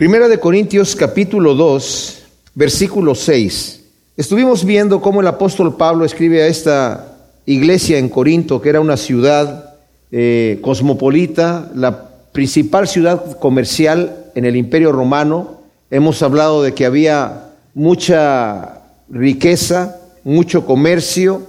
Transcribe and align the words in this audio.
Primera 0.00 0.28
de 0.28 0.40
Corintios 0.40 0.96
capítulo 0.96 1.54
2, 1.54 2.22
versículo 2.54 3.14
6. 3.14 3.84
Estuvimos 4.16 4.64
viendo 4.64 5.02
cómo 5.02 5.20
el 5.20 5.26
apóstol 5.26 5.76
Pablo 5.76 6.06
escribe 6.06 6.42
a 6.42 6.46
esta 6.46 7.18
iglesia 7.44 7.98
en 7.98 8.08
Corinto, 8.08 8.62
que 8.62 8.70
era 8.70 8.80
una 8.80 8.96
ciudad 8.96 9.74
eh, 10.10 10.58
cosmopolita, 10.62 11.70
la 11.74 12.08
principal 12.32 12.88
ciudad 12.88 13.38
comercial 13.38 14.30
en 14.34 14.46
el 14.46 14.56
imperio 14.56 14.90
romano. 14.90 15.60
Hemos 15.90 16.22
hablado 16.22 16.62
de 16.62 16.72
que 16.72 16.86
había 16.86 17.50
mucha 17.74 18.80
riqueza, 19.10 20.00
mucho 20.24 20.64
comercio 20.64 21.42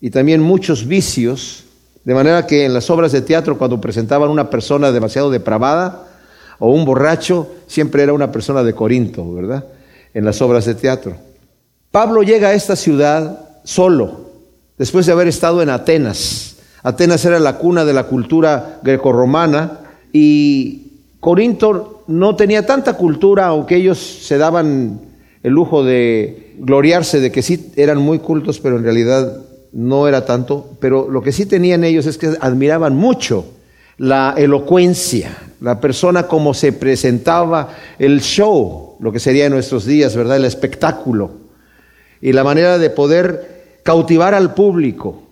y 0.00 0.08
también 0.08 0.40
muchos 0.40 0.86
vicios, 0.86 1.64
de 2.04 2.14
manera 2.14 2.46
que 2.46 2.64
en 2.64 2.72
las 2.72 2.88
obras 2.88 3.12
de 3.12 3.20
teatro 3.20 3.58
cuando 3.58 3.78
presentaban 3.78 4.30
una 4.30 4.48
persona 4.48 4.90
demasiado 4.90 5.30
depravada, 5.30 6.06
o 6.60 6.70
un 6.70 6.84
borracho 6.84 7.48
siempre 7.66 8.04
era 8.04 8.12
una 8.12 8.30
persona 8.30 8.62
de 8.62 8.74
Corinto, 8.74 9.34
¿verdad? 9.34 9.64
En 10.14 10.24
las 10.24 10.40
obras 10.40 10.66
de 10.66 10.76
teatro. 10.76 11.16
Pablo 11.90 12.22
llega 12.22 12.48
a 12.48 12.54
esta 12.54 12.76
ciudad 12.76 13.48
solo, 13.64 14.30
después 14.78 15.06
de 15.06 15.12
haber 15.12 15.26
estado 15.26 15.62
en 15.62 15.70
Atenas. 15.70 16.56
Atenas 16.84 17.24
era 17.24 17.40
la 17.40 17.58
cuna 17.58 17.84
de 17.84 17.92
la 17.92 18.04
cultura 18.04 18.78
grecorromana 18.82 19.80
y 20.12 20.90
Corinto 21.18 22.04
no 22.06 22.36
tenía 22.36 22.64
tanta 22.64 22.94
cultura, 22.94 23.46
aunque 23.46 23.76
ellos 23.76 23.98
se 23.98 24.38
daban 24.38 25.00
el 25.42 25.52
lujo 25.52 25.82
de 25.82 26.54
gloriarse 26.58 27.20
de 27.20 27.32
que 27.32 27.42
sí 27.42 27.72
eran 27.76 27.98
muy 27.98 28.18
cultos, 28.18 28.60
pero 28.60 28.76
en 28.76 28.84
realidad 28.84 29.42
no 29.72 30.08
era 30.08 30.24
tanto. 30.24 30.70
Pero 30.80 31.08
lo 31.10 31.22
que 31.22 31.32
sí 31.32 31.46
tenían 31.46 31.84
ellos 31.84 32.06
es 32.06 32.18
que 32.18 32.34
admiraban 32.40 32.96
mucho 32.96 33.44
la 34.00 34.32
elocuencia, 34.34 35.36
la 35.60 35.78
persona 35.78 36.26
como 36.26 36.54
se 36.54 36.72
presentaba, 36.72 37.68
el 37.98 38.22
show, 38.22 38.96
lo 38.98 39.12
que 39.12 39.20
sería 39.20 39.44
en 39.44 39.52
nuestros 39.52 39.84
días, 39.84 40.16
¿verdad? 40.16 40.38
El 40.38 40.46
espectáculo 40.46 41.32
y 42.22 42.32
la 42.32 42.42
manera 42.42 42.78
de 42.78 42.88
poder 42.88 43.80
cautivar 43.82 44.32
al 44.32 44.54
público. 44.54 45.24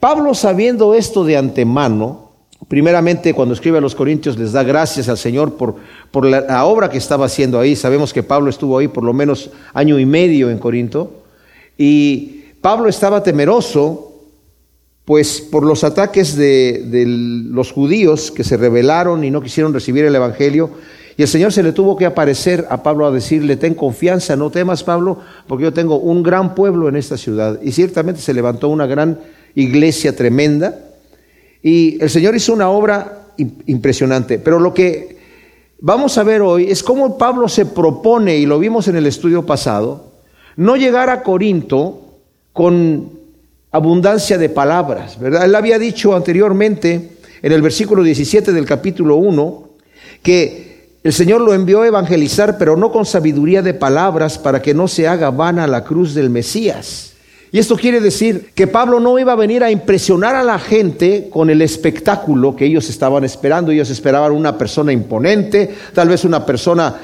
Pablo, 0.00 0.34
sabiendo 0.34 0.94
esto 0.94 1.22
de 1.22 1.36
antemano, 1.36 2.32
primeramente 2.66 3.34
cuando 3.34 3.54
escribe 3.54 3.78
a 3.78 3.80
los 3.80 3.94
Corintios 3.94 4.36
les 4.36 4.50
da 4.50 4.64
gracias 4.64 5.08
al 5.08 5.16
Señor 5.16 5.54
por, 5.54 5.76
por 6.10 6.26
la, 6.26 6.40
la, 6.40 6.64
obra 6.64 6.90
que 6.90 6.98
estaba 6.98 7.26
haciendo 7.26 7.60
ahí. 7.60 7.76
Sabemos 7.76 8.12
que 8.12 8.24
Pablo 8.24 8.50
estuvo 8.50 8.78
ahí 8.78 8.88
por 8.88 9.04
lo 9.04 9.12
menos 9.12 9.50
año 9.74 9.96
y 9.96 10.06
medio 10.06 10.50
en 10.50 10.58
Corinto. 10.58 11.22
Y 11.76 12.46
Pablo 12.60 12.88
estaba 12.88 13.22
temeroso 13.22 14.07
pues 15.08 15.40
por 15.40 15.64
los 15.64 15.84
ataques 15.84 16.36
de, 16.36 16.84
de, 16.84 17.06
los 17.06 17.72
judíos 17.72 18.30
que 18.30 18.44
se 18.44 18.58
rebelaron 18.58 19.24
y 19.24 19.30
no 19.30 19.40
quisieron 19.40 19.72
recibir 19.72 20.04
el 20.04 20.14
Evangelio, 20.14 20.68
y 21.16 21.22
el 21.22 21.28
Señor 21.28 21.50
se 21.50 21.62
le 21.62 21.72
tuvo 21.72 21.96
que 21.96 22.04
aparecer 22.04 22.66
a 22.68 22.82
Pablo 22.82 23.06
a 23.06 23.10
decirle, 23.10 23.56
ten 23.56 23.72
confianza, 23.74 24.36
no 24.36 24.50
temas 24.50 24.84
Pablo, 24.84 25.20
porque 25.46 25.64
yo 25.64 25.72
tengo 25.72 25.98
un 25.98 26.22
gran 26.22 26.54
pueblo 26.54 26.90
en 26.90 26.96
esta 26.96 27.16
ciudad. 27.16 27.58
Y 27.62 27.72
ciertamente 27.72 28.20
se 28.20 28.34
levantó 28.34 28.68
una 28.68 28.84
gran 28.84 29.18
iglesia 29.54 30.14
tremenda, 30.14 30.78
y 31.62 31.96
el 32.02 32.10
Señor 32.10 32.36
hizo 32.36 32.52
una 32.52 32.68
obra 32.68 33.28
impresionante. 33.64 34.38
Pero 34.38 34.60
lo 34.60 34.74
que 34.74 35.16
vamos 35.80 36.18
a 36.18 36.22
ver 36.22 36.42
hoy 36.42 36.70
es 36.70 36.82
cómo 36.82 37.16
Pablo 37.16 37.48
se 37.48 37.64
propone, 37.64 38.36
y 38.36 38.44
lo 38.44 38.58
vimos 38.58 38.88
en 38.88 38.96
el 38.96 39.06
estudio 39.06 39.46
pasado, 39.46 40.12
no 40.56 40.76
llegar 40.76 41.08
a 41.08 41.22
Corinto 41.22 42.18
con 42.52 43.17
abundancia 43.70 44.38
de 44.38 44.48
palabras, 44.48 45.18
¿verdad? 45.18 45.44
Él 45.44 45.54
había 45.54 45.78
dicho 45.78 46.14
anteriormente 46.14 47.10
en 47.42 47.52
el 47.52 47.62
versículo 47.62 48.02
17 48.02 48.52
del 48.52 48.64
capítulo 48.64 49.16
1 49.16 49.68
que 50.22 50.96
el 51.04 51.12
Señor 51.12 51.40
lo 51.40 51.54
envió 51.54 51.82
a 51.82 51.86
evangelizar, 51.86 52.58
pero 52.58 52.76
no 52.76 52.90
con 52.90 53.06
sabiduría 53.06 53.62
de 53.62 53.74
palabras 53.74 54.38
para 54.38 54.60
que 54.60 54.74
no 54.74 54.88
se 54.88 55.06
haga 55.06 55.30
vana 55.30 55.66
la 55.66 55.84
cruz 55.84 56.14
del 56.14 56.28
Mesías. 56.28 57.12
Y 57.50 57.58
esto 57.58 57.76
quiere 57.76 58.00
decir 58.00 58.50
que 58.54 58.66
Pablo 58.66 59.00
no 59.00 59.18
iba 59.18 59.32
a 59.32 59.36
venir 59.36 59.64
a 59.64 59.70
impresionar 59.70 60.34
a 60.34 60.42
la 60.42 60.58
gente 60.58 61.28
con 61.30 61.48
el 61.48 61.62
espectáculo 61.62 62.54
que 62.54 62.66
ellos 62.66 62.90
estaban 62.90 63.24
esperando. 63.24 63.72
Ellos 63.72 63.88
esperaban 63.88 64.32
una 64.32 64.58
persona 64.58 64.92
imponente, 64.92 65.74
tal 65.94 66.08
vez 66.08 66.24
una 66.24 66.44
persona 66.44 66.96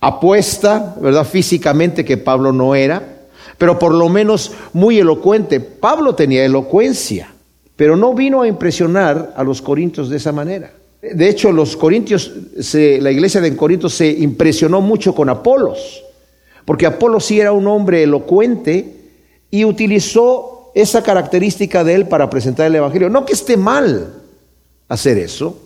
apuesta, 0.00 0.94
¿verdad? 1.00 1.24
Físicamente 1.24 2.04
que 2.04 2.18
Pablo 2.18 2.52
no 2.52 2.74
era 2.74 3.17
pero 3.58 3.78
por 3.78 3.92
lo 3.92 4.08
menos 4.08 4.52
muy 4.72 4.98
elocuente. 4.98 5.60
Pablo 5.60 6.14
tenía 6.14 6.44
elocuencia, 6.44 7.32
pero 7.76 7.96
no 7.96 8.14
vino 8.14 8.42
a 8.42 8.48
impresionar 8.48 9.34
a 9.36 9.42
los 9.42 9.60
corintios 9.60 10.08
de 10.08 10.16
esa 10.16 10.32
manera. 10.32 10.72
De 11.02 11.28
hecho, 11.28 11.52
los 11.52 11.76
corintios, 11.76 12.32
la 12.74 13.10
iglesia 13.10 13.40
de 13.40 13.54
Corinto 13.56 13.88
se 13.88 14.08
impresionó 14.10 14.80
mucho 14.80 15.14
con 15.14 15.28
Apolos, 15.28 16.02
porque 16.64 16.86
Apolos 16.86 17.24
sí 17.24 17.38
era 17.38 17.52
un 17.52 17.66
hombre 17.68 18.02
elocuente 18.02 18.96
y 19.50 19.64
utilizó 19.64 20.72
esa 20.74 21.02
característica 21.02 21.84
de 21.84 21.94
él 21.94 22.08
para 22.08 22.28
presentar 22.28 22.66
el 22.66 22.74
Evangelio. 22.74 23.10
No 23.10 23.24
que 23.24 23.32
esté 23.32 23.56
mal 23.56 24.12
hacer 24.88 25.18
eso, 25.18 25.56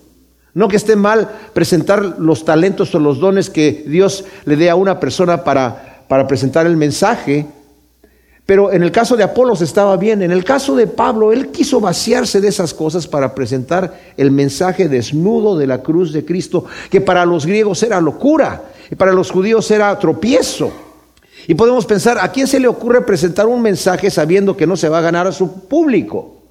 no 0.55 0.69
que 0.69 0.77
esté 0.77 0.97
mal 0.97 1.31
presentar 1.55 2.19
los 2.19 2.45
talentos 2.45 2.95
o 2.95 2.99
los 2.99 3.19
dones 3.19 3.49
que 3.49 3.85
Dios 3.87 4.25
le 4.45 4.57
dé 4.57 4.69
a 4.69 4.75
una 4.75 5.01
persona 5.01 5.45
para, 5.45 6.05
para 6.09 6.27
presentar 6.27 6.67
el 6.67 6.77
mensaje, 6.77 7.47
pero 8.45 8.73
en 8.73 8.83
el 8.83 8.91
caso 8.91 9.17
de 9.17 9.23
Apolos 9.23 9.63
estaba 9.63 9.97
bien. 9.97 10.21
En 10.23 10.33
el 10.33 10.45
caso 10.45 10.75
de 10.75 10.87
Pablo, 10.87 11.33
él 11.33 11.49
quiso 11.49 11.81
vaciarse 11.81 12.41
de 12.41 12.49
esas 12.49 12.75
cosas 12.75 13.07
para 13.07 13.35
presentar 13.35 14.01
el 14.17 14.31
mensaje 14.31 14.89
desnudo 14.89 15.57
de 15.57 15.67
la 15.67 15.83
cruz 15.83 16.13
de 16.13 16.25
Cristo, 16.25 16.65
que 16.91 17.01
para 17.01 17.25
los 17.25 17.47
griegos 17.47 17.83
era 17.83 18.01
locura 18.01 18.65
y 18.91 18.97
para 18.97 19.13
los 19.13 19.31
judíos 19.31 19.71
era 19.71 19.97
tropiezo. 19.99 20.73
Y 21.47 21.55
podemos 21.55 21.87
pensar, 21.87 22.19
¿a 22.21 22.31
quién 22.31 22.47
se 22.47 22.61
le 22.61 22.69
ocurre 22.69 23.03
presentar 23.03 23.47
un 23.47 23.63
mensaje 23.63 24.11
sabiendo 24.11 24.57
que 24.57 24.67
no 24.67 24.77
se 24.77 24.89
va 24.89 24.99
a 24.99 25.03
ganar 25.03 25.27
a 25.27 25.33
su 25.33 25.69
público? 25.69 26.43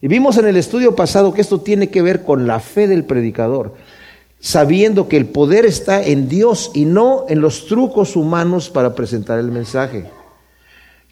Y 0.00 0.08
vimos 0.08 0.38
en 0.38 0.46
el 0.46 0.56
estudio 0.56 0.96
pasado 0.96 1.34
que 1.34 1.42
esto 1.42 1.60
tiene 1.60 1.90
que 1.90 2.00
ver 2.00 2.22
con 2.24 2.46
la 2.46 2.60
fe 2.60 2.88
del 2.88 3.04
predicador, 3.04 3.74
sabiendo 4.40 5.08
que 5.08 5.18
el 5.18 5.26
poder 5.26 5.66
está 5.66 6.02
en 6.02 6.28
Dios 6.28 6.70
y 6.72 6.86
no 6.86 7.26
en 7.28 7.42
los 7.42 7.66
trucos 7.66 8.16
humanos 8.16 8.70
para 8.70 8.94
presentar 8.94 9.38
el 9.38 9.50
mensaje. 9.50 10.19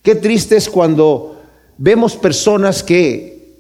Qué 0.09 0.15
triste 0.15 0.57
es 0.57 0.71
cuando 0.71 1.37
vemos 1.77 2.17
personas 2.17 2.83
que 2.83 3.59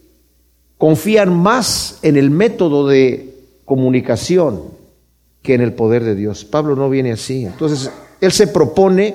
confían 0.78 1.36
más 1.36 1.98
en 2.00 2.16
el 2.16 2.30
método 2.30 2.88
de 2.88 3.34
comunicación 3.66 4.62
que 5.42 5.52
en 5.52 5.60
el 5.60 5.74
poder 5.74 6.04
de 6.04 6.14
Dios. 6.14 6.46
Pablo 6.46 6.74
no 6.74 6.88
viene 6.88 7.12
así. 7.12 7.44
Entonces, 7.44 7.90
él 8.22 8.32
se 8.32 8.46
propone 8.46 9.14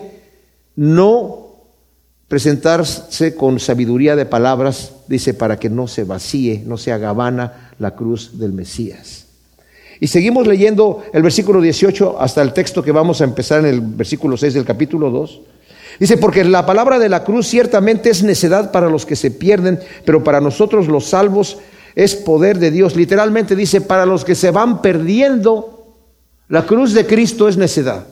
no 0.75 1.55
presentarse 2.27 3.33
con 3.33 3.59
sabiduría 3.59 4.15
de 4.15 4.27
palabras, 4.27 4.97
dice, 5.07 5.33
para 5.33 5.57
que 5.57 5.71
no 5.71 5.87
se 5.87 6.03
vacíe, 6.03 6.61
no 6.67 6.77
se 6.77 6.91
haga 6.91 7.13
vana 7.13 7.71
la 7.79 7.95
cruz 7.95 8.37
del 8.37 8.53
Mesías. 8.53 9.25
Y 9.99 10.05
seguimos 10.05 10.45
leyendo 10.45 11.03
el 11.11 11.23
versículo 11.23 11.61
18 11.61 12.19
hasta 12.19 12.43
el 12.43 12.53
texto 12.53 12.83
que 12.83 12.91
vamos 12.91 13.21
a 13.21 13.23
empezar 13.23 13.61
en 13.61 13.65
el 13.65 13.81
versículo 13.81 14.37
6 14.37 14.53
del 14.53 14.65
capítulo 14.65 15.09
2. 15.09 15.41
Dice, 15.99 16.17
porque 16.17 16.43
la 16.43 16.65
palabra 16.65 16.99
de 16.99 17.09
la 17.09 17.23
cruz 17.23 17.47
ciertamente 17.47 18.09
es 18.09 18.23
necedad 18.23 18.71
para 18.71 18.89
los 18.89 19.05
que 19.05 19.15
se 19.15 19.31
pierden, 19.31 19.79
pero 20.05 20.23
para 20.23 20.41
nosotros 20.41 20.87
los 20.87 21.05
salvos 21.05 21.57
es 21.95 22.15
poder 22.15 22.59
de 22.59 22.71
Dios. 22.71 22.95
Literalmente 22.95 23.55
dice, 23.55 23.81
para 23.81 24.05
los 24.05 24.25
que 24.25 24.35
se 24.35 24.51
van 24.51 24.81
perdiendo, 24.81 25.95
la 26.49 26.65
cruz 26.65 26.93
de 26.93 27.05
Cristo 27.05 27.47
es 27.47 27.57
necedad. 27.57 28.07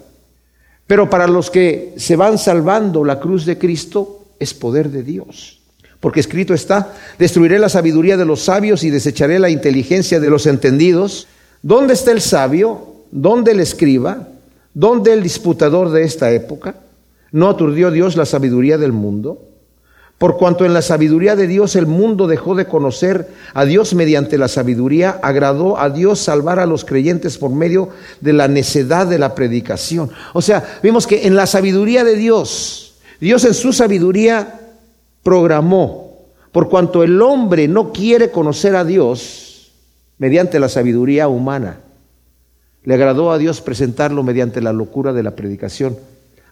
Pero 0.88 1.10
para 1.10 1.28
los 1.28 1.50
que 1.50 1.94
se 1.98 2.16
van 2.16 2.38
salvando, 2.38 3.04
la 3.04 3.20
cruz 3.20 3.46
de 3.46 3.58
Cristo 3.58 4.26
es 4.40 4.54
poder 4.54 4.90
de 4.90 5.04
Dios. 5.04 5.62
Porque 6.00 6.20
escrito 6.20 6.54
está, 6.54 6.94
destruiré 7.20 7.60
la 7.60 7.70
sabiduría 7.70 8.18
de 8.18 8.26
los 8.26 8.42
sabios 8.42 8.84
y 8.84 8.90
desecharé 8.90 9.40
la 9.40 9.50
inteligencia 9.50 10.20
de 10.20 10.30
los 10.30 10.48
entendidos. 10.48 11.28
¿Dónde 11.62 11.94
está 11.94 12.12
el 12.12 12.22
sabio? 12.22 12.96
¿Dónde 13.12 13.52
el 13.52 13.60
escriba? 13.60 14.28
¿Dónde 14.74 15.14
el 15.14 15.22
disputador 15.22 15.92
de 15.92 16.04
esta 16.04 16.32
época? 16.32 16.76
¿No 17.32 17.50
aturdió 17.50 17.92
Dios 17.92 18.18
la 18.18 18.26
sabiduría 18.26 18.78
del 18.78 18.92
mundo? 18.92 19.48
Por 20.22 20.38
cuanto 20.38 20.66
en 20.66 20.74
la 20.76 20.84
sabiduría 20.84 21.36
de 21.36 21.48
Dios 21.48 21.76
el 21.76 21.88
mundo 21.88 22.28
dejó 22.28 22.54
de 22.54 22.68
conocer 22.68 23.28
a 23.56 23.66
Dios 23.66 23.96
mediante 23.96 24.38
la 24.38 24.48
sabiduría, 24.48 25.20
agradó 25.24 25.80
a 25.80 25.90
Dios 25.90 26.20
salvar 26.20 26.60
a 26.60 26.68
los 26.68 26.86
creyentes 26.86 27.40
por 27.40 27.50
medio 27.50 27.90
de 28.20 28.34
la 28.34 28.48
necedad 28.48 29.08
de 29.08 29.18
la 29.18 29.34
predicación. 29.34 30.12
O 30.34 30.42
sea, 30.44 30.80
vimos 30.84 31.08
que 31.08 31.26
en 31.26 31.36
la 31.36 31.48
sabiduría 31.48 32.04
de 32.04 32.18
Dios, 32.18 33.00
Dios 33.20 33.46
en 33.46 33.56
su 33.56 33.74
sabiduría 33.74 34.60
programó, 35.24 36.18
por 36.52 36.70
cuanto 36.70 37.02
el 37.02 37.20
hombre 37.20 37.68
no 37.68 37.92
quiere 37.92 38.30
conocer 38.30 38.76
a 38.76 38.86
Dios 38.86 39.72
mediante 40.20 40.60
la 40.60 40.70
sabiduría 40.70 41.30
humana, 41.30 41.80
le 42.84 42.94
agradó 42.94 43.32
a 43.32 43.40
Dios 43.40 43.62
presentarlo 43.62 44.22
mediante 44.22 44.62
la 44.62 44.72
locura 44.72 45.14
de 45.14 45.24
la 45.24 45.36
predicación 45.36 45.98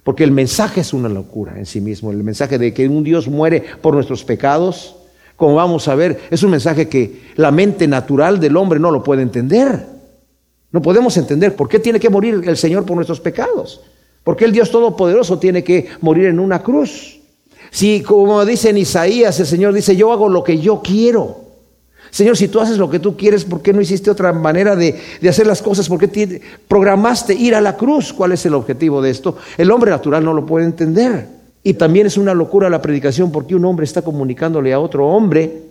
porque 0.03 0.23
el 0.23 0.31
mensaje 0.31 0.81
es 0.81 0.93
una 0.93 1.09
locura 1.09 1.57
en 1.57 1.65
sí 1.65 1.81
mismo. 1.81 2.11
El 2.11 2.23
mensaje 2.23 2.57
de 2.57 2.73
que 2.73 2.87
un 2.87 3.03
Dios 3.03 3.27
muere 3.27 3.63
por 3.81 3.93
nuestros 3.93 4.23
pecados, 4.23 4.95
como 5.35 5.55
vamos 5.55 5.87
a 5.87 5.95
ver, 5.95 6.19
es 6.29 6.43
un 6.43 6.51
mensaje 6.51 6.89
que 6.89 7.31
la 7.35 7.51
mente 7.51 7.87
natural 7.87 8.39
del 8.39 8.57
hombre 8.57 8.79
no 8.79 8.91
lo 8.91 9.03
puede 9.03 9.21
entender. 9.21 9.85
No 10.71 10.81
podemos 10.81 11.17
entender 11.17 11.55
por 11.55 11.67
qué 11.67 11.79
tiene 11.79 11.99
que 11.99 12.09
morir 12.09 12.41
el 12.45 12.57
Señor 12.57 12.85
por 12.85 12.95
nuestros 12.95 13.19
pecados. 13.19 13.81
¿Por 14.23 14.35
qué 14.35 14.45
el 14.45 14.51
Dios 14.51 14.69
Todopoderoso 14.69 15.39
tiene 15.39 15.63
que 15.63 15.87
morir 16.01 16.25
en 16.25 16.39
una 16.39 16.61
cruz? 16.61 17.19
Si, 17.71 18.01
como 18.01 18.45
dice 18.45 18.69
en 18.69 18.77
Isaías, 18.77 19.39
el 19.39 19.45
Señor 19.45 19.73
dice, 19.73 19.95
yo 19.95 20.11
hago 20.11 20.29
lo 20.29 20.43
que 20.43 20.59
yo 20.59 20.81
quiero. 20.81 21.48
Señor, 22.11 22.37
si 22.37 22.47
tú 22.47 22.59
haces 22.59 22.77
lo 22.77 22.89
que 22.89 22.99
tú 22.99 23.15
quieres, 23.15 23.45
¿por 23.45 23.61
qué 23.61 23.73
no 23.73 23.81
hiciste 23.81 24.09
otra 24.09 24.33
manera 24.33 24.75
de, 24.75 24.99
hacer 25.27 25.45
las 25.45 25.61
cosas? 25.61 25.87
¿Por 25.87 25.99
qué 25.99 26.41
programaste 26.67 27.33
ir 27.33 27.55
a 27.55 27.61
la 27.61 27.77
cruz? 27.77 28.13
¿Cuál 28.13 28.31
es 28.31 28.45
el 28.45 28.53
objetivo 28.53 29.01
de 29.01 29.11
esto? 29.11 29.37
El 29.57 29.71
hombre 29.71 29.91
natural 29.91 30.23
no 30.23 30.33
lo 30.33 30.45
puede 30.45 30.65
entender. 30.65 31.27
Y 31.63 31.73
también 31.73 32.07
es 32.07 32.17
una 32.17 32.33
locura 32.33 32.69
la 32.69 32.81
predicación 32.81 33.31
porque 33.31 33.55
un 33.55 33.65
hombre 33.65 33.83
está 33.83 34.01
comunicándole 34.01 34.73
a 34.73 34.79
otro 34.79 35.07
hombre 35.07 35.63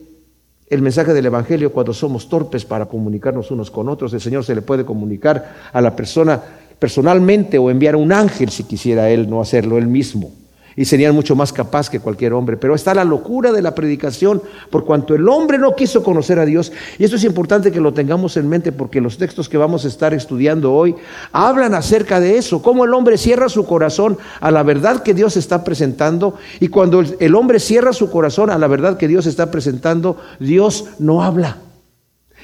el 0.68 0.82
mensaje 0.82 1.14
del 1.14 1.26
Evangelio 1.26 1.72
cuando 1.72 1.94
somos 1.94 2.28
torpes 2.28 2.64
para 2.64 2.86
comunicarnos 2.86 3.50
unos 3.50 3.70
con 3.70 3.88
otros. 3.88 4.12
El 4.12 4.20
Señor 4.20 4.44
se 4.44 4.54
le 4.54 4.62
puede 4.62 4.84
comunicar 4.84 5.54
a 5.72 5.80
la 5.80 5.96
persona 5.96 6.40
personalmente 6.78 7.58
o 7.58 7.70
enviar 7.70 7.94
a 7.94 7.98
un 7.98 8.12
ángel 8.12 8.50
si 8.50 8.64
quisiera 8.64 9.10
él 9.10 9.28
no 9.28 9.40
hacerlo 9.40 9.78
él 9.78 9.86
mismo 9.86 10.30
y 10.78 10.84
serían 10.84 11.12
mucho 11.12 11.34
más 11.34 11.52
capaz 11.52 11.90
que 11.90 11.98
cualquier 11.98 12.32
hombre. 12.32 12.56
Pero 12.56 12.76
está 12.76 12.94
la 12.94 13.02
locura 13.02 13.50
de 13.50 13.62
la 13.62 13.74
predicación 13.74 14.40
por 14.70 14.84
cuanto 14.84 15.12
el 15.12 15.28
hombre 15.28 15.58
no 15.58 15.74
quiso 15.74 16.04
conocer 16.04 16.38
a 16.38 16.44
Dios. 16.44 16.70
Y 17.00 17.04
esto 17.04 17.16
es 17.16 17.24
importante 17.24 17.72
que 17.72 17.80
lo 17.80 17.92
tengamos 17.92 18.36
en 18.36 18.48
mente 18.48 18.70
porque 18.70 19.00
los 19.00 19.18
textos 19.18 19.48
que 19.48 19.56
vamos 19.58 19.84
a 19.84 19.88
estar 19.88 20.14
estudiando 20.14 20.72
hoy 20.72 20.94
hablan 21.32 21.74
acerca 21.74 22.20
de 22.20 22.38
eso, 22.38 22.62
cómo 22.62 22.84
el 22.84 22.94
hombre 22.94 23.18
cierra 23.18 23.48
su 23.48 23.66
corazón 23.66 24.18
a 24.38 24.52
la 24.52 24.62
verdad 24.62 25.02
que 25.02 25.14
Dios 25.14 25.36
está 25.36 25.64
presentando 25.64 26.36
y 26.60 26.68
cuando 26.68 27.02
el 27.18 27.34
hombre 27.34 27.58
cierra 27.58 27.92
su 27.92 28.08
corazón 28.08 28.48
a 28.48 28.56
la 28.56 28.68
verdad 28.68 28.98
que 28.98 29.08
Dios 29.08 29.26
está 29.26 29.50
presentando, 29.50 30.16
Dios 30.38 30.90
no 31.00 31.24
habla. 31.24 31.56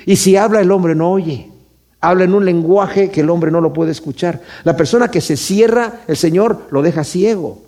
Y 0.06 0.16
si 0.16 0.34
habla 0.34 0.60
el 0.60 0.72
hombre 0.72 0.96
no 0.96 1.12
oye 1.12 1.52
habla 2.00 2.24
en 2.24 2.34
un 2.34 2.44
lenguaje 2.44 3.10
que 3.10 3.22
el 3.22 3.30
hombre 3.30 3.50
no 3.50 3.62
lo 3.62 3.72
puede 3.72 3.92
escuchar. 3.92 4.42
La 4.64 4.76
persona 4.76 5.08
que 5.08 5.22
se 5.22 5.38
cierra, 5.38 6.00
el 6.06 6.18
Señor 6.18 6.66
lo 6.70 6.82
deja 6.82 7.02
ciego. 7.02 7.63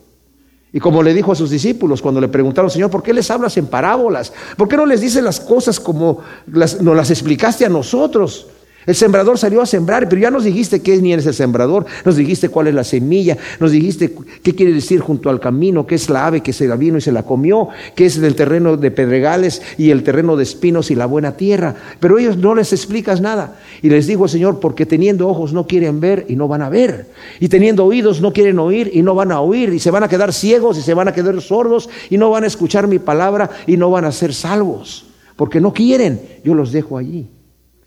Y 0.77 0.79
como 0.79 1.03
le 1.03 1.15
dijo 1.15 1.33
a 1.33 1.35
sus 1.35 1.49
discípulos 1.49 2.03
cuando 2.03 2.21
le 2.21 2.29
preguntaron, 2.29 2.71
Señor, 2.71 2.91
¿por 2.91 3.03
qué 3.03 3.15
les 3.15 3.31
hablas 3.31 3.57
en 3.57 3.67
parábolas? 3.67 4.31
¿Por 4.59 4.69
qué 4.69 4.77
no 4.77 4.85
les 4.85 5.01
dices 5.01 5.25
las 5.25 5.41
cosas 5.41 5.81
como 5.81 6.19
nos 6.47 6.77
las 6.83 7.11
explicaste 7.11 7.65
a 7.65 7.71
nosotros? 7.71 8.47
El 8.87 8.95
sembrador 8.95 9.37
salió 9.37 9.61
a 9.61 9.67
sembrar, 9.67 10.09
pero 10.09 10.23
ya 10.23 10.31
nos 10.31 10.45
dijiste 10.45 10.81
qué 10.81 10.97
ni 10.99 11.13
es 11.13 11.27
el 11.27 11.35
sembrador, 11.35 11.87
nos 12.05 12.15
dijiste 12.15 12.49
cuál 12.49 12.69
es 12.69 12.75
la 12.75 12.85
semilla, 12.85 13.37
nos 13.59 13.73
dijiste 13.73 14.15
qué 14.45 14.55
quiere 14.55 14.73
decir 14.73 15.01
junto 15.01 15.29
al 15.29 15.41
camino, 15.41 15.87
qué 15.87 15.97
es 15.97 16.09
la 16.09 16.27
ave 16.27 16.41
que 16.41 16.53
se 16.53 16.69
la 16.69 16.77
vino 16.77 16.99
y 16.99 17.01
se 17.01 17.11
la 17.11 17.25
comió, 17.25 17.69
qué 17.97 18.07
es 18.07 18.17
el 18.19 18.37
terreno 18.37 18.77
de 18.77 18.93
pedregales 18.93 19.61
y 19.77 19.91
el 19.91 20.05
terreno 20.05 20.37
de 20.37 20.45
espinos 20.45 20.93
y 20.93 20.95
la 20.95 21.07
buena 21.07 21.37
tierra. 21.37 21.75
Pero 21.99 22.17
ellos 22.17 22.37
no 22.37 22.55
les 22.55 22.73
explicas 22.73 23.21
nada. 23.21 23.59
Y 23.83 23.91
les 23.91 24.07
digo, 24.07 24.29
Señor, 24.29 24.61
porque 24.61 24.87
teniendo 24.87 25.29
ojos 25.29 25.53
no 25.53 25.67
quieren 25.67 25.99
ver 25.99 26.25
y 26.29 26.37
no 26.37 26.47
van 26.47 26.63
a 26.63 26.69
ver. 26.69 27.09
Y 27.41 27.49
teniendo 27.49 27.85
oídos 27.85 28.21
no 28.21 28.33
quieren 28.33 28.61
oír 28.61 28.91
y 28.93 29.03
no 29.03 29.17
van 29.17 29.33
a 29.33 29.41
oír. 29.41 29.73
Y 29.73 29.81
se 29.81 29.91
van 29.91 30.05
a 30.05 30.09
quedar 30.09 30.33
ciegos 30.33 30.79
y 30.79 30.83
se 30.83 30.95
van 30.95 31.09
a 31.09 31.13
quedar 31.13 31.41
sordos 31.41 31.89
y 32.09 32.19
no 32.19 32.31
van 32.31 32.45
a 32.45 32.47
escuchar 32.47 32.87
mi 32.87 33.01
palabra 33.01 33.51
y 33.67 33.77
no 33.77 33.91
van 33.91 34.05
a 34.05 34.13
ser 34.13 34.33
salvos. 34.33 35.07
Porque 35.35 35.61
no 35.61 35.73
quieren, 35.73 36.21
yo 36.45 36.55
los 36.55 36.71
dejo 36.71 36.97
allí. 36.97 37.29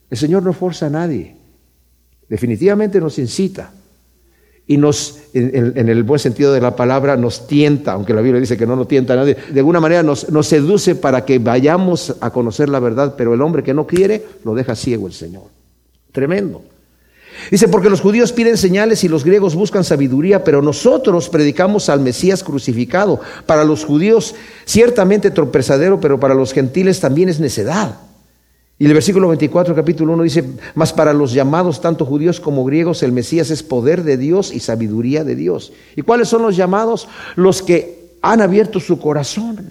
El 0.10 0.18
Señor 0.18 0.44
no 0.44 0.54
forza 0.54 0.88
a 0.88 0.90
nadie. 0.90 1.36
Definitivamente 2.28 3.00
nos 3.00 3.20
incita. 3.20 3.72
Y 4.68 4.78
nos, 4.78 5.20
en, 5.34 5.90
el 5.90 6.04
buen 6.04 6.20
sentido 6.20 6.54
de 6.54 6.62
la 6.62 6.76
palabra, 6.76 7.18
nos 7.18 7.48
tienta, 7.48 7.94
aunque 7.94 8.14
la 8.14 8.22
Biblia 8.22 8.40
dice 8.40 8.56
que 8.56 8.68
no 8.68 8.76
nos 8.76 8.88
tienta 8.88 9.14
a 9.14 9.16
nadie, 9.16 9.36
de 9.52 9.60
alguna 9.60 9.80
manera 9.80 10.04
nos, 10.04 10.30
nos 10.30 10.46
seduce 10.46 10.94
para 10.94 11.26
que 11.26 11.40
vayamos 11.40 12.16
a 12.22 12.30
conocer 12.30 12.70
la 12.70 12.80
verdad, 12.80 13.16
pero 13.18 13.34
el 13.34 13.42
hombre 13.42 13.64
que 13.64 13.74
no 13.74 13.88
quiere, 13.88 14.24
lo 14.44 14.54
deja 14.54 14.76
ciego 14.76 15.08
el 15.08 15.14
Señor. 15.14 15.46
Tremendo. 16.12 16.62
Dice, 17.50 17.68
porque 17.68 17.90
los 17.90 18.02
judíos 18.02 18.32
piden 18.32 18.58
señales 18.58 19.04
y 19.04 19.08
los 19.08 19.24
griegos 19.24 19.56
buscan 19.56 19.84
sabiduría, 19.84 20.44
pero 20.44 20.62
nosotros 20.62 21.30
predicamos 21.30 21.90
al 21.90 22.00
Mesías 22.02 22.44
crucificado. 22.44 23.22
Para 23.48 23.64
los 23.64 23.86
judíos 23.86 24.36
ciertamente 24.66 25.32
tropezadero, 25.32 26.00
pero 26.00 26.20
para 26.20 26.36
los 26.36 26.54
gentiles 26.54 27.00
también 27.00 27.30
es 27.30 27.40
necedad. 27.40 27.96
Y 28.81 28.86
el 28.86 28.94
versículo 28.94 29.28
24, 29.28 29.76
capítulo 29.76 30.14
1 30.14 30.24
dice, 30.24 30.44
mas 30.74 30.94
para 30.94 31.12
los 31.12 31.34
llamados, 31.34 31.81
tanto 31.81 32.06
judíos 32.06 32.40
como 32.40 32.64
griegos, 32.64 33.04
el 33.04 33.12
Mesías 33.12 33.52
es 33.52 33.62
poder 33.62 34.04
de 34.04 34.16
Dios 34.16 34.54
y 34.54 34.62
sabiduría 34.62 35.26
de 35.26 35.36
Dios. 35.36 35.74
¿Y 35.98 36.02
cuáles 36.02 36.30
son 36.30 36.44
los 36.44 36.56
llamados? 36.56 37.10
Los 37.36 37.62
que 37.62 38.14
han 38.22 38.40
abierto 38.40 38.80
su 38.80 38.98
corazón. 38.98 39.70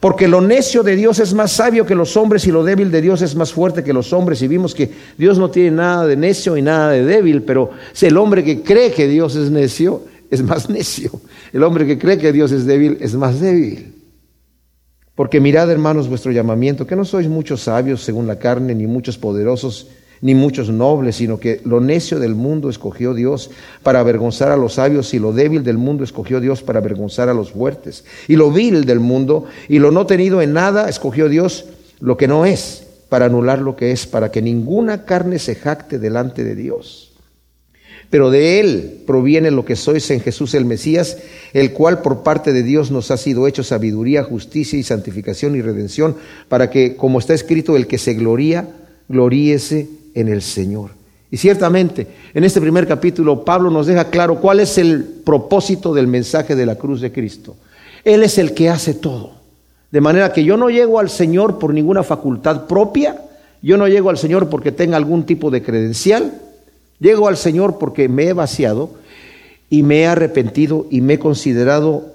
Porque 0.00 0.26
lo 0.26 0.40
necio 0.40 0.82
de 0.82 0.96
Dios 0.96 1.20
es 1.20 1.34
más 1.34 1.52
sabio 1.52 1.86
que 1.86 1.94
los 1.94 2.16
hombres 2.16 2.44
y 2.48 2.50
lo 2.50 2.64
débil 2.64 2.90
de 2.90 3.00
Dios 3.00 3.22
es 3.22 3.36
más 3.36 3.52
fuerte 3.52 3.84
que 3.84 3.92
los 3.92 4.12
hombres. 4.12 4.42
Y 4.42 4.48
vimos 4.48 4.74
que 4.74 4.90
Dios 5.16 5.38
no 5.38 5.48
tiene 5.48 5.70
nada 5.70 6.04
de 6.04 6.16
necio 6.16 6.56
y 6.56 6.62
nada 6.62 6.90
de 6.90 7.04
débil, 7.04 7.42
pero 7.42 7.70
el 8.00 8.16
hombre 8.16 8.42
que 8.42 8.60
cree 8.62 8.90
que 8.90 9.06
Dios 9.06 9.36
es 9.36 9.52
necio 9.52 10.02
es 10.32 10.42
más 10.42 10.68
necio. 10.68 11.12
El 11.52 11.62
hombre 11.62 11.86
que 11.86 11.96
cree 11.96 12.18
que 12.18 12.32
Dios 12.32 12.50
es 12.50 12.66
débil 12.66 12.98
es 13.00 13.14
más 13.14 13.38
débil. 13.38 13.97
Porque 15.18 15.40
mirad, 15.40 15.68
hermanos, 15.68 16.08
vuestro 16.08 16.30
llamamiento, 16.30 16.86
que 16.86 16.94
no 16.94 17.04
sois 17.04 17.26
muchos 17.26 17.62
sabios 17.62 18.04
según 18.04 18.28
la 18.28 18.38
carne, 18.38 18.72
ni 18.72 18.86
muchos 18.86 19.18
poderosos, 19.18 19.88
ni 20.20 20.36
muchos 20.36 20.68
nobles, 20.68 21.16
sino 21.16 21.40
que 21.40 21.60
lo 21.64 21.80
necio 21.80 22.20
del 22.20 22.36
mundo 22.36 22.70
escogió 22.70 23.14
Dios 23.14 23.50
para 23.82 23.98
avergonzar 23.98 24.52
a 24.52 24.56
los 24.56 24.74
sabios, 24.74 25.12
y 25.14 25.18
lo 25.18 25.32
débil 25.32 25.64
del 25.64 25.76
mundo 25.76 26.04
escogió 26.04 26.38
Dios 26.38 26.62
para 26.62 26.78
avergonzar 26.78 27.28
a 27.28 27.34
los 27.34 27.50
fuertes, 27.50 28.04
y 28.28 28.36
lo 28.36 28.52
vil 28.52 28.84
del 28.84 29.00
mundo, 29.00 29.46
y 29.68 29.80
lo 29.80 29.90
no 29.90 30.06
tenido 30.06 30.40
en 30.40 30.52
nada, 30.52 30.88
escogió 30.88 31.28
Dios 31.28 31.64
lo 31.98 32.16
que 32.16 32.28
no 32.28 32.46
es, 32.46 32.86
para 33.08 33.26
anular 33.26 33.58
lo 33.58 33.74
que 33.74 33.90
es, 33.90 34.06
para 34.06 34.30
que 34.30 34.40
ninguna 34.40 35.04
carne 35.04 35.40
se 35.40 35.56
jacte 35.56 35.98
delante 35.98 36.44
de 36.44 36.54
Dios. 36.54 37.07
Pero 38.10 38.30
de 38.30 38.60
Él 38.60 39.02
proviene 39.06 39.50
lo 39.50 39.64
que 39.64 39.76
sois 39.76 40.10
en 40.10 40.20
Jesús 40.20 40.54
el 40.54 40.64
Mesías, 40.64 41.18
el 41.52 41.72
cual 41.72 42.00
por 42.00 42.22
parte 42.22 42.52
de 42.52 42.62
Dios 42.62 42.90
nos 42.90 43.10
ha 43.10 43.16
sido 43.16 43.46
hecho 43.46 43.62
sabiduría, 43.62 44.22
justicia 44.22 44.78
y 44.78 44.82
santificación 44.82 45.56
y 45.56 45.60
redención, 45.60 46.16
para 46.48 46.70
que, 46.70 46.96
como 46.96 47.18
está 47.18 47.34
escrito, 47.34 47.76
el 47.76 47.86
que 47.86 47.98
se 47.98 48.14
gloría, 48.14 48.68
gloríese 49.08 49.88
en 50.14 50.28
el 50.28 50.40
Señor. 50.40 50.90
Y 51.30 51.36
ciertamente, 51.36 52.06
en 52.32 52.44
este 52.44 52.60
primer 52.60 52.86
capítulo, 52.86 53.44
Pablo 53.44 53.70
nos 53.70 53.86
deja 53.86 54.08
claro 54.08 54.40
cuál 54.40 54.60
es 54.60 54.78
el 54.78 55.04
propósito 55.04 55.92
del 55.92 56.06
mensaje 56.06 56.56
de 56.56 56.64
la 56.64 56.76
cruz 56.76 57.02
de 57.02 57.12
Cristo. 57.12 57.56
Él 58.04 58.22
es 58.22 58.38
el 58.38 58.54
que 58.54 58.70
hace 58.70 58.94
todo. 58.94 59.32
De 59.90 60.00
manera 60.00 60.32
que 60.32 60.44
yo 60.44 60.56
no 60.56 60.70
llego 60.70 60.98
al 60.98 61.10
Señor 61.10 61.58
por 61.58 61.74
ninguna 61.74 62.02
facultad 62.02 62.66
propia, 62.66 63.20
yo 63.60 63.76
no 63.76 63.88
llego 63.88 64.08
al 64.08 64.16
Señor 64.16 64.48
porque 64.48 64.72
tenga 64.72 64.96
algún 64.96 65.24
tipo 65.24 65.50
de 65.50 65.62
credencial, 65.62 66.32
Llego 67.00 67.28
al 67.28 67.36
Señor 67.36 67.78
porque 67.78 68.08
me 68.08 68.24
he 68.24 68.32
vaciado 68.32 68.90
y 69.70 69.82
me 69.82 70.00
he 70.00 70.06
arrepentido 70.06 70.86
y 70.90 71.00
me 71.00 71.14
he 71.14 71.18
considerado 71.18 72.12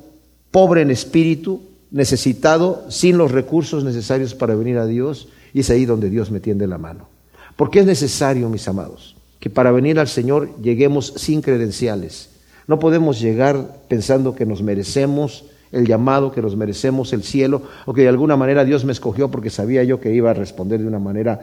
pobre 0.52 0.82
en 0.82 0.92
espíritu, 0.92 1.62
necesitado, 1.92 2.86
sin 2.90 3.18
los 3.18 3.32
recursos 3.32 3.84
necesarios 3.84 4.36
para 4.36 4.56
venir 4.56 4.78
a 4.78 4.86
Dios, 4.86 5.30
y 5.54 5.62
es 5.62 5.70
ahí 5.70 5.86
donde 5.86 6.10
Dios 6.10 6.32
me 6.32 6.40
tiende 6.40 6.68
la 6.68 6.78
mano. 6.78 7.08
Porque 7.56 7.80
es 7.80 7.86
necesario, 7.86 8.50
mis 8.50 8.68
amados, 8.68 9.16
que 9.40 9.50
para 9.50 9.72
venir 9.72 10.00
al 10.00 10.08
Señor 10.08 10.50
lleguemos 10.62 11.14
sin 11.18 11.42
credenciales. 11.42 12.30
No 12.68 12.80
podemos 12.80 13.20
llegar 13.20 13.82
pensando 13.88 14.36
que 14.36 14.46
nos 14.46 14.62
merecemos 14.62 15.46
el 15.72 15.88
llamado, 15.88 16.32
que 16.32 16.42
nos 16.42 16.56
merecemos 16.56 17.14
el 17.14 17.24
cielo, 17.24 17.64
o 17.86 17.94
que 17.94 18.04
de 18.04 18.10
alguna 18.10 18.38
manera 18.38 18.64
Dios 18.64 18.86
me 18.86 18.92
escogió 18.92 19.30
porque 19.30 19.50
sabía 19.50 19.84
yo 19.84 20.00
que 20.00 20.14
iba 20.14 20.32
a 20.32 20.36
responder 20.36 20.80
de 20.82 20.88
una 20.88 21.00
manera 21.00 21.42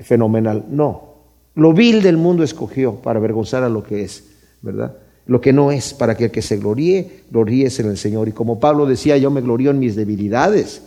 fenomenal. 0.00 0.64
No, 0.68 1.13
lo 1.54 1.72
vil 1.72 2.02
del 2.02 2.16
mundo 2.16 2.42
escogió 2.42 2.96
para 2.96 3.18
avergonzar 3.18 3.62
a 3.62 3.68
lo 3.68 3.82
que 3.82 4.02
es, 4.02 4.24
¿verdad? 4.62 4.96
Lo 5.26 5.40
que 5.40 5.52
no 5.52 5.72
es, 5.72 5.94
para 5.94 6.16
que 6.16 6.24
el 6.24 6.30
que 6.30 6.42
se 6.42 6.58
gloríe, 6.58 7.22
gloríese 7.30 7.82
en 7.82 7.90
el 7.90 7.96
Señor. 7.96 8.28
Y 8.28 8.32
como 8.32 8.60
Pablo 8.60 8.86
decía, 8.86 9.16
yo 9.16 9.30
me 9.30 9.40
glorío 9.40 9.70
en 9.70 9.78
mis 9.78 9.96
debilidades, 9.96 10.82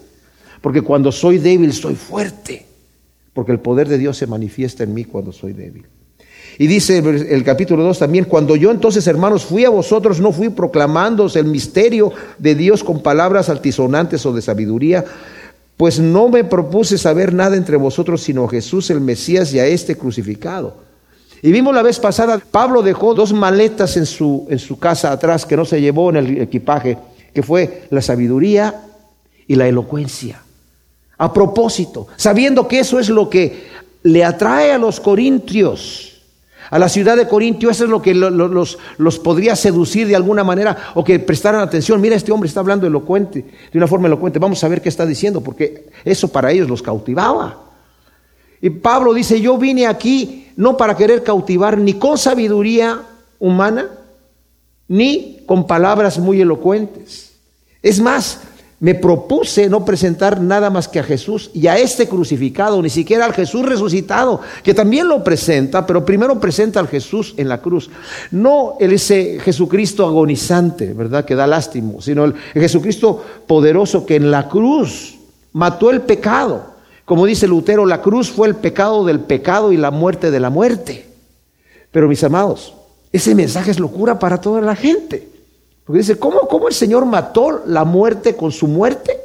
porque 0.61 0.81
cuando 0.81 1.11
soy 1.11 1.37
débil 1.37 1.73
soy 1.73 1.95
fuerte, 1.95 2.65
porque 3.33 3.51
el 3.51 3.59
poder 3.59 3.87
de 3.87 3.97
Dios 3.97 4.17
se 4.17 4.27
manifiesta 4.27 4.83
en 4.83 4.93
mí 4.93 5.05
cuando 5.05 5.31
soy 5.31 5.53
débil. 5.53 5.85
Y 6.59 6.67
dice 6.67 6.97
el 6.97 7.43
capítulo 7.43 7.83
2 7.83 7.99
también, 7.99 8.25
cuando 8.25 8.55
yo 8.55 8.71
entonces, 8.71 9.05
hermanos, 9.05 9.45
fui 9.45 9.63
a 9.63 9.69
vosotros, 9.69 10.19
no 10.19 10.31
fui 10.31 10.49
proclamándoos 10.49 11.35
el 11.35 11.45
misterio 11.45 12.11
de 12.39 12.55
Dios 12.55 12.83
con 12.83 13.03
palabras 13.03 13.49
altisonantes 13.49 14.25
o 14.25 14.33
de 14.33 14.41
sabiduría, 14.41 15.05
pues 15.77 15.99
no 15.99 16.27
me 16.27 16.43
propuse 16.43 16.97
saber 16.97 17.33
nada 17.33 17.55
entre 17.55 17.77
vosotros 17.77 18.23
sino 18.23 18.47
Jesús 18.47 18.89
el 18.89 18.99
Mesías 18.99 19.53
y 19.53 19.59
a 19.59 19.67
este 19.67 19.95
crucificado. 19.95 20.87
Y 21.43 21.51
vimos 21.51 21.73
la 21.73 21.83
vez 21.83 21.99
pasada, 21.99 22.39
Pablo 22.39 22.81
dejó 22.81 23.13
dos 23.13 23.31
maletas 23.31 23.95
en 23.95 24.07
su, 24.07 24.47
en 24.49 24.57
su 24.57 24.79
casa 24.79 25.11
atrás 25.11 25.45
que 25.45 25.55
no 25.55 25.65
se 25.65 25.79
llevó 25.79 26.09
en 26.09 26.15
el 26.15 26.41
equipaje, 26.41 26.97
que 27.31 27.43
fue 27.43 27.83
la 27.91 28.01
sabiduría 28.01 28.83
y 29.45 29.55
la 29.55 29.67
elocuencia. 29.67 30.41
A 31.19 31.31
propósito, 31.31 32.07
sabiendo 32.15 32.67
que 32.67 32.79
eso 32.79 32.99
es 32.99 33.09
lo 33.09 33.29
que 33.29 33.67
le 34.01 34.23
atrae 34.23 34.71
a 34.71 34.77
los 34.79 34.99
corintios 34.99 36.06
a 36.69 36.79
la 36.79 36.89
ciudad 36.89 37.15
de 37.15 37.27
Corintio, 37.27 37.69
eso 37.69 37.85
es 37.85 37.89
lo 37.89 38.01
que 38.01 38.13
los, 38.13 38.77
los, 38.97 39.19
podría 39.19 39.55
seducir 39.55 40.07
de 40.07 40.15
alguna 40.15 40.43
manera 40.43 40.77
o 40.95 41.03
que 41.03 41.19
prestaran 41.19 41.61
atención. 41.61 42.01
Mira, 42.01 42.15
este 42.15 42.31
hombre 42.31 42.47
está 42.47 42.59
hablando 42.59 42.85
elocuente, 42.85 43.45
de 43.71 43.77
una 43.77 43.87
forma 43.87 44.07
elocuente. 44.07 44.39
Vamos 44.39 44.63
a 44.63 44.67
ver 44.67 44.81
qué 44.81 44.89
está 44.89 45.05
diciendo, 45.05 45.41
porque 45.41 45.87
eso 46.03 46.27
para 46.27 46.51
ellos 46.51 46.69
los 46.69 46.81
cautivaba. 46.81 47.63
Y 48.61 48.69
Pablo 48.69 49.13
dice, 49.13 49.39
yo 49.39 49.57
vine 49.57 49.87
aquí 49.87 50.47
no 50.55 50.75
para 50.75 50.97
querer 50.97 51.23
cautivar 51.23 51.77
ni 51.77 51.93
con 51.93 52.17
sabiduría 52.17 53.01
humana, 53.39 53.87
ni 54.87 55.39
con 55.45 55.67
palabras 55.67 56.17
muy 56.17 56.41
elocuentes. 56.41 57.33
Es 57.81 57.99
más, 57.99 58.41
me 58.79 58.93
propuse 58.93 59.69
no 59.69 59.83
presentar 59.83 60.39
nada 60.39 60.69
más 60.69 60.87
que 60.87 60.99
a 60.99 61.03
Jesús 61.03 61.49
y 61.53 61.65
a 61.65 61.77
este 61.77 62.07
crucificado, 62.07 62.79
ni 62.81 62.89
siquiera 62.89 63.25
al 63.25 63.33
Jesús 63.33 63.65
resucitado, 63.65 64.39
que 64.63 64.73
también 64.73 65.07
lo 65.07 65.23
presenta, 65.23 65.85
pero 65.85 66.05
primero 66.05 66.39
presenta 66.39 66.79
al 66.79 66.87
Jesús 66.87 67.33
en 67.37 67.49
la 67.49 67.59
cruz. 67.59 67.89
No 68.29 68.75
ese 68.79 69.39
Jesucristo 69.39 70.05
agonizante, 70.05 70.93
¿verdad? 70.93 71.25
Que 71.25 71.33
da 71.33 71.47
lástima, 71.47 71.93
sino 72.01 72.25
el 72.25 72.35
Jesucristo 72.53 73.23
poderoso 73.47 74.05
que 74.05 74.15
en 74.15 74.29
la 74.29 74.47
cruz 74.47 75.17
mató 75.53 75.89
el 75.89 76.01
pecado. 76.01 76.77
Como 77.03 77.25
dice 77.25 77.47
Lutero, 77.47 77.85
la 77.85 78.01
cruz 78.01 78.29
fue 78.29 78.47
el 78.47 78.55
pecado 78.55 79.05
del 79.05 79.21
pecado 79.21 79.71
y 79.71 79.77
la 79.77 79.89
muerte 79.89 80.29
de 80.29 80.39
la 80.39 80.51
muerte. 80.51 81.07
Pero 81.89 82.07
mis 82.07 82.23
amados, 82.23 82.75
ese 83.11 83.33
mensaje 83.33 83.71
es 83.71 83.79
locura 83.79 84.19
para 84.19 84.39
toda 84.39 84.61
la 84.61 84.75
gente. 84.75 85.36
Porque 85.87 85.99
dice, 85.99 86.19
¿cómo, 86.19 86.41
¿cómo, 86.49 86.67
el 86.67 86.73
Señor 86.73 87.05
mató 87.05 87.63
la 87.65 87.85
muerte 87.85 88.35
con 88.35 88.51
su 88.51 88.67
muerte? 88.67 89.17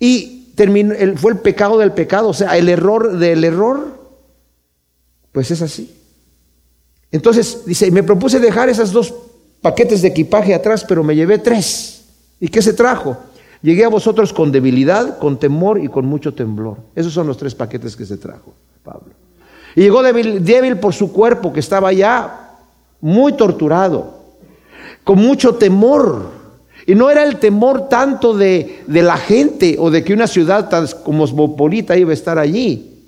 Y 0.00 0.52
terminó, 0.56 0.94
fue 1.14 1.30
el 1.30 1.38
pecado 1.38 1.78
del 1.78 1.92
pecado, 1.92 2.30
o 2.30 2.34
sea, 2.34 2.58
el 2.58 2.68
error 2.68 3.16
del 3.16 3.44
error. 3.44 3.96
Pues 5.30 5.52
es 5.52 5.62
así. 5.62 5.96
Entonces, 7.12 7.62
dice, 7.64 7.88
me 7.92 8.02
propuse 8.02 8.40
dejar 8.40 8.68
esos 8.68 8.90
dos 8.90 9.14
paquetes 9.62 10.02
de 10.02 10.08
equipaje 10.08 10.52
atrás, 10.52 10.84
pero 10.86 11.04
me 11.04 11.14
llevé 11.14 11.38
tres. 11.38 12.04
¿Y 12.40 12.48
qué 12.48 12.60
se 12.60 12.72
trajo? 12.72 13.16
Llegué 13.62 13.84
a 13.84 13.88
vosotros 13.88 14.32
con 14.32 14.50
debilidad, 14.50 15.18
con 15.18 15.38
temor 15.38 15.78
y 15.78 15.86
con 15.86 16.04
mucho 16.04 16.34
temblor. 16.34 16.78
Esos 16.96 17.12
son 17.12 17.28
los 17.28 17.36
tres 17.36 17.54
paquetes 17.54 17.94
que 17.94 18.04
se 18.04 18.16
trajo 18.16 18.54
Pablo. 18.82 19.14
Y 19.76 19.82
llegó 19.82 20.02
débil, 20.02 20.44
débil 20.44 20.78
por 20.78 20.94
su 20.94 21.12
cuerpo, 21.12 21.52
que 21.52 21.60
estaba 21.60 21.92
ya 21.92 22.56
muy 23.00 23.34
torturado 23.34 24.25
con 25.06 25.20
mucho 25.20 25.54
temor. 25.54 26.32
Y 26.84 26.96
no 26.96 27.10
era 27.10 27.22
el 27.22 27.36
temor 27.36 27.88
tanto 27.88 28.36
de, 28.36 28.82
de 28.88 29.02
la 29.02 29.16
gente 29.16 29.76
o 29.78 29.88
de 29.88 30.02
que 30.02 30.12
una 30.12 30.26
ciudad 30.26 30.68
tan 30.68 30.88
cosmopolita 31.04 31.96
iba 31.96 32.10
a 32.10 32.14
estar 32.14 32.40
allí, 32.40 33.04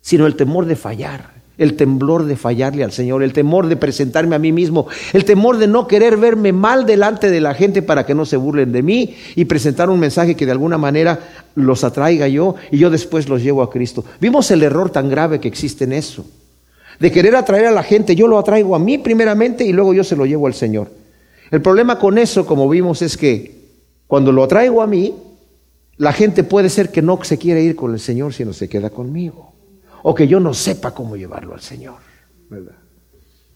sino 0.00 0.26
el 0.26 0.34
temor 0.34 0.64
de 0.64 0.76
fallar, 0.76 1.34
el 1.58 1.76
temblor 1.76 2.24
de 2.24 2.36
fallarle 2.36 2.84
al 2.84 2.92
Señor, 2.92 3.22
el 3.22 3.34
temor 3.34 3.66
de 3.66 3.76
presentarme 3.76 4.34
a 4.34 4.38
mí 4.38 4.50
mismo, 4.50 4.86
el 5.12 5.26
temor 5.26 5.58
de 5.58 5.66
no 5.66 5.86
querer 5.86 6.16
verme 6.16 6.54
mal 6.54 6.86
delante 6.86 7.30
de 7.30 7.40
la 7.42 7.52
gente 7.52 7.82
para 7.82 8.06
que 8.06 8.14
no 8.14 8.24
se 8.24 8.38
burlen 8.38 8.72
de 8.72 8.82
mí 8.82 9.14
y 9.34 9.44
presentar 9.44 9.90
un 9.90 10.00
mensaje 10.00 10.34
que 10.34 10.46
de 10.46 10.52
alguna 10.52 10.78
manera 10.78 11.20
los 11.54 11.84
atraiga 11.84 12.28
yo 12.28 12.54
y 12.70 12.78
yo 12.78 12.88
después 12.88 13.28
los 13.28 13.42
llevo 13.42 13.62
a 13.62 13.70
Cristo. 13.70 14.06
Vimos 14.22 14.50
el 14.50 14.62
error 14.62 14.88
tan 14.88 15.10
grave 15.10 15.38
que 15.38 15.48
existe 15.48 15.84
en 15.84 15.92
eso 15.92 16.24
de 17.00 17.10
querer 17.12 17.36
atraer 17.36 17.66
a 17.66 17.70
la 17.70 17.82
gente, 17.82 18.14
yo 18.14 18.28
lo 18.28 18.38
atraigo 18.38 18.74
a 18.74 18.78
mí 18.78 18.98
primeramente 18.98 19.64
y 19.64 19.72
luego 19.72 19.94
yo 19.94 20.04
se 20.04 20.16
lo 20.16 20.26
llevo 20.26 20.46
al 20.46 20.54
Señor. 20.54 20.90
El 21.50 21.62
problema 21.62 21.98
con 21.98 22.18
eso, 22.18 22.46
como 22.46 22.68
vimos, 22.68 23.02
es 23.02 23.16
que 23.16 23.64
cuando 24.06 24.32
lo 24.32 24.44
atraigo 24.44 24.82
a 24.82 24.86
mí, 24.86 25.14
la 25.96 26.12
gente 26.12 26.44
puede 26.44 26.68
ser 26.68 26.90
que 26.90 27.02
no 27.02 27.22
se 27.22 27.38
quiere 27.38 27.62
ir 27.62 27.76
con 27.76 27.92
el 27.92 28.00
Señor, 28.00 28.32
sino 28.32 28.52
se 28.52 28.68
queda 28.68 28.90
conmigo. 28.90 29.52
O 30.02 30.14
que 30.14 30.26
yo 30.26 30.40
no 30.40 30.52
sepa 30.54 30.92
cómo 30.92 31.16
llevarlo 31.16 31.54
al 31.54 31.60
Señor. 31.60 31.96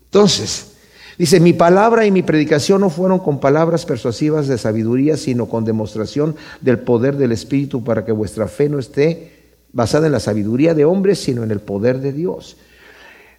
Entonces, 0.04 0.72
dice, 1.18 1.40
mi 1.40 1.52
palabra 1.52 2.06
y 2.06 2.10
mi 2.10 2.22
predicación 2.22 2.80
no 2.80 2.90
fueron 2.90 3.18
con 3.18 3.40
palabras 3.40 3.84
persuasivas 3.84 4.48
de 4.48 4.56
sabiduría, 4.56 5.16
sino 5.16 5.46
con 5.46 5.64
demostración 5.64 6.36
del 6.60 6.78
poder 6.78 7.16
del 7.16 7.32
Espíritu 7.32 7.84
para 7.84 8.04
que 8.04 8.12
vuestra 8.12 8.48
fe 8.48 8.68
no 8.68 8.78
esté 8.78 9.56
basada 9.72 10.06
en 10.06 10.12
la 10.12 10.20
sabiduría 10.20 10.74
de 10.74 10.84
hombres, 10.84 11.18
sino 11.18 11.42
en 11.42 11.50
el 11.50 11.60
poder 11.60 12.00
de 12.00 12.12
Dios. 12.12 12.56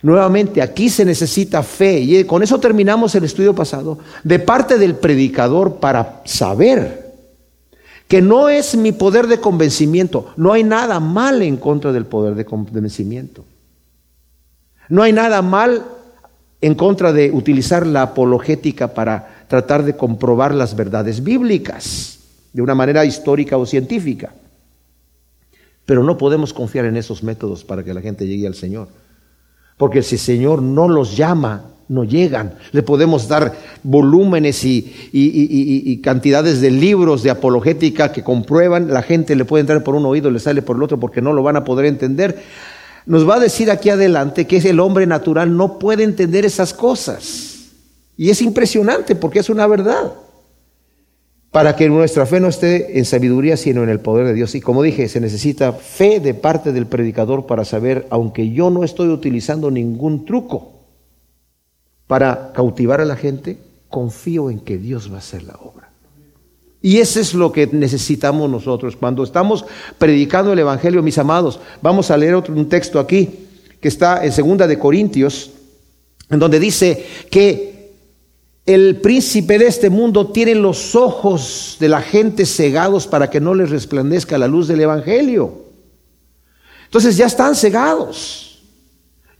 Nuevamente, 0.02 0.62
aquí 0.62 0.90
se 0.90 1.04
necesita 1.04 1.62
fe. 1.62 2.00
Y 2.00 2.24
con 2.24 2.42
eso 2.42 2.60
terminamos 2.60 3.16
el 3.16 3.26
estudio 3.26 3.54
pasado. 3.54 4.00
De 4.24 4.40
parte 4.40 4.78
del 4.78 4.96
predicador 4.96 5.76
para 5.76 6.22
saber 6.26 7.10
que 8.08 8.22
no 8.22 8.50
es 8.50 8.76
mi 8.76 8.92
poder 8.92 9.28
de 9.28 9.40
convencimiento. 9.40 10.34
No 10.38 10.54
hay 10.54 10.64
nada 10.64 11.00
mal 11.00 11.42
en 11.42 11.58
contra 11.58 11.92
del 11.92 12.06
poder 12.06 12.36
de 12.36 12.46
convencimiento. 12.46 13.46
No 14.88 15.04
hay 15.04 15.14
nada 15.14 15.42
mal 15.42 15.86
en 16.62 16.76
contra 16.76 17.14
de 17.14 17.32
utilizar 17.32 17.86
la 17.86 18.02
apologética 18.02 18.94
para 18.94 19.46
tratar 19.48 19.84
de 19.84 19.96
comprobar 19.96 20.54
las 20.54 20.76
verdades 20.76 21.24
bíblicas 21.24 22.20
de 22.52 22.62
una 22.62 22.74
manera 22.74 23.06
histórica 23.06 23.58
o 23.58 23.66
científica. 23.66 24.34
Pero 25.86 26.04
no 26.04 26.18
podemos 26.18 26.54
confiar 26.54 26.86
en 26.86 26.98
esos 26.98 27.22
métodos 27.22 27.64
para 27.64 27.84
que 27.84 27.94
la 27.94 28.02
gente 28.02 28.28
llegue 28.28 28.48
al 28.48 28.56
Señor. 28.56 28.88
Porque 29.80 30.04
si 30.04 30.16
el 30.16 30.20
Señor 30.20 30.62
no 30.62 30.90
los 30.90 31.16
llama, 31.16 31.70
no 31.88 32.04
llegan. 32.04 32.56
Le 32.74 32.84
podemos 32.84 33.30
dar 33.30 33.56
volúmenes 33.82 34.66
y, 34.66 36.02
cantidades 36.04 36.60
de 36.60 36.70
libros 36.70 37.24
de 37.24 37.30
apologética 37.30 38.12
que 38.12 38.22
comprueban, 38.22 38.94
la 38.94 39.02
gente 39.04 39.38
le 39.38 39.46
puede 39.46 39.62
entrar 39.62 39.82
por 39.82 39.96
un 39.96 40.06
oído 40.06 40.30
y 40.30 40.34
le 40.34 40.40
sale 40.42 40.62
por 40.62 40.76
el 40.76 40.84
otro 40.84 41.00
porque 41.00 41.22
no 41.22 41.32
lo 41.32 41.44
van 41.44 41.56
a 41.56 41.64
poder 41.64 41.86
entender. 41.86 42.44
Nos 43.06 43.28
va 43.28 43.36
a 43.36 43.40
decir 43.40 43.72
aquí 43.72 43.90
adelante 43.90 44.48
que 44.48 44.58
el 44.58 44.82
hombre 44.82 45.08
natural 45.08 45.56
no 45.56 45.80
puede 45.80 46.04
entender 46.04 46.44
esas 46.44 46.74
cosas. 46.74 47.70
Y 48.18 48.32
es 48.32 48.42
impresionante 48.42 49.16
porque 49.16 49.40
es 49.40 49.50
una 49.50 49.66
verdad 49.66 50.12
para 51.52 51.76
que 51.76 51.90
nuestra 51.90 52.26
fe 52.26 52.40
no 52.40 52.48
esté 52.48 53.00
en 53.00 53.06
sabiduría, 53.06 53.58
sino 53.58 53.84
en 53.84 53.90
el 53.90 54.00
poder 54.00 54.28
de 54.28 54.34
Dios. 54.34 54.54
Y 54.54 54.62
como 54.62 54.84
dije, 54.84 55.10
se 55.10 55.20
necesita 55.20 55.74
fe 55.74 56.20
de 56.20 56.36
parte 56.36 56.72
del 56.72 56.86
predicador 56.86 57.48
para 57.48 57.66
saber, 57.66 58.06
aunque 58.12 58.52
yo 58.52 58.70
no 58.70 58.84
estoy 58.84 59.10
utilizando 59.10 59.72
ningún 59.72 60.26
truco 60.26 60.74
para 62.06 62.52
cautivar 62.54 63.02
a 63.02 63.06
la 63.06 63.16
gente, 63.16 63.58
confío 63.88 64.52
en 64.52 64.60
que 64.60 64.78
Dios 64.78 65.12
va 65.12 65.16
a 65.16 65.20
hacer 65.20 65.44
la 65.44 65.56
obra. 65.56 65.90
Y 66.82 67.00
eso 67.00 67.20
es 67.20 67.34
lo 67.34 67.52
que 67.52 67.68
necesitamos 67.68 68.50
nosotros. 68.50 68.96
Cuando 68.96 69.24
estamos 69.24 69.66
predicando 69.98 70.54
el 70.54 70.60
Evangelio, 70.60 71.04
mis 71.04 71.18
amados, 71.18 71.60
vamos 71.82 72.10
a 72.10 72.18
leer 72.18 72.36
otro, 72.36 72.54
un 72.54 72.70
texto 72.70 73.00
aquí 73.00 73.30
que 73.82 73.88
está 73.88 74.24
en 74.24 74.32
segunda 74.32 74.68
de 74.68 74.80
Corintios, 74.80 75.52
en 76.30 76.40
donde 76.40 76.60
dice 76.60 77.06
que 77.30 77.79
el 78.66 78.98
príncipe 79.02 79.58
de 79.58 79.68
este 79.68 79.90
mundo 79.90 80.28
tiene 80.28 80.56
los 80.56 80.96
ojos 80.96 81.78
de 81.80 81.90
la 81.90 82.02
gente 82.02 82.46
cegados 82.46 83.08
para 83.08 83.30
que 83.30 83.40
no 83.40 83.56
les 83.56 83.70
resplandezca 83.70 84.38
la 84.38 84.48
luz 84.48 84.68
del 84.68 84.82
Evangelio. 84.82 85.66
Entonces 86.86 87.18
ya 87.18 87.26
están 87.26 87.56
cegados. 87.56 88.62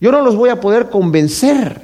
Yo 0.00 0.10
no 0.10 0.22
los 0.22 0.36
voy 0.36 0.50
a 0.50 0.60
poder 0.60 0.88
convencer. 0.88 1.82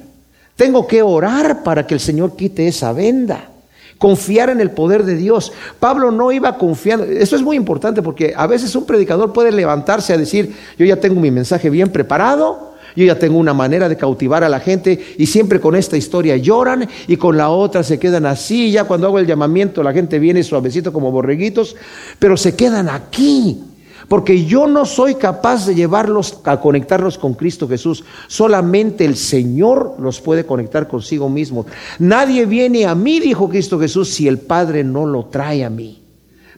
Tengo 0.57 0.87
que 0.87 1.03
orar 1.03 1.63
para 1.63 1.87
que 1.87 1.95
el 1.95 2.01
Señor 2.01 2.35
quite 2.35 2.67
esa 2.67 2.93
venda. 2.93 3.51
Confiar 3.99 4.51
en 4.51 4.61
el 4.61 4.71
poder 4.71 5.05
de 5.05 5.17
Dios. 5.17 5.53
Pablo 5.79 6.11
no 6.11 6.33
iba 6.33 6.57
confiando. 6.57 7.05
Eso 7.05 7.37
es 7.37 7.43
muy 7.43 7.57
importante 7.57 8.03
porque 8.03 8.33
a 8.37 8.47
veces 8.47 8.75
un 8.75 8.87
predicador 8.87 9.33
puede 9.33 9.53
levantarse 9.53 10.13
a 10.13 10.19
decir, 10.19 10.55
yo 10.79 10.87
ya 10.87 10.97
tengo 10.97 11.21
mi 11.21 11.31
mensaje 11.31 11.71
bien 11.71 11.91
preparado, 11.91 12.75
yo 12.97 13.05
ya 13.05 13.19
tengo 13.19 13.39
una 13.39 13.55
manera 13.55 13.89
de 13.89 13.97
cautivar 13.97 14.43
a 14.43 14.49
la 14.49 14.59
gente 14.59 14.99
y 15.19 15.27
siempre 15.27 15.61
con 15.61 15.77
esta 15.77 15.97
historia 15.97 16.37
lloran 16.37 16.89
y 17.07 17.17
con 17.17 17.37
la 17.37 17.51
otra 17.51 17.83
se 17.83 17.99
quedan 17.99 18.27
así. 18.27 18.71
Ya 18.73 18.85
cuando 18.85 19.07
hago 19.07 19.19
el 19.19 19.27
llamamiento 19.27 19.83
la 19.83 19.93
gente 19.93 20.19
viene 20.19 20.43
suavecito 20.43 20.93
como 20.93 21.13
borreguitos, 21.13 21.77
pero 22.19 22.37
se 22.37 22.57
quedan 22.57 22.89
aquí. 22.89 23.63
Porque 24.09 24.45
yo 24.45 24.69
no 24.69 24.87
soy 24.87 25.17
capaz 25.17 25.67
de 25.67 25.75
llevarlos 25.75 26.39
a 26.45 26.61
conectarlos 26.61 27.19
con 27.19 27.35
Cristo 27.35 27.67
Jesús. 27.67 28.05
Solamente 28.29 29.05
el 29.05 29.17
Señor 29.17 29.97
los 29.99 30.21
puede 30.21 30.47
conectar 30.47 30.87
consigo 30.87 31.29
mismo. 31.29 31.67
Nadie 31.99 32.47
viene 32.47 32.87
a 32.87 32.95
mí, 32.95 33.19
dijo 33.19 33.49
Cristo 33.49 33.81
Jesús, 33.81 34.11
si 34.11 34.29
el 34.29 34.39
Padre 34.39 34.85
no 34.85 35.07
lo 35.07 35.25
trae 35.25 35.65
a 35.65 35.71
mí. 35.71 36.03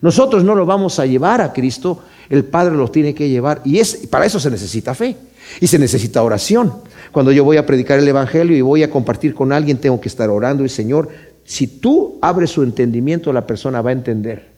Nosotros 0.03 0.45
no 0.45 0.55
lo 0.55 0.67
vamos 0.67 0.99
a 0.99 1.07
llevar 1.07 1.41
a 1.41 1.53
Cristo, 1.53 2.01
el 2.29 2.45
Padre 2.45 2.77
lo 2.77 2.91
tiene 2.91 3.15
que 3.15 3.31
llevar. 3.31 3.63
Y 3.65 3.79
es, 3.79 4.07
para 4.09 4.27
eso 4.27 4.39
se 4.39 4.51
necesita 4.51 4.95
fe. 4.95 5.17
Y 5.61 5.67
se 5.67 5.79
necesita 5.79 6.23
oración. 6.23 6.73
Cuando 7.13 7.33
yo 7.33 7.45
voy 7.45 7.57
a 7.57 7.67
predicar 7.67 7.99
el 7.99 8.09
Evangelio 8.09 8.57
y 8.57 8.61
voy 8.61 8.83
a 8.83 8.91
compartir 8.91 9.35
con 9.35 9.53
alguien, 9.53 9.79
tengo 9.79 10.01
que 10.01 10.09
estar 10.09 10.29
orando 10.31 10.65
y 10.65 10.69
Señor, 10.69 11.09
si 11.45 11.67
tú 11.67 12.19
abres 12.21 12.51
su 12.51 12.63
entendimiento, 12.63 13.33
la 13.33 13.47
persona 13.47 13.81
va 13.81 13.91
a 13.91 13.95
entender. 13.95 14.49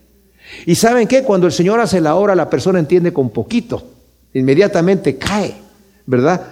Y 0.66 0.75
saben 0.75 1.06
qué, 1.06 1.23
cuando 1.23 1.47
el 1.47 1.52
Señor 1.52 1.78
hace 1.80 2.00
la 2.00 2.16
hora, 2.16 2.35
la 2.35 2.50
persona 2.50 2.78
entiende 2.78 3.12
con 3.12 3.30
poquito. 3.30 3.82
Inmediatamente 4.35 5.16
cae, 5.16 5.54
¿verdad? 6.06 6.42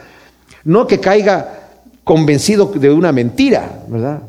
No 0.65 0.87
que 0.87 1.01
caiga 1.01 1.71
convencido 2.05 2.67
de 2.67 2.91
una 2.91 3.13
mentira, 3.13 3.85
¿verdad? 3.89 4.23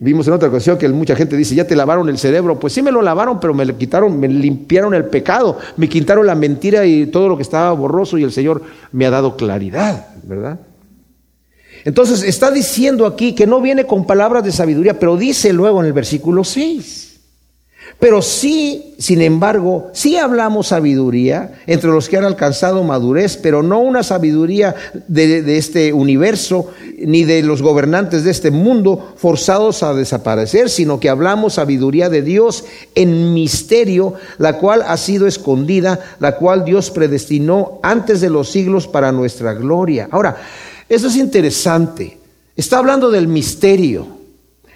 Vimos 0.00 0.26
en 0.26 0.34
otra 0.34 0.48
ocasión 0.48 0.76
que 0.76 0.88
mucha 0.88 1.14
gente 1.14 1.36
dice, 1.36 1.54
ya 1.54 1.66
te 1.66 1.76
lavaron 1.76 2.08
el 2.08 2.18
cerebro. 2.18 2.58
Pues 2.58 2.72
sí 2.72 2.82
me 2.82 2.90
lo 2.90 3.00
lavaron, 3.00 3.38
pero 3.38 3.54
me 3.54 3.74
quitaron, 3.76 4.18
me 4.18 4.26
limpiaron 4.26 4.92
el 4.94 5.04
pecado, 5.04 5.58
me 5.76 5.88
quitaron 5.88 6.26
la 6.26 6.34
mentira 6.34 6.84
y 6.84 7.06
todo 7.06 7.28
lo 7.28 7.36
que 7.36 7.42
estaba 7.42 7.72
borroso 7.72 8.18
y 8.18 8.24
el 8.24 8.32
Señor 8.32 8.62
me 8.90 9.06
ha 9.06 9.10
dado 9.10 9.36
claridad, 9.36 10.08
¿verdad? 10.24 10.58
Entonces 11.84 12.22
está 12.22 12.50
diciendo 12.50 13.06
aquí 13.06 13.34
que 13.34 13.46
no 13.46 13.60
viene 13.60 13.86
con 13.86 14.06
palabras 14.06 14.42
de 14.42 14.52
sabiduría, 14.52 14.98
pero 14.98 15.16
dice 15.16 15.52
luego 15.52 15.80
en 15.80 15.86
el 15.86 15.92
versículo 15.92 16.42
6. 16.42 17.13
Pero 18.04 18.20
sí, 18.20 18.94
sin 18.98 19.22
embargo, 19.22 19.88
sí 19.94 20.18
hablamos 20.18 20.66
sabiduría 20.66 21.54
entre 21.66 21.88
los 21.88 22.10
que 22.10 22.18
han 22.18 22.26
alcanzado 22.26 22.84
madurez, 22.84 23.38
pero 23.38 23.62
no 23.62 23.80
una 23.80 24.02
sabiduría 24.02 24.74
de, 25.08 25.56
este 25.56 25.90
universo 25.94 26.70
ni 26.98 27.24
de 27.24 27.42
los 27.42 27.62
gobernantes 27.62 28.22
de 28.22 28.30
este 28.30 28.50
mundo 28.50 29.14
forzados 29.16 29.82
a 29.82 29.94
desaparecer, 29.94 30.68
sino 30.68 31.00
que 31.00 31.08
hablamos 31.08 31.54
sabiduría 31.54 32.10
de 32.10 32.20
Dios 32.20 32.66
en 32.94 33.32
misterio, 33.32 34.12
la 34.36 34.58
cual 34.58 34.84
ha 34.86 34.98
sido 34.98 35.26
escondida, 35.26 35.98
la 36.20 36.36
cual 36.36 36.66
Dios 36.66 36.90
predestinó 36.90 37.78
antes 37.82 38.20
de 38.20 38.28
los 38.28 38.50
siglos 38.50 38.86
para 38.86 39.12
nuestra 39.12 39.54
gloria. 39.54 40.08
Ahora, 40.10 40.36
eso 40.90 41.06
es 41.06 41.16
interesante. 41.16 42.18
Está 42.54 42.76
hablando 42.76 43.10
del 43.10 43.28
misterio. 43.28 44.06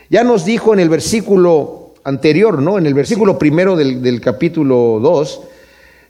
Ya 0.08 0.25
nos 0.25 0.47
dijo 0.47 0.73
en 0.73 0.80
el 0.80 0.88
versículo 0.88 1.88
anterior, 2.09 2.61
¿no? 2.61 2.79
En 2.79 2.87
el 2.87 2.95
versículo 2.95 3.38
primero 3.38 3.77
del, 3.77 4.21
capítulo 4.21 4.99
2, 5.00 5.41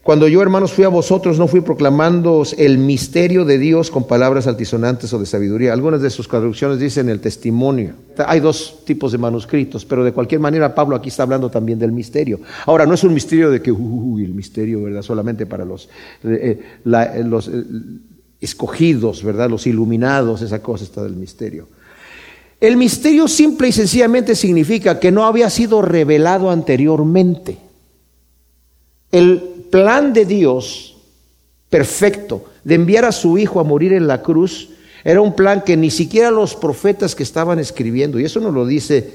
cuando 0.02 0.26
yo, 0.26 0.40
hermanos, 0.40 0.72
fui 0.72 0.84
a 0.84 0.88
vosotros, 0.88 1.38
no 1.38 1.48
fui 1.48 1.60
proclamando 1.60 2.42
el 2.56 2.78
misterio 2.78 3.44
de 3.44 3.58
Dios 3.58 3.90
con 3.90 4.06
palabras 4.06 4.46
altisonantes 4.46 5.12
o 5.12 5.18
de 5.18 5.26
sabiduría. 5.26 5.72
Algunas 5.74 6.00
de 6.00 6.08
sus 6.08 6.28
traducciones 6.28 6.78
dicen 6.78 7.10
el 7.10 7.20
testimonio. 7.20 7.92
Hay 8.26 8.40
dos 8.40 8.84
tipos 8.86 9.12
de 9.12 9.18
manuscritos, 9.18 9.84
pero 9.84 10.04
de 10.04 10.12
cualquier 10.12 10.40
manera 10.40 10.74
Pablo 10.74 10.96
aquí 10.96 11.10
está 11.10 11.24
hablando 11.24 11.50
también 11.50 11.78
del 11.78 11.92
misterio. 11.92 12.40
Ahora, 12.64 12.86
no 12.86 12.94
es 12.94 13.04
un 13.04 13.12
misterio 13.12 13.50
de 13.50 13.60
que, 13.60 13.70
uy, 13.70 14.24
el 14.24 14.32
misterio, 14.32 14.84
¿verdad? 14.84 15.02
Solamente 15.02 15.44
para 15.44 15.66
los, 15.66 15.90
eh, 16.24 16.58
eh, 16.86 17.24
los 17.24 17.48
eh, 17.48 17.64
escogidos, 18.40 19.22
¿verdad? 19.22 19.50
Los 19.50 19.66
iluminados, 19.66 20.40
esa 20.40 20.62
cosa 20.62 20.84
está 20.84 21.02
del 21.02 21.16
misterio. 21.16 21.68
El 22.60 22.76
misterio 22.76 23.28
simple 23.28 23.68
y 23.68 23.72
sencillamente 23.72 24.34
significa 24.34 24.98
que 24.98 25.12
no 25.12 25.24
había 25.24 25.48
sido 25.48 25.80
revelado 25.80 26.50
anteriormente. 26.50 27.58
El 29.12 29.40
plan 29.70 30.12
de 30.12 30.24
Dios 30.24 30.96
perfecto 31.70 32.46
de 32.64 32.74
enviar 32.74 33.04
a 33.04 33.12
su 33.12 33.38
Hijo 33.38 33.60
a 33.60 33.64
morir 33.64 33.92
en 33.92 34.06
la 34.06 34.22
cruz 34.22 34.70
era 35.04 35.20
un 35.20 35.36
plan 35.36 35.62
que 35.62 35.76
ni 35.76 35.90
siquiera 35.90 36.30
los 36.30 36.56
profetas 36.56 37.14
que 37.14 37.22
estaban 37.22 37.58
escribiendo, 37.58 38.18
y 38.18 38.24
eso 38.24 38.40
nos 38.40 38.52
lo 38.52 38.66
dice 38.66 39.08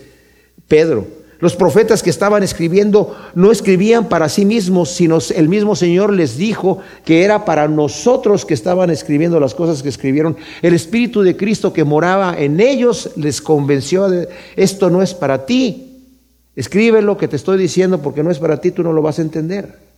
Pedro, 0.67 1.05
los 1.43 1.57
profetas 1.57 2.01
que 2.01 2.09
estaban 2.09 2.41
escribiendo 2.41 3.17
no 3.35 3.51
escribían 3.51 4.07
para 4.07 4.29
sí 4.29 4.45
mismos, 4.45 4.91
sino 4.91 5.17
el 5.35 5.49
mismo 5.49 5.75
Señor 5.75 6.13
les 6.13 6.37
dijo 6.37 6.77
que 7.03 7.25
era 7.25 7.43
para 7.43 7.67
nosotros 7.67 8.45
que 8.45 8.53
estaban 8.53 8.89
escribiendo 8.89 9.41
las 9.41 9.53
cosas 9.53 9.83
que 9.83 9.89
escribieron. 9.89 10.37
El 10.61 10.73
Espíritu 10.73 11.21
de 11.21 11.35
Cristo 11.35 11.73
que 11.73 11.83
moraba 11.83 12.33
en 12.39 12.61
ellos 12.61 13.11
les 13.17 13.41
convenció 13.41 14.07
de 14.07 14.29
esto 14.55 14.89
no 14.89 15.01
es 15.01 15.13
para 15.13 15.45
ti. 15.45 16.15
Escribe 16.55 17.01
lo 17.01 17.17
que 17.17 17.27
te 17.27 17.35
estoy 17.35 17.57
diciendo 17.57 18.01
porque 18.01 18.23
no 18.23 18.31
es 18.31 18.39
para 18.39 18.61
ti, 18.61 18.71
tú 18.71 18.81
no 18.81 18.93
lo 18.93 19.01
vas 19.01 19.19
a 19.19 19.23
entender. 19.23 19.92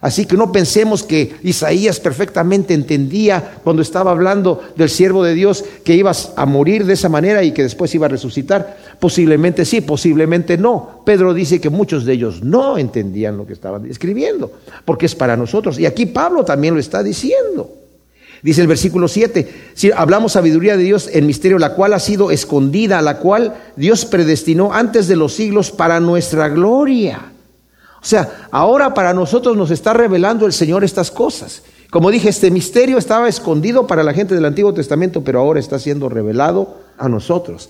Así 0.00 0.24
que 0.24 0.36
no 0.36 0.50
pensemos 0.50 1.02
que 1.02 1.34
Isaías 1.42 2.00
perfectamente 2.00 2.72
entendía 2.72 3.58
cuando 3.62 3.82
estaba 3.82 4.10
hablando 4.10 4.62
del 4.74 4.88
siervo 4.88 5.22
de 5.22 5.34
Dios 5.34 5.62
que 5.84 5.94
ibas 5.94 6.32
a 6.36 6.46
morir 6.46 6.86
de 6.86 6.94
esa 6.94 7.10
manera 7.10 7.42
y 7.44 7.52
que 7.52 7.62
después 7.62 7.94
iba 7.94 8.06
a 8.06 8.08
resucitar. 8.08 8.78
Posiblemente 8.98 9.66
sí, 9.66 9.82
posiblemente 9.82 10.56
no. 10.56 11.02
Pedro 11.04 11.34
dice 11.34 11.60
que 11.60 11.68
muchos 11.68 12.06
de 12.06 12.14
ellos 12.14 12.42
no 12.42 12.78
entendían 12.78 13.36
lo 13.36 13.46
que 13.46 13.52
estaban 13.52 13.84
escribiendo, 13.90 14.50
porque 14.86 15.04
es 15.04 15.14
para 15.14 15.36
nosotros. 15.36 15.78
Y 15.78 15.84
aquí 15.84 16.06
Pablo 16.06 16.44
también 16.44 16.72
lo 16.72 16.80
está 16.80 17.02
diciendo. 17.02 17.70
Dice 18.42 18.62
el 18.62 18.68
versículo 18.68 19.06
7, 19.06 19.72
si 19.74 19.92
hablamos 19.92 20.32
sabiduría 20.32 20.78
de 20.78 20.84
Dios 20.84 21.10
en 21.12 21.26
misterio, 21.26 21.58
la 21.58 21.74
cual 21.74 21.92
ha 21.92 21.98
sido 21.98 22.30
escondida, 22.30 23.02
la 23.02 23.18
cual 23.18 23.54
Dios 23.76 24.06
predestinó 24.06 24.72
antes 24.72 25.08
de 25.08 25.16
los 25.16 25.34
siglos 25.34 25.70
para 25.70 26.00
nuestra 26.00 26.48
gloria. 26.48 27.32
O 28.02 28.04
sea, 28.04 28.48
ahora 28.50 28.94
para 28.94 29.12
nosotros 29.12 29.56
nos 29.56 29.70
está 29.70 29.92
revelando 29.92 30.46
el 30.46 30.52
Señor 30.52 30.84
estas 30.84 31.10
cosas. 31.10 31.62
Como 31.90 32.10
dije, 32.10 32.28
este 32.28 32.50
misterio 32.50 32.98
estaba 32.98 33.28
escondido 33.28 33.86
para 33.86 34.02
la 34.02 34.14
gente 34.14 34.34
del 34.34 34.44
Antiguo 34.44 34.72
Testamento, 34.72 35.22
pero 35.22 35.40
ahora 35.40 35.60
está 35.60 35.78
siendo 35.78 36.08
revelado 36.08 36.76
a 36.96 37.08
nosotros. 37.08 37.68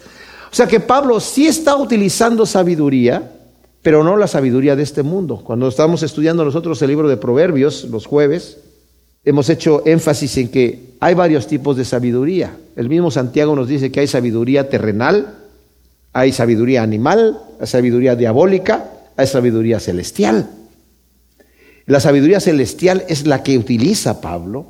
O 0.53 0.55
sea 0.55 0.67
que 0.67 0.79
Pablo 0.79 1.21
sí 1.21 1.47
está 1.47 1.77
utilizando 1.77 2.45
sabiduría, 2.45 3.33
pero 3.83 4.05
no 4.05 4.17
la 4.17 4.27
sabiduría 4.27 4.77
de 4.77 4.83
este 4.83 5.03
mundo. 5.03 5.41
Cuando 5.43 5.69
estamos 5.69 6.03
estudiando 6.03 6.45
nosotros 6.45 6.81
el 6.83 6.89
libro 6.89 7.09
de 7.09 7.17
Proverbios 7.17 7.85
los 7.85 8.07
jueves, 8.07 8.59
hemos 9.25 9.49
hecho 9.49 9.83
énfasis 9.87 10.37
en 10.37 10.49
que 10.49 10.95
hay 11.01 11.15
varios 11.15 11.47
tipos 11.47 11.77
de 11.77 11.85
sabiduría. 11.85 12.57
El 12.77 12.89
mismo 12.89 13.11
Santiago 13.11 13.57
nos 13.57 13.69
dice 13.69 13.91
que 13.91 14.01
hay 14.01 14.07
sabiduría 14.07 14.69
terrenal, 14.69 15.35
hay 16.13 16.33
sabiduría 16.33 16.83
animal, 16.83 17.41
hay 17.59 17.67
sabiduría 17.67 18.17
diabólica, 18.17 18.85
hay 19.21 19.27
sabiduría 19.27 19.79
celestial. 19.81 20.51
La 21.87 22.01
sabiduría 22.01 22.41
celestial 22.41 23.05
es 23.09 23.27
la 23.27 23.43
que 23.43 23.59
utiliza 23.59 24.21
Pablo, 24.21 24.67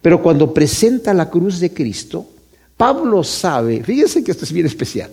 pero 0.00 0.22
cuando 0.22 0.54
presenta 0.54 1.12
la 1.12 1.28
cruz 1.28 1.58
de 1.58 1.72
Cristo, 1.72 2.26
Pablo 2.76 3.24
sabe, 3.24 3.82
fíjense 3.82 4.22
que 4.22 4.30
esto 4.30 4.44
es 4.44 4.52
bien 4.52 4.66
especial, 4.66 5.10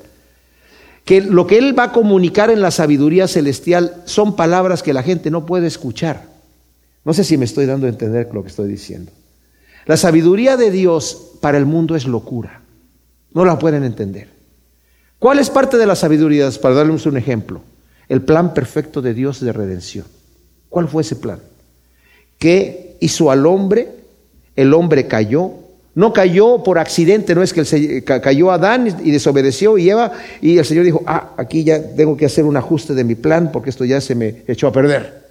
que 1.03 1.21
lo 1.21 1.47
que 1.47 1.57
él 1.57 1.77
va 1.77 1.85
a 1.85 1.91
comunicar 1.91 2.51
en 2.51 2.61
la 2.61 2.69
sabiduría 2.69 3.27
celestial 3.27 4.03
son 4.05 4.35
palabras 4.35 4.83
que 4.83 4.93
la 4.93 5.03
gente 5.03 5.31
no 5.31 5.45
puede 5.45 5.67
escuchar. 5.67 6.25
No 7.03 7.13
sé 7.13 7.23
si 7.23 7.37
me 7.37 7.45
estoy 7.45 7.65
dando 7.65 7.87
a 7.87 7.89
entender 7.89 8.29
lo 8.31 8.43
que 8.43 8.49
estoy 8.49 8.67
diciendo. 8.67 9.11
La 9.85 9.97
sabiduría 9.97 10.57
de 10.57 10.69
Dios 10.69 11.31
para 11.41 11.57
el 11.57 11.65
mundo 11.65 11.95
es 11.95 12.05
locura. 12.05 12.61
No 13.33 13.45
la 13.45 13.57
pueden 13.57 13.83
entender. 13.83 14.29
¿Cuál 15.19 15.39
es 15.39 15.49
parte 15.49 15.77
de 15.77 15.85
la 15.85 15.95
sabiduría? 15.95 16.49
Para 16.61 16.75
darles 16.75 17.05
un 17.05 17.17
ejemplo 17.17 17.61
el 18.09 18.21
plan 18.21 18.53
perfecto 18.53 19.01
de 19.01 19.13
Dios 19.13 19.39
de 19.39 19.53
redención. 19.53 20.05
¿Cuál 20.69 20.87
fue 20.87 21.01
ese 21.01 21.15
plan? 21.15 21.39
Que 22.37 22.97
hizo 22.99 23.31
al 23.31 23.45
hombre, 23.45 23.89
el 24.55 24.73
hombre 24.73 25.07
cayó, 25.07 25.51
no 25.95 26.11
cayó 26.11 26.63
por 26.63 26.77
accidente, 26.77 27.33
no 27.33 27.41
es 27.41 27.53
que 27.53 27.61
el, 27.61 28.03
cayó 28.03 28.51
Adán 28.51 28.87
y 29.03 29.11
desobedeció 29.11 29.77
y 29.77 29.89
Eva 29.89 30.11
y 30.41 30.57
el 30.57 30.65
Señor 30.65 30.83
dijo, 30.83 31.03
ah, 31.07 31.31
aquí 31.37 31.63
ya 31.63 31.81
tengo 31.95 32.17
que 32.17 32.25
hacer 32.25 32.45
un 32.45 32.57
ajuste 32.57 32.93
de 32.93 33.03
mi 33.03 33.15
plan 33.15 33.51
porque 33.51 33.69
esto 33.69 33.85
ya 33.85 34.01
se 34.01 34.15
me 34.15 34.43
echó 34.47 34.67
a 34.67 34.73
perder. 34.73 35.25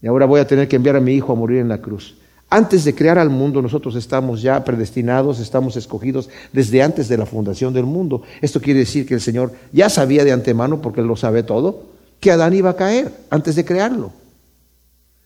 Y 0.00 0.06
ahora 0.06 0.26
voy 0.26 0.40
a 0.40 0.46
tener 0.46 0.68
que 0.68 0.76
enviar 0.76 0.96
a 0.96 1.00
mi 1.00 1.14
hijo 1.14 1.32
a 1.32 1.36
morir 1.36 1.58
en 1.58 1.68
la 1.68 1.78
cruz. 1.78 2.16
Antes 2.54 2.84
de 2.84 2.94
crear 2.94 3.18
al 3.18 3.30
mundo, 3.30 3.60
nosotros 3.60 3.96
estamos 3.96 4.40
ya 4.40 4.62
predestinados, 4.62 5.40
estamos 5.40 5.74
escogidos 5.74 6.30
desde 6.52 6.84
antes 6.84 7.08
de 7.08 7.18
la 7.18 7.26
fundación 7.26 7.74
del 7.74 7.84
mundo. 7.84 8.22
Esto 8.40 8.60
quiere 8.60 8.78
decir 8.78 9.08
que 9.08 9.14
el 9.14 9.20
Señor 9.20 9.50
ya 9.72 9.90
sabía 9.90 10.22
de 10.22 10.30
antemano, 10.30 10.80
porque 10.80 11.00
Él 11.00 11.08
lo 11.08 11.16
sabe 11.16 11.42
todo, 11.42 11.82
que 12.20 12.30
Adán 12.30 12.54
iba 12.54 12.70
a 12.70 12.76
caer 12.76 13.10
antes 13.28 13.56
de 13.56 13.64
crearlo. 13.64 14.12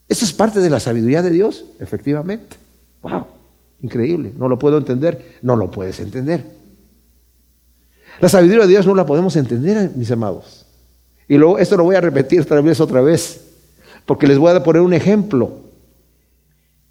Eso 0.08 0.24
es 0.24 0.32
parte 0.32 0.60
de 0.60 0.70
la 0.70 0.80
sabiduría 0.80 1.20
de 1.20 1.28
Dios, 1.28 1.66
efectivamente. 1.80 2.56
¡Wow! 3.02 3.26
Increíble. 3.82 4.32
No 4.38 4.48
lo 4.48 4.58
puedo 4.58 4.78
entender. 4.78 5.36
No 5.42 5.54
lo 5.54 5.70
puedes 5.70 6.00
entender. 6.00 6.46
La 8.22 8.30
sabiduría 8.30 8.62
de 8.62 8.68
Dios 8.68 8.86
no 8.86 8.94
la 8.94 9.04
podemos 9.04 9.36
entender, 9.36 9.90
mis 9.94 10.10
amados. 10.10 10.64
Y 11.28 11.36
luego, 11.36 11.58
esto 11.58 11.76
lo 11.76 11.84
voy 11.84 11.96
a 11.96 12.00
repetir 12.00 12.46
tal 12.46 12.62
vez 12.62 12.80
otra 12.80 13.02
vez, 13.02 13.42
porque 14.06 14.26
les 14.26 14.38
voy 14.38 14.50
a 14.56 14.62
poner 14.62 14.80
un 14.80 14.94
ejemplo. 14.94 15.67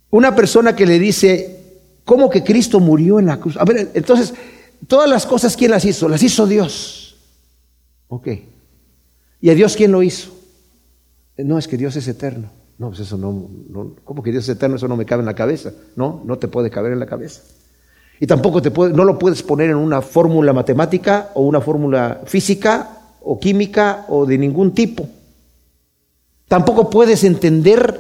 Una 0.10 0.36
persona 0.36 0.76
que 0.76 0.86
le 0.86 1.00
dice, 1.00 1.60
¿cómo 2.06 2.30
que 2.30 2.44
Cristo 2.44 2.80
murió 2.80 3.20
en 3.20 3.26
la 3.26 3.40
cruz? 3.40 3.58
A 3.58 3.66
ver, 3.66 3.92
entonces, 3.94 4.34
todas 4.88 5.10
las 5.10 5.26
cosas, 5.26 5.58
¿quién 5.58 5.72
las 5.72 5.86
hizo? 5.86 6.08
Las 6.08 6.24
hizo 6.24 6.48
Dios. 6.48 7.18
Ok. 8.08 8.28
¿Y 9.42 9.50
a 9.50 9.56
Dios 9.56 9.76
quién 9.76 9.92
lo 9.92 10.02
hizo? 10.02 10.32
No, 11.38 11.58
es 11.58 11.68
que 11.68 11.78
Dios 11.78 11.96
es 11.96 12.08
eterno. 12.08 12.50
No, 12.78 12.90
pues 12.90 13.02
eso 13.02 13.18
no, 13.18 13.50
no, 13.70 13.96
¿cómo 14.04 14.22
que 14.24 14.32
Dios 14.32 14.44
es 14.44 14.56
eterno? 14.56 14.76
Eso 14.76 14.88
no 14.88 14.96
me 14.96 15.06
cabe 15.06 15.22
en 15.22 15.26
la 15.26 15.36
cabeza. 15.36 15.72
No, 15.96 16.22
no 16.26 16.38
te 16.38 16.48
puede 16.48 16.70
caber 16.70 16.94
en 16.94 17.00
la 17.00 17.06
cabeza. 17.06 17.42
Y 18.20 18.28
tampoco 18.28 18.62
te 18.62 18.72
puede, 18.72 18.94
no 18.94 19.04
lo 19.04 19.20
puedes 19.20 19.44
poner 19.44 19.70
en 19.70 19.76
una 19.76 20.02
fórmula 20.02 20.54
matemática 20.54 21.32
o 21.36 21.42
una 21.42 21.62
fórmula 21.62 22.22
física 22.26 22.98
o 23.22 23.40
química 23.40 24.06
o 24.10 24.26
de 24.26 24.38
ningún 24.38 24.74
tipo. 24.74 25.08
Tampoco 26.48 26.90
puedes 26.90 27.24
entender 27.24 28.00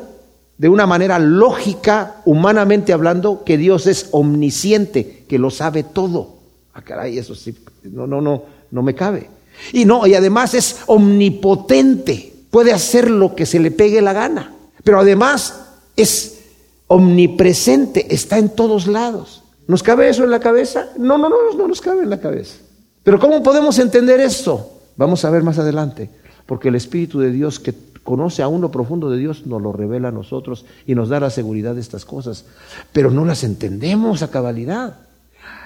de 0.58 0.70
una 0.70 0.88
manera 0.88 1.20
lógica, 1.20 2.22
humanamente 2.26 2.94
hablando, 2.94 3.44
que 3.44 3.58
Dios 3.58 3.86
es 3.88 4.10
omnisciente, 4.12 5.26
que 5.28 5.38
lo 5.38 5.50
sabe 5.52 5.84
todo. 5.84 6.38
Ah, 6.74 6.82
caray, 6.82 7.18
eso 7.18 7.36
sí, 7.36 7.56
no, 7.84 8.08
no, 8.08 8.22
no, 8.22 8.44
no 8.72 8.82
me 8.82 8.96
cabe. 8.96 9.30
Y 9.74 9.86
no, 9.86 10.06
y 10.08 10.16
además 10.16 10.54
es 10.54 10.78
omnipotente, 10.88 12.34
puede 12.50 12.72
hacer 12.72 13.10
lo 13.10 13.36
que 13.36 13.46
se 13.46 13.60
le 13.60 13.72
pegue 13.72 14.02
la 14.02 14.14
gana, 14.14 14.54
pero 14.84 15.00
además 15.00 15.62
es 15.96 16.40
omnipresente, 16.88 18.14
está 18.14 18.38
en 18.38 18.50
todos 18.50 18.88
lados. 18.88 19.44
¿Nos 19.68 19.84
cabe 19.84 20.10
eso 20.10 20.24
en 20.24 20.32
la 20.32 20.40
cabeza? 20.40 20.90
No, 20.98 21.18
no, 21.18 21.30
no, 21.30 21.36
no 21.56 21.68
nos 21.68 21.82
cabe 21.82 22.04
en 22.04 22.10
la 22.10 22.20
cabeza. 22.20 22.56
Pero 23.04 23.20
¿cómo 23.20 23.44
podemos 23.44 23.78
entender 23.80 24.20
esto? 24.20 24.72
Vamos 24.96 25.24
a 25.26 25.30
ver 25.30 25.44
más 25.44 25.60
adelante, 25.60 26.10
porque 26.46 26.70
el 26.70 26.76
Espíritu 26.76 27.20
de 27.20 27.32
Dios 27.32 27.60
que 27.60 27.74
conoce 28.08 28.42
a 28.42 28.48
uno 28.48 28.72
profundo 28.72 29.10
de 29.10 29.18
Dios, 29.18 29.46
nos 29.46 29.62
lo 29.62 29.74
revela 29.74 30.08
a 30.08 30.14
nosotros 30.14 30.64
y 30.86 30.96
nos 30.96 31.10
da 31.10 31.20
la 31.20 31.30
seguridad 31.30 31.76
de 31.76 31.82
estas 31.82 32.06
cosas. 32.06 32.46
Pero 32.94 33.12
no 33.12 33.26
las 33.26 33.44
entendemos 33.44 34.22
a 34.22 34.32
cabalidad. 34.32 34.96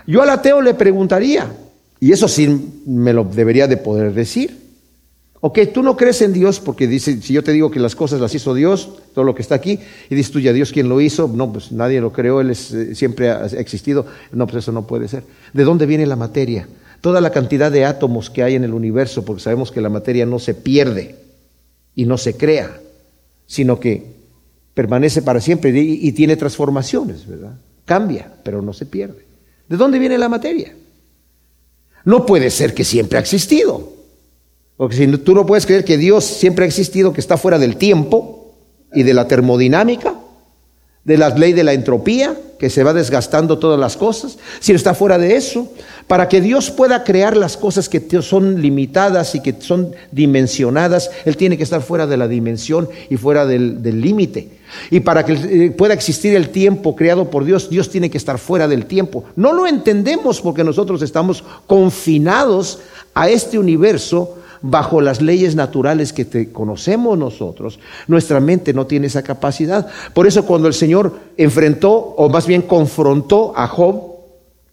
Yo 0.08 0.24
al 0.24 0.30
ateo 0.32 0.60
le 0.60 0.74
preguntaría, 0.74 1.56
y 2.00 2.12
eso 2.12 2.28
sí 2.28 2.82
me 2.88 3.14
lo 3.14 3.26
debería 3.26 3.68
de 3.68 3.78
poder 3.78 4.16
decir, 4.16 4.60
Ok, 5.44 5.58
tú 5.74 5.82
no 5.82 5.98
crees 5.98 6.22
en 6.22 6.34
Dios 6.34 6.60
porque 6.60 6.88
dice, 6.88 7.20
si 7.20 7.34
yo 7.34 7.44
te 7.44 7.52
digo 7.52 7.72
que 7.72 7.80
las 7.80 7.96
cosas 7.96 8.22
las 8.22 8.34
hizo 8.36 8.54
Dios, 8.54 8.90
todo 9.16 9.26
lo 9.26 9.34
que 9.34 9.42
está 9.42 9.56
aquí, 9.56 9.80
y 10.08 10.14
dices 10.14 10.32
tú, 10.32 10.40
ya 10.40 10.54
Dios 10.54 10.72
quién 10.72 10.88
lo 10.88 11.02
hizo, 11.02 11.28
no, 11.28 11.52
pues 11.52 11.72
nadie 11.72 12.00
lo 12.00 12.14
creó, 12.14 12.42
Él 12.42 12.52
es, 12.52 12.72
eh, 12.72 12.94
siempre 12.94 13.32
ha 13.32 13.48
existido, 13.48 14.06
no, 14.32 14.46
pues 14.46 14.64
eso 14.64 14.72
no 14.72 14.86
puede 14.86 15.08
ser. 15.08 15.24
¿De 15.54 15.64
dónde 15.64 15.88
viene 15.88 16.06
la 16.06 16.16
materia? 16.16 16.68
Toda 17.02 17.22
la 17.22 17.32
cantidad 17.32 17.72
de 17.72 17.86
átomos 17.86 18.30
que 18.30 18.44
hay 18.44 18.54
en 18.54 18.64
el 18.64 18.74
universo, 18.74 19.26
porque 19.26 19.42
sabemos 19.42 19.72
que 19.72 19.82
la 19.82 19.90
materia 19.90 20.28
no 20.28 20.38
se 20.38 20.54
pierde 20.54 21.16
y 21.96 22.06
no 22.06 22.18
se 22.18 22.38
crea, 22.38 22.80
sino 23.46 23.80
que 23.80 24.06
permanece 24.74 25.22
para 25.22 25.42
siempre 25.42 25.72
y, 25.72 26.12
tiene 26.14 26.36
transformaciones, 26.38 27.28
¿verdad? 27.28 27.54
Cambia, 27.86 28.32
pero 28.44 28.62
no 28.62 28.74
se 28.74 28.86
pierde. 28.86 29.26
¿De 29.68 29.78
dónde 29.78 30.00
viene 30.00 30.18
la 30.18 30.30
materia? 30.30 30.74
No 32.06 32.26
puede 32.26 32.50
ser 32.50 32.74
que 32.74 32.84
siempre 32.84 33.18
ha 33.18 33.22
existido. 33.22 33.94
Porque 34.78 34.96
si 34.96 35.08
tú 35.18 35.36
no 35.36 35.46
puedes 35.46 35.66
creer 35.66 35.84
que 35.84 35.98
Dios 35.98 36.24
siempre 36.24 36.66
ha 36.66 36.68
existido, 36.68 37.14
que 37.14 37.22
está 37.22 37.38
fuera 37.38 37.60
del 37.60 37.76
tiempo 37.76 38.56
y 38.94 39.04
de 39.04 39.14
la 39.14 39.28
termodinámica, 39.28 40.21
de 41.04 41.18
la 41.18 41.30
ley 41.30 41.54
de 41.54 41.64
la 41.64 41.74
entropía, 41.74 42.38
que 42.60 42.70
se 42.70 42.84
va 42.84 42.94
desgastando 42.94 43.58
todas 43.58 43.80
las 43.80 43.98
cosas, 43.98 44.38
si 44.60 44.72
está 44.72 44.94
fuera 44.94 45.18
de 45.18 45.36
eso, 45.36 45.72
para 46.06 46.30
que 46.30 46.42
Dios 46.42 46.70
pueda 46.70 47.04
crear 47.04 47.36
las 47.36 47.58
cosas 47.58 47.90
que 47.90 48.22
son 48.22 48.62
limitadas 48.62 49.34
y 49.34 49.40
que 49.42 49.56
son 49.60 49.96
dimensionadas, 50.12 51.10
Él 51.26 51.38
tiene 51.38 51.58
que 51.58 51.64
estar 51.64 51.82
fuera 51.82 52.06
de 52.06 52.18
la 52.18 52.28
dimensión 52.28 52.88
y 53.10 53.18
fuera 53.18 53.48
del 53.48 54.02
límite. 54.02 54.60
Y 54.92 55.00
para 55.00 55.26
que 55.26 55.34
eh, 55.34 55.72
pueda 55.72 55.94
existir 55.96 56.36
el 56.36 56.50
tiempo 56.50 56.96
creado 56.96 57.30
por 57.30 57.46
Dios, 57.46 57.70
Dios 57.70 57.90
tiene 57.90 58.12
que 58.12 58.18
estar 58.18 58.38
fuera 58.38 58.68
del 58.68 58.86
tiempo. 58.86 59.24
No 59.36 59.54
lo 59.54 59.66
entendemos 59.66 60.40
porque 60.40 60.64
nosotros 60.64 61.02
estamos 61.02 61.44
confinados 61.66 62.80
a 63.14 63.28
este 63.28 63.58
universo 63.58 64.38
bajo 64.62 65.02
las 65.02 65.22
leyes 65.22 65.56
naturales 65.56 66.14
que 66.14 66.26
te 66.26 66.52
conocemos 66.52 67.18
nosotros, 67.18 67.80
nuestra 68.08 68.40
mente 68.40 68.74
no 68.74 68.88
tiene 68.88 69.08
esa 69.08 69.24
capacidad. 69.24 69.88
Por 70.14 70.28
eso 70.28 70.46
cuando 70.46 70.68
el 70.68 70.74
Señor 70.74 71.14
enfrentó, 71.38 71.92
o 71.92 72.30
más 72.30 72.48
bien 72.48 72.62
confrontó 72.62 73.54
a 73.56 73.68
Job, 73.68 74.12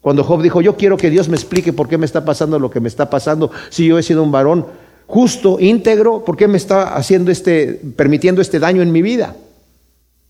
cuando 0.00 0.24
Job 0.24 0.42
dijo, 0.42 0.60
yo 0.60 0.76
quiero 0.76 0.96
que 0.96 1.10
Dios 1.10 1.28
me 1.28 1.36
explique 1.36 1.72
por 1.72 1.88
qué 1.88 1.98
me 1.98 2.06
está 2.06 2.24
pasando 2.24 2.58
lo 2.58 2.70
que 2.70 2.80
me 2.80 2.88
está 2.88 3.10
pasando, 3.10 3.50
si 3.70 3.86
yo 3.86 3.98
he 3.98 4.02
sido 4.02 4.22
un 4.22 4.32
varón 4.32 4.66
justo, 5.06 5.58
íntegro, 5.58 6.24
¿por 6.24 6.36
qué 6.36 6.46
me 6.46 6.58
está 6.58 6.94
haciendo 6.94 7.30
este, 7.30 7.80
permitiendo 7.96 8.40
este 8.40 8.58
daño 8.58 8.82
en 8.82 8.92
mi 8.92 9.02
vida? 9.02 9.34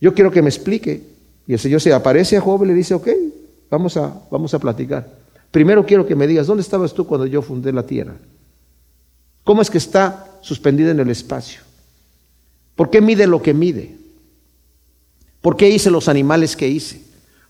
Yo 0.01 0.15
quiero 0.15 0.31
que 0.31 0.43
me 0.43 0.49
explique. 0.49 1.03
Y 1.47 1.55
el 1.55 1.59
Señor 1.59 1.81
se 1.81 1.93
aparece 1.93 2.37
a 2.37 2.41
Job 2.41 2.63
y 2.65 2.69
le 2.69 2.75
dice, 2.75 2.95
ok, 2.95 3.09
vamos 3.71 3.97
a, 3.97 4.13
vamos 4.31 4.55
a 4.55 4.59
platicar. 4.59 5.09
Primero 5.51 5.85
quiero 5.85 6.07
que 6.07 6.15
me 6.15 6.27
digas, 6.27 6.47
¿dónde 6.47 6.63
estabas 6.63 6.93
tú 6.93 7.07
cuando 7.07 7.27
yo 7.27 7.43
fundé 7.43 7.73
la 7.73 7.83
tierra? 7.85 8.15
¿Cómo 9.49 9.63
es 9.63 9.71
que 9.71 9.79
está 9.79 10.27
suspendida 10.43 10.91
en 10.91 11.01
el 11.01 11.09
espacio? 11.09 11.63
¿Por 12.77 12.91
qué 12.91 13.01
mide 13.01 13.27
lo 13.27 13.41
que 13.41 13.55
mide? 13.55 13.97
¿Por 15.41 15.57
qué 15.57 15.71
hice 15.71 15.91
los 15.91 16.07
animales 16.07 16.55
que 16.55 16.69
hice? 16.69 17.01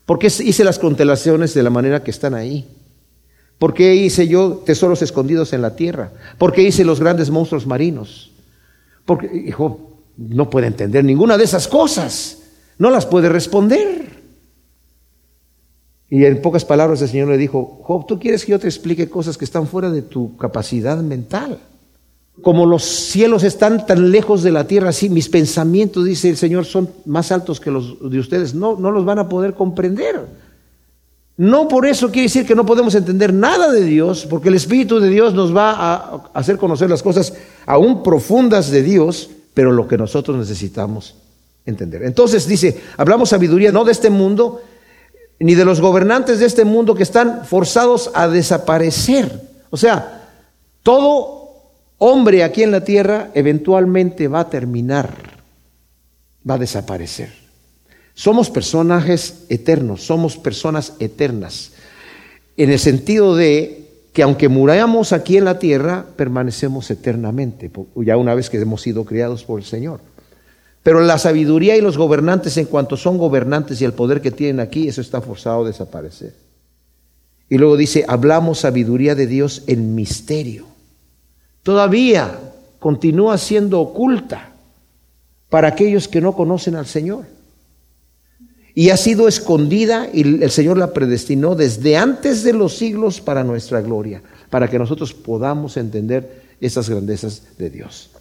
¿Por 0.05 0.17
qué 0.17 0.27
hice 0.27 0.63
las 0.63 0.79
constelaciones 0.79 1.53
de 1.53 1.61
la 1.61 1.69
manera 1.69 2.01
que 2.01 2.11
están 2.11 2.35
ahí? 2.35 2.65
¿Por 3.57 3.73
qué 3.73 3.95
hice 3.95 4.29
yo 4.29 4.63
tesoros 4.65 5.01
escondidos 5.01 5.51
en 5.51 5.61
la 5.61 5.75
tierra? 5.75 6.13
¿Por 6.37 6.53
qué 6.53 6.61
hice 6.61 6.85
los 6.85 7.01
grandes 7.01 7.31
monstruos 7.31 7.67
marinos? 7.67 8.31
Porque, 9.03 9.29
hijo, 9.35 9.99
no 10.15 10.49
puede 10.49 10.67
entender 10.67 11.03
ninguna 11.03 11.37
de 11.37 11.43
esas 11.43 11.67
cosas. 11.67 12.43
No 12.77 12.91
las 12.91 13.05
puede 13.05 13.27
responder. 13.27 14.23
Y 16.09 16.23
en 16.23 16.41
pocas 16.41 16.63
palabras 16.63 17.01
el 17.01 17.09
Señor 17.09 17.27
le 17.27 17.37
dijo, 17.37 17.81
Job, 17.83 18.07
¿tú 18.07 18.17
quieres 18.17 18.45
que 18.45 18.53
yo 18.53 18.59
te 18.59 18.69
explique 18.69 19.09
cosas 19.09 19.37
que 19.37 19.43
están 19.43 19.67
fuera 19.67 19.89
de 19.89 20.01
tu 20.01 20.37
capacidad 20.37 20.95
mental? 20.99 21.59
Como 22.41 22.65
los 22.65 22.83
cielos 22.83 23.43
están 23.43 23.85
tan 23.85 24.11
lejos 24.11 24.43
de 24.43 24.51
la 24.51 24.65
tierra, 24.65 24.89
así 24.89 25.09
mis 25.09 25.29
pensamientos, 25.29 26.05
dice 26.05 26.29
el 26.29 26.37
Señor, 26.37 26.65
son 26.65 26.89
más 27.05 27.31
altos 27.31 27.59
que 27.59 27.71
los 27.71 28.09
de 28.09 28.19
ustedes. 28.19 28.53
No, 28.53 28.77
no 28.77 28.91
los 28.91 29.05
van 29.05 29.19
a 29.19 29.29
poder 29.29 29.53
comprender. 29.53 30.25
No 31.37 31.67
por 31.67 31.85
eso 31.85 32.07
quiere 32.07 32.23
decir 32.23 32.45
que 32.45 32.55
no 32.55 32.65
podemos 32.65 32.95
entender 32.95 33.33
nada 33.33 33.71
de 33.71 33.85
Dios, 33.85 34.27
porque 34.29 34.49
el 34.49 34.55
Espíritu 34.55 34.99
de 34.99 35.09
Dios 35.09 35.33
nos 35.33 35.55
va 35.55 35.71
a 35.71 36.23
hacer 36.33 36.57
conocer 36.57 36.89
las 36.89 37.01
cosas 37.01 37.33
aún 37.65 38.03
profundas 38.03 38.71
de 38.71 38.83
Dios, 38.83 39.29
pero 39.53 39.71
lo 39.71 39.87
que 39.87 39.97
nosotros 39.97 40.37
necesitamos 40.37 41.15
entender. 41.65 42.03
Entonces 42.03 42.45
dice, 42.45 42.81
hablamos 42.97 43.29
sabiduría 43.29 43.71
no 43.71 43.85
de 43.85 43.93
este 43.93 44.09
mundo, 44.09 44.61
ni 45.39 45.55
de 45.55 45.63
los 45.63 45.79
gobernantes 45.79 46.39
de 46.39 46.45
este 46.45 46.65
mundo 46.65 46.93
que 46.93 47.03
están 47.03 47.45
forzados 47.45 48.11
a 48.13 48.27
desaparecer. 48.27 49.41
O 49.69 49.77
sea, 49.77 50.27
todo 50.83 51.38
hombre 51.99 52.43
aquí 52.43 52.63
en 52.63 52.71
la 52.71 52.83
tierra 52.83 53.29
eventualmente 53.35 54.27
va 54.27 54.41
a 54.41 54.49
terminar, 54.49 55.13
va 56.49 56.55
a 56.55 56.57
desaparecer. 56.57 57.31
Somos 58.15 58.49
personajes 58.49 59.45
eternos, 59.49 60.03
somos 60.03 60.37
personas 60.37 60.93
eternas, 60.99 61.73
en 62.57 62.71
el 62.71 62.79
sentido 62.79 63.35
de 63.35 63.85
que 64.11 64.23
aunque 64.23 64.49
muramos 64.49 65.13
aquí 65.13 65.37
en 65.37 65.45
la 65.45 65.59
tierra, 65.59 66.05
permanecemos 66.15 66.89
eternamente, 66.91 67.71
ya 67.95 68.17
una 68.17 68.33
vez 68.33 68.49
que 68.49 68.57
hemos 68.57 68.81
sido 68.81 69.05
criados 69.05 69.43
por 69.43 69.59
el 69.59 69.65
Señor. 69.65 70.01
Pero 70.83 71.01
la 71.01 71.17
sabiduría 71.17 71.77
y 71.77 71.81
los 71.81 71.97
gobernantes, 71.97 72.57
en 72.57 72.65
cuanto 72.65 72.97
son 72.97 73.17
gobernantes 73.17 73.81
y 73.81 73.85
el 73.85 73.93
poder 73.93 74.21
que 74.21 74.31
tienen 74.31 74.59
aquí, 74.59 74.87
eso 74.87 75.01
está 75.01 75.21
forzado 75.21 75.63
a 75.63 75.67
desaparecer. 75.67 76.33
Y 77.49 77.57
luego 77.57 77.77
dice, 77.77 78.05
hablamos 78.07 78.59
sabiduría 78.59 79.15
de 79.15 79.27
Dios 79.27 79.63
en 79.67 79.95
misterio 79.95 80.65
todavía 81.63 82.39
continúa 82.79 83.37
siendo 83.37 83.79
oculta 83.79 84.51
para 85.49 85.67
aquellos 85.69 86.07
que 86.07 86.21
no 86.21 86.33
conocen 86.33 86.75
al 86.75 86.85
Señor. 86.85 87.25
Y 88.75 88.91
ha 88.91 88.97
sido 88.97 89.27
escondida 89.27 90.07
y 90.13 90.43
el 90.43 90.51
Señor 90.51 90.77
la 90.77 90.93
predestinó 90.93 91.55
desde 91.55 91.97
antes 91.97 92.43
de 92.43 92.53
los 92.53 92.77
siglos 92.77 93.19
para 93.19 93.43
nuestra 93.43 93.81
gloria, 93.81 94.21
para 94.49 94.69
que 94.69 94.79
nosotros 94.79 95.13
podamos 95.13 95.75
entender 95.75 96.43
esas 96.61 96.89
grandezas 96.89 97.43
de 97.57 97.69
Dios. 97.69 98.11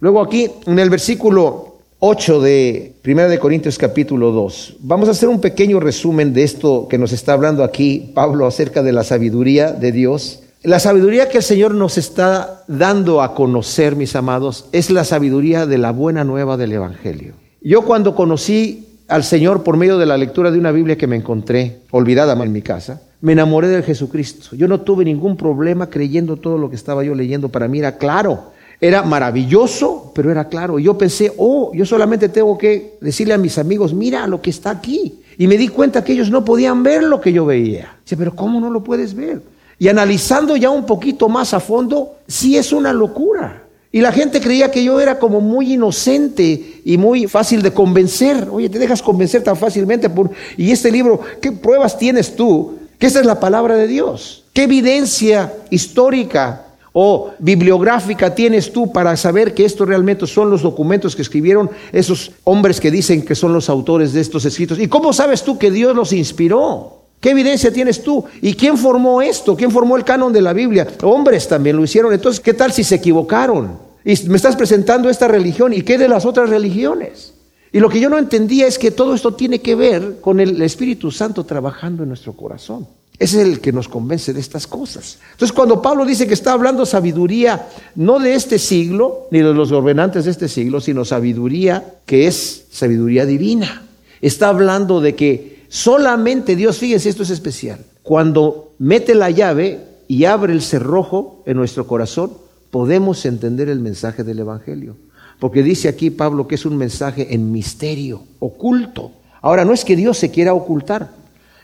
Luego 0.00 0.20
aquí 0.20 0.50
en 0.66 0.78
el 0.78 0.90
versículo 0.90 1.76
8 2.00 2.40
de 2.40 2.94
1 3.06 3.28
de 3.28 3.38
Corintios 3.38 3.78
capítulo 3.78 4.32
2, 4.32 4.78
vamos 4.80 5.06
a 5.06 5.12
hacer 5.12 5.28
un 5.28 5.40
pequeño 5.40 5.78
resumen 5.78 6.32
de 6.32 6.42
esto 6.42 6.88
que 6.88 6.98
nos 6.98 7.12
está 7.12 7.34
hablando 7.34 7.62
aquí 7.62 8.10
Pablo 8.12 8.46
acerca 8.46 8.82
de 8.82 8.92
la 8.92 9.04
sabiduría 9.04 9.70
de 9.70 9.92
Dios 9.92 10.41
la 10.64 10.78
sabiduría 10.78 11.28
que 11.28 11.38
el 11.38 11.42
Señor 11.42 11.74
nos 11.74 11.98
está 11.98 12.62
dando 12.68 13.20
a 13.20 13.34
conocer, 13.34 13.96
mis 13.96 14.14
amados, 14.14 14.66
es 14.72 14.90
la 14.90 15.04
sabiduría 15.04 15.66
de 15.66 15.78
la 15.78 15.90
buena 15.90 16.22
nueva 16.22 16.56
del 16.56 16.72
Evangelio. 16.72 17.34
Yo 17.60 17.82
cuando 17.82 18.14
conocí 18.14 18.86
al 19.08 19.24
Señor 19.24 19.64
por 19.64 19.76
medio 19.76 19.98
de 19.98 20.06
la 20.06 20.16
lectura 20.16 20.50
de 20.50 20.58
una 20.58 20.70
Biblia 20.70 20.96
que 20.96 21.08
me 21.08 21.16
encontré 21.16 21.80
olvidada 21.90 22.40
en 22.42 22.52
mi 22.52 22.62
casa, 22.62 23.02
me 23.20 23.32
enamoré 23.32 23.68
de 23.68 23.82
Jesucristo. 23.82 24.54
Yo 24.56 24.68
no 24.68 24.80
tuve 24.80 25.04
ningún 25.04 25.36
problema 25.36 25.90
creyendo 25.90 26.36
todo 26.36 26.58
lo 26.58 26.70
que 26.70 26.76
estaba 26.76 27.02
yo 27.02 27.14
leyendo. 27.14 27.48
Para 27.48 27.66
mí 27.66 27.80
era 27.80 27.98
claro, 27.98 28.52
era 28.80 29.02
maravilloso, 29.02 30.12
pero 30.14 30.30
era 30.30 30.48
claro. 30.48 30.78
Y 30.78 30.84
yo 30.84 30.96
pensé, 30.96 31.32
oh, 31.38 31.72
yo 31.74 31.84
solamente 31.84 32.28
tengo 32.28 32.56
que 32.56 32.98
decirle 33.00 33.34
a 33.34 33.38
mis 33.38 33.58
amigos, 33.58 33.94
mira 33.94 34.26
lo 34.28 34.40
que 34.40 34.50
está 34.50 34.70
aquí. 34.70 35.20
Y 35.38 35.46
me 35.46 35.56
di 35.56 35.68
cuenta 35.68 36.04
que 36.04 36.12
ellos 36.12 36.30
no 36.30 36.44
podían 36.44 36.82
ver 36.82 37.02
lo 37.02 37.20
que 37.20 37.32
yo 37.32 37.46
veía. 37.46 37.96
Dice, 38.04 38.16
pero 38.16 38.34
¿cómo 38.34 38.60
no 38.60 38.70
lo 38.70 38.84
puedes 38.84 39.14
ver? 39.14 39.40
Y 39.82 39.88
analizando 39.88 40.56
ya 40.56 40.70
un 40.70 40.86
poquito 40.86 41.28
más 41.28 41.52
a 41.54 41.58
fondo, 41.58 42.18
sí 42.28 42.56
es 42.56 42.72
una 42.72 42.92
locura. 42.92 43.64
Y 43.90 44.00
la 44.00 44.12
gente 44.12 44.40
creía 44.40 44.70
que 44.70 44.84
yo 44.84 45.00
era 45.00 45.18
como 45.18 45.40
muy 45.40 45.72
inocente 45.72 46.80
y 46.84 46.96
muy 46.96 47.26
fácil 47.26 47.62
de 47.62 47.72
convencer. 47.72 48.46
Oye, 48.52 48.68
te 48.68 48.78
dejas 48.78 49.02
convencer 49.02 49.42
tan 49.42 49.56
fácilmente 49.56 50.08
por... 50.08 50.30
Y 50.56 50.70
este 50.70 50.92
libro, 50.92 51.20
¿qué 51.40 51.50
pruebas 51.50 51.98
tienes 51.98 52.36
tú? 52.36 52.78
Que 52.96 53.08
esta 53.08 53.18
es 53.18 53.26
la 53.26 53.40
palabra 53.40 53.74
de 53.74 53.88
Dios. 53.88 54.44
¿Qué 54.52 54.62
evidencia 54.62 55.52
histórica 55.68 56.64
o 56.92 57.32
bibliográfica 57.40 58.36
tienes 58.36 58.72
tú 58.72 58.92
para 58.92 59.16
saber 59.16 59.52
que 59.52 59.64
esto 59.64 59.84
realmente 59.84 60.28
son 60.28 60.48
los 60.48 60.62
documentos 60.62 61.16
que 61.16 61.22
escribieron 61.22 61.68
esos 61.90 62.30
hombres 62.44 62.78
que 62.78 62.92
dicen 62.92 63.24
que 63.24 63.34
son 63.34 63.52
los 63.52 63.68
autores 63.68 64.12
de 64.12 64.20
estos 64.20 64.44
escritos? 64.44 64.78
¿Y 64.78 64.86
cómo 64.86 65.12
sabes 65.12 65.42
tú 65.42 65.58
que 65.58 65.72
Dios 65.72 65.96
los 65.96 66.12
inspiró? 66.12 67.01
¿Qué 67.22 67.30
evidencia 67.30 67.72
tienes 67.72 68.02
tú? 68.02 68.24
¿Y 68.40 68.54
quién 68.54 68.76
formó 68.76 69.22
esto? 69.22 69.56
¿Quién 69.56 69.70
formó 69.70 69.96
el 69.96 70.02
canon 70.02 70.32
de 70.32 70.42
la 70.42 70.52
Biblia? 70.52 70.88
Hombres 71.04 71.46
también 71.46 71.76
lo 71.76 71.84
hicieron. 71.84 72.12
Entonces, 72.12 72.40
¿qué 72.40 72.52
tal 72.52 72.72
si 72.72 72.82
se 72.82 72.96
equivocaron? 72.96 73.78
Y 74.04 74.16
me 74.26 74.34
estás 74.34 74.56
presentando 74.56 75.08
esta 75.08 75.28
religión 75.28 75.72
y 75.72 75.82
qué 75.82 75.98
de 75.98 76.08
las 76.08 76.26
otras 76.26 76.50
religiones. 76.50 77.32
Y 77.70 77.78
lo 77.78 77.88
que 77.88 78.00
yo 78.00 78.10
no 78.10 78.18
entendía 78.18 78.66
es 78.66 78.76
que 78.76 78.90
todo 78.90 79.14
esto 79.14 79.34
tiene 79.34 79.60
que 79.60 79.76
ver 79.76 80.16
con 80.20 80.40
el 80.40 80.60
Espíritu 80.62 81.12
Santo 81.12 81.44
trabajando 81.46 82.02
en 82.02 82.08
nuestro 82.08 82.32
corazón. 82.32 82.88
Ese 83.20 83.40
es 83.40 83.46
el 83.46 83.60
que 83.60 83.70
nos 83.70 83.86
convence 83.86 84.32
de 84.32 84.40
estas 84.40 84.66
cosas. 84.66 85.20
Entonces, 85.30 85.54
cuando 85.54 85.80
Pablo 85.80 86.04
dice 86.04 86.26
que 86.26 86.34
está 86.34 86.54
hablando 86.54 86.84
sabiduría 86.84 87.68
no 87.94 88.18
de 88.18 88.34
este 88.34 88.58
siglo, 88.58 89.28
ni 89.30 89.38
de 89.38 89.54
los 89.54 89.70
gobernantes 89.70 90.24
de 90.24 90.32
este 90.32 90.48
siglo, 90.48 90.80
sino 90.80 91.04
sabiduría 91.04 91.98
que 92.04 92.26
es 92.26 92.64
sabiduría 92.72 93.26
divina. 93.26 93.86
Está 94.20 94.48
hablando 94.48 95.00
de 95.00 95.14
que 95.14 95.51
Solamente 95.72 96.54
Dios, 96.54 96.76
fíjense, 96.76 97.08
esto 97.08 97.22
es 97.22 97.30
especial. 97.30 97.78
Cuando 98.02 98.74
mete 98.78 99.14
la 99.14 99.30
llave 99.30 99.80
y 100.06 100.26
abre 100.26 100.52
el 100.52 100.60
cerrojo 100.60 101.42
en 101.46 101.56
nuestro 101.56 101.86
corazón, 101.86 102.32
podemos 102.70 103.24
entender 103.24 103.70
el 103.70 103.80
mensaje 103.80 104.22
del 104.22 104.40
Evangelio. 104.40 104.96
Porque 105.40 105.62
dice 105.62 105.88
aquí 105.88 106.10
Pablo 106.10 106.46
que 106.46 106.56
es 106.56 106.66
un 106.66 106.76
mensaje 106.76 107.34
en 107.34 107.50
misterio, 107.50 108.22
oculto. 108.38 109.12
Ahora, 109.40 109.64
no 109.64 109.72
es 109.72 109.86
que 109.86 109.96
Dios 109.96 110.18
se 110.18 110.30
quiera 110.30 110.52
ocultar, 110.52 111.08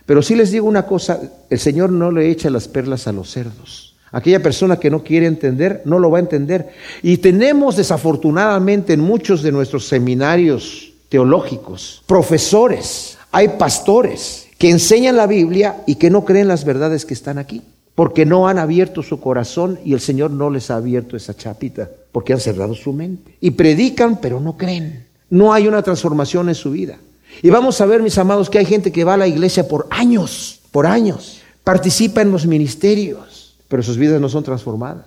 pero 0.06 0.22
sí 0.22 0.34
les 0.34 0.52
digo 0.52 0.66
una 0.66 0.86
cosa, 0.86 1.20
el 1.50 1.58
Señor 1.58 1.92
no 1.92 2.10
le 2.10 2.30
echa 2.30 2.48
las 2.48 2.66
perlas 2.66 3.06
a 3.08 3.12
los 3.12 3.30
cerdos. 3.30 3.94
Aquella 4.10 4.42
persona 4.42 4.80
que 4.80 4.88
no 4.88 5.04
quiere 5.04 5.26
entender, 5.26 5.82
no 5.84 5.98
lo 5.98 6.10
va 6.10 6.16
a 6.16 6.22
entender. 6.22 6.70
Y 7.02 7.18
tenemos 7.18 7.76
desafortunadamente 7.76 8.94
en 8.94 9.00
muchos 9.00 9.42
de 9.42 9.52
nuestros 9.52 9.86
seminarios 9.86 10.94
teológicos, 11.10 12.02
profesores, 12.06 13.17
hay 13.30 13.48
pastores 13.58 14.48
que 14.58 14.70
enseñan 14.70 15.16
la 15.16 15.26
Biblia 15.26 15.82
y 15.86 15.96
que 15.96 16.10
no 16.10 16.24
creen 16.24 16.48
las 16.48 16.64
verdades 16.64 17.04
que 17.04 17.14
están 17.14 17.38
aquí, 17.38 17.62
porque 17.94 18.26
no 18.26 18.48
han 18.48 18.58
abierto 18.58 19.02
su 19.02 19.20
corazón 19.20 19.78
y 19.84 19.92
el 19.92 20.00
Señor 20.00 20.30
no 20.30 20.50
les 20.50 20.70
ha 20.70 20.76
abierto 20.76 21.16
esa 21.16 21.36
chapita, 21.36 21.90
porque 22.12 22.32
han 22.32 22.40
cerrado 22.40 22.74
su 22.74 22.92
mente. 22.92 23.36
Y 23.40 23.52
predican, 23.52 24.20
pero 24.20 24.40
no 24.40 24.56
creen. 24.56 25.06
No 25.30 25.52
hay 25.52 25.68
una 25.68 25.82
transformación 25.82 26.48
en 26.48 26.54
su 26.54 26.70
vida. 26.70 26.98
Y 27.42 27.50
vamos 27.50 27.80
a 27.80 27.86
ver, 27.86 28.02
mis 28.02 28.18
amados, 28.18 28.50
que 28.50 28.58
hay 28.58 28.64
gente 28.64 28.90
que 28.90 29.04
va 29.04 29.14
a 29.14 29.18
la 29.18 29.28
iglesia 29.28 29.68
por 29.68 29.86
años, 29.90 30.60
por 30.72 30.86
años, 30.86 31.40
participa 31.62 32.22
en 32.22 32.32
los 32.32 32.46
ministerios, 32.46 33.56
pero 33.68 33.82
sus 33.82 33.96
vidas 33.96 34.20
no 34.20 34.28
son 34.28 34.42
transformadas. 34.42 35.04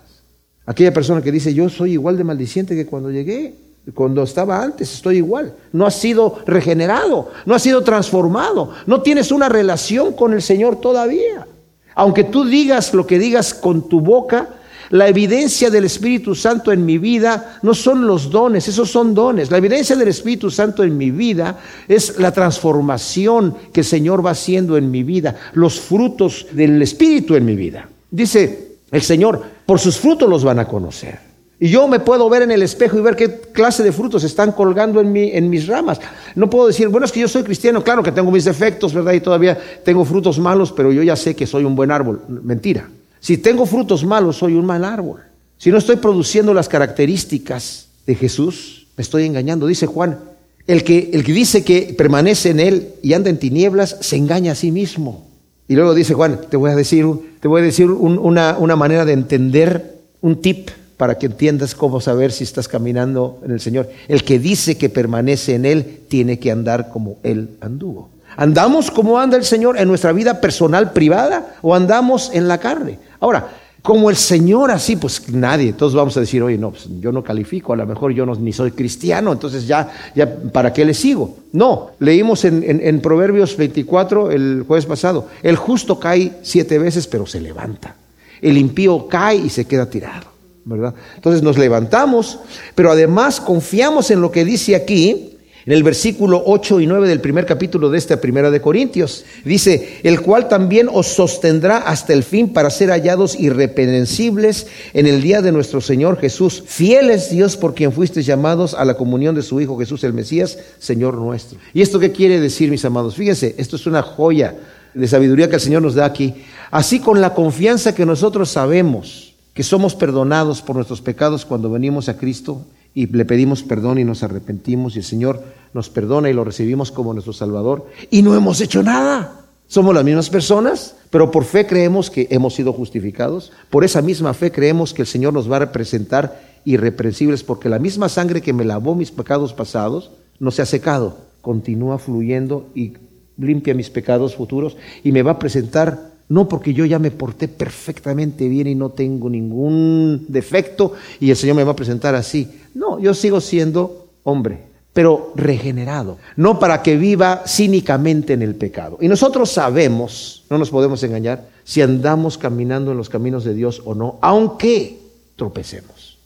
Aquella 0.65 0.93
persona 0.93 1.21
que 1.21 1.31
dice, 1.31 1.53
yo 1.53 1.67
soy 1.69 1.93
igual 1.93 2.17
de 2.17 2.23
maldiciente 2.23 2.75
que 2.75 2.85
cuando 2.85 3.11
llegué, 3.11 3.55
cuando 3.93 4.23
estaba 4.23 4.61
antes, 4.61 4.93
estoy 4.93 5.17
igual. 5.17 5.53
No 5.73 5.85
has 5.85 5.95
sido 5.95 6.39
regenerado, 6.45 7.31
no 7.45 7.55
has 7.55 7.63
sido 7.63 7.81
transformado, 7.81 8.71
no 8.85 9.01
tienes 9.01 9.31
una 9.31 9.49
relación 9.49 10.13
con 10.13 10.33
el 10.33 10.41
Señor 10.41 10.79
todavía. 10.79 11.47
Aunque 11.95 12.23
tú 12.23 12.45
digas 12.45 12.93
lo 12.93 13.05
que 13.07 13.19
digas 13.19 13.53
con 13.53 13.89
tu 13.89 13.99
boca, 13.99 14.47
la 14.91 15.07
evidencia 15.07 15.69
del 15.69 15.85
Espíritu 15.85 16.35
Santo 16.35 16.71
en 16.71 16.85
mi 16.85 16.97
vida 16.97 17.59
no 17.61 17.73
son 17.73 18.05
los 18.05 18.29
dones, 18.29 18.67
esos 18.67 18.91
son 18.91 19.13
dones. 19.13 19.49
La 19.49 19.57
evidencia 19.57 19.95
del 19.95 20.09
Espíritu 20.09 20.51
Santo 20.51 20.83
en 20.83 20.97
mi 20.97 21.11
vida 21.11 21.59
es 21.87 22.19
la 22.19 22.31
transformación 22.31 23.55
que 23.73 23.81
el 23.81 23.85
Señor 23.85 24.25
va 24.25 24.31
haciendo 24.31 24.77
en 24.77 24.91
mi 24.91 25.03
vida, 25.03 25.35
los 25.53 25.79
frutos 25.79 26.47
del 26.51 26.81
Espíritu 26.81 27.35
en 27.35 27.45
mi 27.45 27.55
vida. 27.55 27.87
Dice 28.09 28.77
el 28.91 29.01
Señor, 29.01 29.41
por 29.65 29.79
sus 29.79 29.97
frutos 29.97 30.29
los 30.29 30.43
van 30.43 30.59
a 30.59 30.67
conocer. 30.67 31.30
Y 31.63 31.69
yo 31.69 31.87
me 31.87 31.99
puedo 31.99 32.27
ver 32.27 32.41
en 32.41 32.49
el 32.49 32.63
espejo 32.63 32.97
y 32.97 33.01
ver 33.01 33.15
qué 33.15 33.39
clase 33.53 33.83
de 33.83 33.91
frutos 33.91 34.23
están 34.23 34.51
colgando 34.51 34.99
en, 34.99 35.11
mi, 35.11 35.29
en 35.31 35.47
mis 35.47 35.67
ramas. 35.67 35.99
No 36.33 36.49
puedo 36.49 36.65
decir, 36.65 36.87
bueno, 36.87 37.05
es 37.05 37.11
que 37.11 37.19
yo 37.19 37.27
soy 37.27 37.43
cristiano, 37.43 37.83
claro 37.83 38.01
que 38.01 38.11
tengo 38.11 38.31
mis 38.31 38.45
defectos, 38.45 38.95
¿verdad? 38.95 39.13
Y 39.13 39.21
todavía 39.21 39.61
tengo 39.85 40.03
frutos 40.03 40.39
malos, 40.39 40.71
pero 40.71 40.91
yo 40.91 41.03
ya 41.03 41.15
sé 41.15 41.35
que 41.35 41.45
soy 41.45 41.63
un 41.63 41.75
buen 41.75 41.91
árbol. 41.91 42.19
Mentira. 42.27 42.89
Si 43.19 43.37
tengo 43.37 43.67
frutos 43.67 44.03
malos, 44.03 44.37
soy 44.37 44.55
un 44.55 44.65
mal 44.65 44.83
árbol. 44.83 45.21
Si 45.59 45.69
no 45.69 45.77
estoy 45.77 45.97
produciendo 45.97 46.51
las 46.51 46.67
características 46.67 47.89
de 48.07 48.15
Jesús, 48.15 48.87
me 48.97 49.03
estoy 49.03 49.27
engañando. 49.27 49.67
Dice 49.67 49.85
Juan, 49.85 50.17
el 50.65 50.83
que, 50.83 51.11
el 51.13 51.23
que 51.23 51.31
dice 51.31 51.63
que 51.63 51.93
permanece 51.95 52.49
en 52.49 52.59
él 52.59 52.87
y 53.03 53.13
anda 53.13 53.29
en 53.29 53.37
tinieblas, 53.37 53.97
se 54.01 54.15
engaña 54.15 54.53
a 54.53 54.55
sí 54.55 54.71
mismo. 54.71 55.27
Y 55.67 55.75
luego 55.75 55.93
dice 55.93 56.15
Juan, 56.15 56.41
te 56.49 56.57
voy 56.57 56.71
a 56.71 56.75
decir, 56.75 57.05
te 57.39 57.47
voy 57.47 57.61
a 57.61 57.65
decir 57.65 57.91
una, 57.91 58.57
una 58.57 58.75
manera 58.75 59.05
de 59.05 59.13
entender, 59.13 59.99
un 60.21 60.41
tip 60.41 60.71
para 61.01 61.17
que 61.17 61.25
entiendas 61.25 61.73
cómo 61.73 61.99
saber 61.99 62.31
si 62.31 62.43
estás 62.43 62.67
caminando 62.67 63.39
en 63.43 63.49
el 63.49 63.59
Señor. 63.59 63.89
El 64.07 64.23
que 64.23 64.37
dice 64.37 64.77
que 64.77 64.87
permanece 64.87 65.55
en 65.55 65.65
Él 65.65 66.01
tiene 66.07 66.37
que 66.37 66.51
andar 66.51 66.89
como 66.89 67.17
Él 67.23 67.57
anduvo. 67.59 68.11
¿Andamos 68.37 68.91
como 68.91 69.17
anda 69.17 69.35
el 69.35 69.43
Señor 69.43 69.79
en 69.79 69.87
nuestra 69.87 70.11
vida 70.11 70.39
personal 70.39 70.93
privada 70.93 71.55
o 71.63 71.73
andamos 71.73 72.29
en 72.35 72.47
la 72.47 72.59
carne? 72.59 72.99
Ahora, 73.19 73.49
como 73.81 74.11
el 74.11 74.15
Señor 74.15 74.69
así, 74.69 74.95
pues 74.95 75.27
nadie, 75.33 75.73
todos 75.73 75.95
vamos 75.95 76.15
a 76.17 76.19
decir, 76.19 76.43
oye, 76.43 76.59
no, 76.59 76.69
pues 76.69 76.87
yo 76.99 77.11
no 77.11 77.23
califico, 77.23 77.73
a 77.73 77.77
lo 77.77 77.87
mejor 77.87 78.11
yo 78.11 78.23
no, 78.27 78.35
ni 78.35 78.53
soy 78.53 78.69
cristiano, 78.69 79.33
entonces 79.33 79.65
ya, 79.65 79.89
ya, 80.13 80.31
¿para 80.53 80.71
qué 80.71 80.85
le 80.85 80.93
sigo? 80.93 81.35
No, 81.51 81.93
leímos 81.97 82.45
en, 82.45 82.63
en 82.63 83.01
Proverbios 83.01 83.57
24 83.57 84.29
el 84.29 84.65
jueves 84.67 84.85
pasado, 84.85 85.29
el 85.41 85.55
justo 85.55 85.99
cae 85.99 86.33
siete 86.43 86.77
veces, 86.77 87.07
pero 87.07 87.25
se 87.25 87.41
levanta. 87.41 87.95
El 88.39 88.59
impío 88.59 89.07
cae 89.07 89.37
y 89.37 89.49
se 89.49 89.65
queda 89.65 89.89
tirado, 89.89 90.30
Entonces 90.65 91.41
nos 91.41 91.57
levantamos, 91.57 92.39
pero 92.75 92.91
además 92.91 93.41
confiamos 93.41 94.11
en 94.11 94.21
lo 94.21 94.31
que 94.31 94.45
dice 94.45 94.75
aquí, 94.75 95.31
en 95.65 95.73
el 95.73 95.83
versículo 95.83 96.41
8 96.45 96.79
y 96.79 96.87
9 96.87 97.07
del 97.07 97.21
primer 97.21 97.45
capítulo 97.45 97.89
de 97.89 97.97
esta 97.97 98.19
primera 98.19 98.49
de 98.49 98.61
Corintios, 98.61 99.25
dice, 99.45 99.99
el 100.03 100.21
cual 100.21 100.47
también 100.47 100.89
os 100.91 101.07
sostendrá 101.07 101.77
hasta 101.77 102.13
el 102.13 102.23
fin 102.23 102.49
para 102.49 102.71
ser 102.71 102.89
hallados 102.89 103.39
irrepensibles 103.39 104.67
en 104.93 105.05
el 105.05 105.21
día 105.21 105.41
de 105.41 105.51
nuestro 105.51 105.79
Señor 105.79 106.19
Jesús. 106.19 106.63
Fiel 106.65 107.11
es 107.11 107.29
Dios 107.29 107.57
por 107.57 107.75
quien 107.75 107.91
fuisteis 107.91 108.25
llamados 108.25 108.73
a 108.73 108.85
la 108.85 108.95
comunión 108.95 109.35
de 109.35 109.43
su 109.43 109.61
Hijo 109.61 109.77
Jesús 109.77 110.03
el 110.03 110.13
Mesías, 110.13 110.57
Señor 110.79 111.15
nuestro. 111.15 111.59
¿Y 111.73 111.81
esto 111.81 111.99
qué 111.99 112.11
quiere 112.11 112.39
decir, 112.39 112.71
mis 112.71 112.85
amados? 112.85 113.15
Fíjense, 113.15 113.53
esto 113.57 113.75
es 113.75 113.85
una 113.85 114.01
joya 114.01 114.55
de 114.93 115.07
sabiduría 115.07 115.47
que 115.47 115.55
el 115.55 115.61
Señor 115.61 115.83
nos 115.83 115.95
da 115.95 116.05
aquí. 116.05 116.33
Así 116.71 116.99
con 116.99 117.21
la 117.21 117.35
confianza 117.35 117.93
que 117.93 118.05
nosotros 118.05 118.49
sabemos 118.49 119.30
que 119.53 119.63
somos 119.63 119.95
perdonados 119.95 120.61
por 120.61 120.75
nuestros 120.75 121.01
pecados 121.01 121.45
cuando 121.45 121.69
venimos 121.69 122.09
a 122.09 122.17
Cristo, 122.17 122.65
y 122.93 123.07
le 123.07 123.25
pedimos 123.25 123.63
perdón 123.63 123.99
y 123.99 124.03
nos 124.03 124.23
arrepentimos 124.23 124.95
y 124.95 124.99
el 124.99 125.05
Señor 125.05 125.43
nos 125.73 125.89
perdona 125.89 126.29
y 126.29 126.33
lo 126.33 126.43
recibimos 126.43 126.91
como 126.91 127.13
nuestro 127.13 127.33
Salvador 127.33 127.87
y 128.09 128.21
no 128.21 128.35
hemos 128.35 128.59
hecho 128.61 128.83
nada. 128.83 129.37
Somos 129.67 129.95
las 129.95 130.03
mismas 130.03 130.29
personas, 130.29 130.95
pero 131.09 131.31
por 131.31 131.45
fe 131.45 131.65
creemos 131.65 132.09
que 132.09 132.27
hemos 132.29 132.53
sido 132.53 132.73
justificados. 132.73 133.53
Por 133.69 133.85
esa 133.85 134.01
misma 134.01 134.33
fe 134.33 134.51
creemos 134.51 134.93
que 134.93 135.03
el 135.03 135.07
Señor 135.07 135.31
nos 135.31 135.49
va 135.49 135.55
a 135.55 135.59
representar 135.59 136.41
irreprensibles 136.65 137.43
porque 137.43 137.69
la 137.69 137.79
misma 137.79 138.09
sangre 138.09 138.41
que 138.41 138.51
me 138.51 138.65
lavó 138.65 138.95
mis 138.95 139.11
pecados 139.11 139.53
pasados 139.53 140.11
no 140.39 140.51
se 140.51 140.61
ha 140.61 140.65
secado, 140.65 141.17
continúa 141.41 141.99
fluyendo 141.99 142.67
y 142.75 142.93
limpia 143.37 143.73
mis 143.73 143.89
pecados 143.89 144.35
futuros 144.35 144.75
y 145.03 145.13
me 145.13 145.23
va 145.23 145.31
a 145.31 145.39
presentar 145.39 146.10
no 146.31 146.47
porque 146.47 146.73
yo 146.73 146.85
ya 146.85 146.97
me 146.97 147.11
porté 147.11 147.49
perfectamente 147.49 148.47
bien 148.47 148.67
y 148.67 148.73
no 148.73 148.91
tengo 148.91 149.29
ningún 149.29 150.27
defecto 150.29 150.93
y 151.19 151.29
el 151.29 151.35
Señor 151.35 151.57
me 151.57 151.65
va 151.65 151.73
a 151.73 151.75
presentar 151.75 152.15
así. 152.15 152.47
No, 152.73 153.01
yo 153.01 153.13
sigo 153.13 153.41
siendo 153.41 154.07
hombre, 154.23 154.59
pero 154.93 155.33
regenerado, 155.35 156.19
no 156.37 156.57
para 156.57 156.81
que 156.81 156.95
viva 156.95 157.43
cínicamente 157.45 158.31
en 158.31 158.43
el 158.43 158.55
pecado. 158.55 158.97
Y 159.01 159.09
nosotros 159.09 159.51
sabemos, 159.51 160.45
no 160.49 160.57
nos 160.57 160.69
podemos 160.69 161.03
engañar, 161.03 161.49
si 161.65 161.81
andamos 161.81 162.37
caminando 162.37 162.91
en 162.91 162.97
los 162.97 163.09
caminos 163.09 163.43
de 163.43 163.53
Dios 163.53 163.81
o 163.83 163.93
no, 163.93 164.17
aunque 164.21 164.99
tropecemos. 165.35 166.17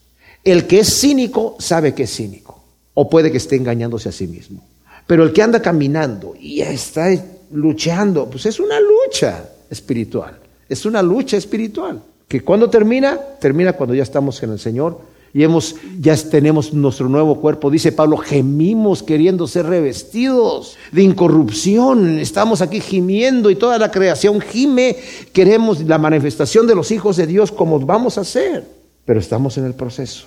El 0.44 0.68
que 0.68 0.78
es 0.78 1.00
cínico 1.00 1.56
sabe 1.58 1.94
que 1.94 2.04
es 2.04 2.14
cínico, 2.14 2.62
o 2.94 3.10
puede 3.10 3.32
que 3.32 3.38
esté 3.38 3.56
engañándose 3.56 4.08
a 4.08 4.12
sí 4.12 4.28
mismo. 4.28 4.62
Pero 5.08 5.24
el 5.24 5.32
que 5.32 5.42
anda 5.42 5.60
caminando 5.60 6.36
y 6.38 6.60
está 6.60 7.08
luchando, 7.50 8.30
pues 8.30 8.46
es 8.46 8.60
una 8.60 8.78
lucha 8.78 9.50
espiritual. 9.70 10.38
Es 10.68 10.86
una 10.86 11.02
lucha 11.02 11.36
espiritual. 11.36 12.02
Que 12.28 12.40
cuando 12.40 12.68
termina, 12.68 13.18
termina 13.40 13.74
cuando 13.74 13.94
ya 13.94 14.02
estamos 14.02 14.42
en 14.42 14.50
el 14.50 14.58
Señor 14.58 15.00
y 15.32 15.44
hemos, 15.44 15.76
ya 16.00 16.16
tenemos 16.16 16.72
nuestro 16.72 17.08
nuevo 17.08 17.40
cuerpo. 17.40 17.70
Dice 17.70 17.92
Pablo, 17.92 18.16
gemimos 18.16 19.02
queriendo 19.02 19.46
ser 19.46 19.66
revestidos 19.66 20.76
de 20.92 21.02
incorrupción. 21.02 22.18
Estamos 22.18 22.62
aquí 22.62 22.80
gimiendo 22.80 23.50
y 23.50 23.56
toda 23.56 23.78
la 23.78 23.90
creación 23.90 24.40
gime. 24.40 24.96
Queremos 25.32 25.82
la 25.82 25.98
manifestación 25.98 26.66
de 26.66 26.74
los 26.74 26.90
hijos 26.90 27.16
de 27.16 27.26
Dios 27.26 27.52
como 27.52 27.78
vamos 27.78 28.18
a 28.18 28.22
hacer. 28.22 28.66
Pero 29.04 29.20
estamos 29.20 29.56
en 29.58 29.66
el 29.66 29.74
proceso. 29.74 30.26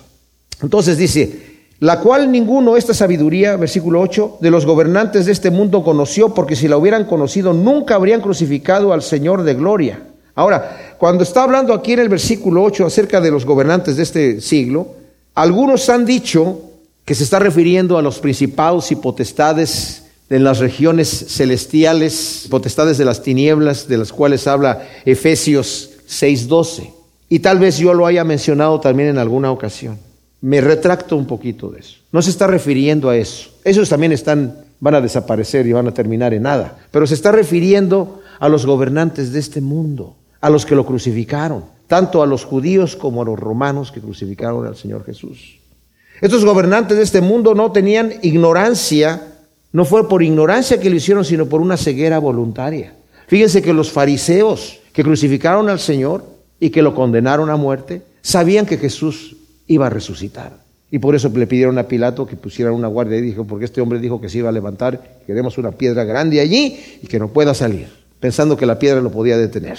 Entonces 0.62 0.96
dice, 0.96 1.59
la 1.80 2.00
cual 2.00 2.30
ninguno, 2.30 2.76
esta 2.76 2.92
sabiduría, 2.92 3.56
versículo 3.56 4.02
8, 4.02 4.38
de 4.40 4.50
los 4.50 4.66
gobernantes 4.66 5.24
de 5.24 5.32
este 5.32 5.50
mundo 5.50 5.82
conoció, 5.82 6.34
porque 6.34 6.54
si 6.54 6.68
la 6.68 6.76
hubieran 6.76 7.06
conocido, 7.06 7.54
nunca 7.54 7.94
habrían 7.94 8.20
crucificado 8.20 8.92
al 8.92 9.02
Señor 9.02 9.44
de 9.44 9.54
gloria. 9.54 10.02
Ahora, 10.34 10.94
cuando 10.98 11.24
está 11.24 11.42
hablando 11.42 11.72
aquí 11.72 11.94
en 11.94 12.00
el 12.00 12.10
versículo 12.10 12.62
8 12.62 12.84
acerca 12.84 13.20
de 13.22 13.30
los 13.30 13.46
gobernantes 13.46 13.96
de 13.96 14.02
este 14.02 14.40
siglo, 14.42 14.88
algunos 15.34 15.88
han 15.88 16.04
dicho 16.04 16.60
que 17.06 17.14
se 17.14 17.24
está 17.24 17.38
refiriendo 17.38 17.96
a 17.96 18.02
los 18.02 18.18
principados 18.18 18.92
y 18.92 18.96
potestades 18.96 20.04
en 20.28 20.44
las 20.44 20.58
regiones 20.58 21.08
celestiales, 21.28 22.46
potestades 22.50 22.98
de 22.98 23.06
las 23.06 23.22
tinieblas, 23.22 23.88
de 23.88 23.96
las 23.96 24.12
cuales 24.12 24.46
habla 24.46 24.86
Efesios 25.06 25.90
6:12. 26.06 26.92
Y 27.30 27.38
tal 27.38 27.58
vez 27.58 27.78
yo 27.78 27.94
lo 27.94 28.04
haya 28.04 28.22
mencionado 28.22 28.80
también 28.80 29.08
en 29.08 29.18
alguna 29.18 29.50
ocasión. 29.50 30.09
Me 30.42 30.60
retracto 30.60 31.16
un 31.16 31.26
poquito 31.26 31.70
de 31.70 31.80
eso. 31.80 31.98
No 32.12 32.22
se 32.22 32.30
está 32.30 32.46
refiriendo 32.46 33.10
a 33.10 33.16
eso. 33.16 33.50
Esos 33.64 33.88
también 33.88 34.12
están, 34.12 34.56
van 34.80 34.94
a 34.94 35.00
desaparecer 35.00 35.66
y 35.66 35.72
van 35.72 35.88
a 35.88 35.94
terminar 35.94 36.32
en 36.32 36.44
nada. 36.44 36.78
Pero 36.90 37.06
se 37.06 37.14
está 37.14 37.30
refiriendo 37.30 38.20
a 38.38 38.48
los 38.48 38.64
gobernantes 38.64 39.32
de 39.32 39.38
este 39.38 39.60
mundo, 39.60 40.16
a 40.40 40.48
los 40.48 40.64
que 40.64 40.74
lo 40.74 40.86
crucificaron, 40.86 41.64
tanto 41.86 42.22
a 42.22 42.26
los 42.26 42.44
judíos 42.44 42.96
como 42.96 43.22
a 43.22 43.24
los 43.26 43.38
romanos 43.38 43.92
que 43.92 44.00
crucificaron 44.00 44.66
al 44.66 44.76
Señor 44.76 45.04
Jesús. 45.04 45.58
Estos 46.20 46.44
gobernantes 46.44 46.96
de 46.96 47.02
este 47.02 47.20
mundo 47.20 47.54
no 47.54 47.72
tenían 47.72 48.14
ignorancia, 48.22 49.22
no 49.72 49.84
fue 49.84 50.08
por 50.08 50.22
ignorancia 50.22 50.80
que 50.80 50.90
lo 50.90 50.96
hicieron, 50.96 51.24
sino 51.24 51.46
por 51.46 51.60
una 51.60 51.76
ceguera 51.76 52.18
voluntaria. 52.18 52.94
Fíjense 53.26 53.62
que 53.62 53.72
los 53.72 53.90
fariseos 53.90 54.80
que 54.92 55.04
crucificaron 55.04 55.68
al 55.68 55.80
Señor 55.80 56.24
y 56.58 56.70
que 56.70 56.82
lo 56.82 56.94
condenaron 56.94 57.48
a 57.48 57.56
muerte, 57.56 58.02
sabían 58.22 58.66
que 58.66 58.76
Jesús 58.76 59.36
iba 59.70 59.86
a 59.86 59.90
resucitar. 59.90 60.52
Y 60.90 60.98
por 60.98 61.14
eso 61.14 61.30
le 61.32 61.46
pidieron 61.46 61.78
a 61.78 61.84
Pilato 61.84 62.26
que 62.26 62.34
pusieran 62.34 62.74
una 62.74 62.88
guardia 62.88 63.18
y 63.18 63.20
dijo, 63.20 63.44
porque 63.44 63.64
este 63.64 63.80
hombre 63.80 64.00
dijo 64.00 64.20
que 64.20 64.28
se 64.28 64.38
iba 64.38 64.48
a 64.48 64.52
levantar, 64.52 65.20
queremos 65.26 65.56
una 65.58 65.70
piedra 65.70 66.02
grande 66.02 66.40
allí 66.40 66.76
y 67.00 67.06
que 67.06 67.20
no 67.20 67.28
pueda 67.28 67.54
salir, 67.54 67.86
pensando 68.18 68.56
que 68.56 68.66
la 68.66 68.80
piedra 68.80 69.00
lo 69.00 69.12
podía 69.12 69.38
detener. 69.38 69.78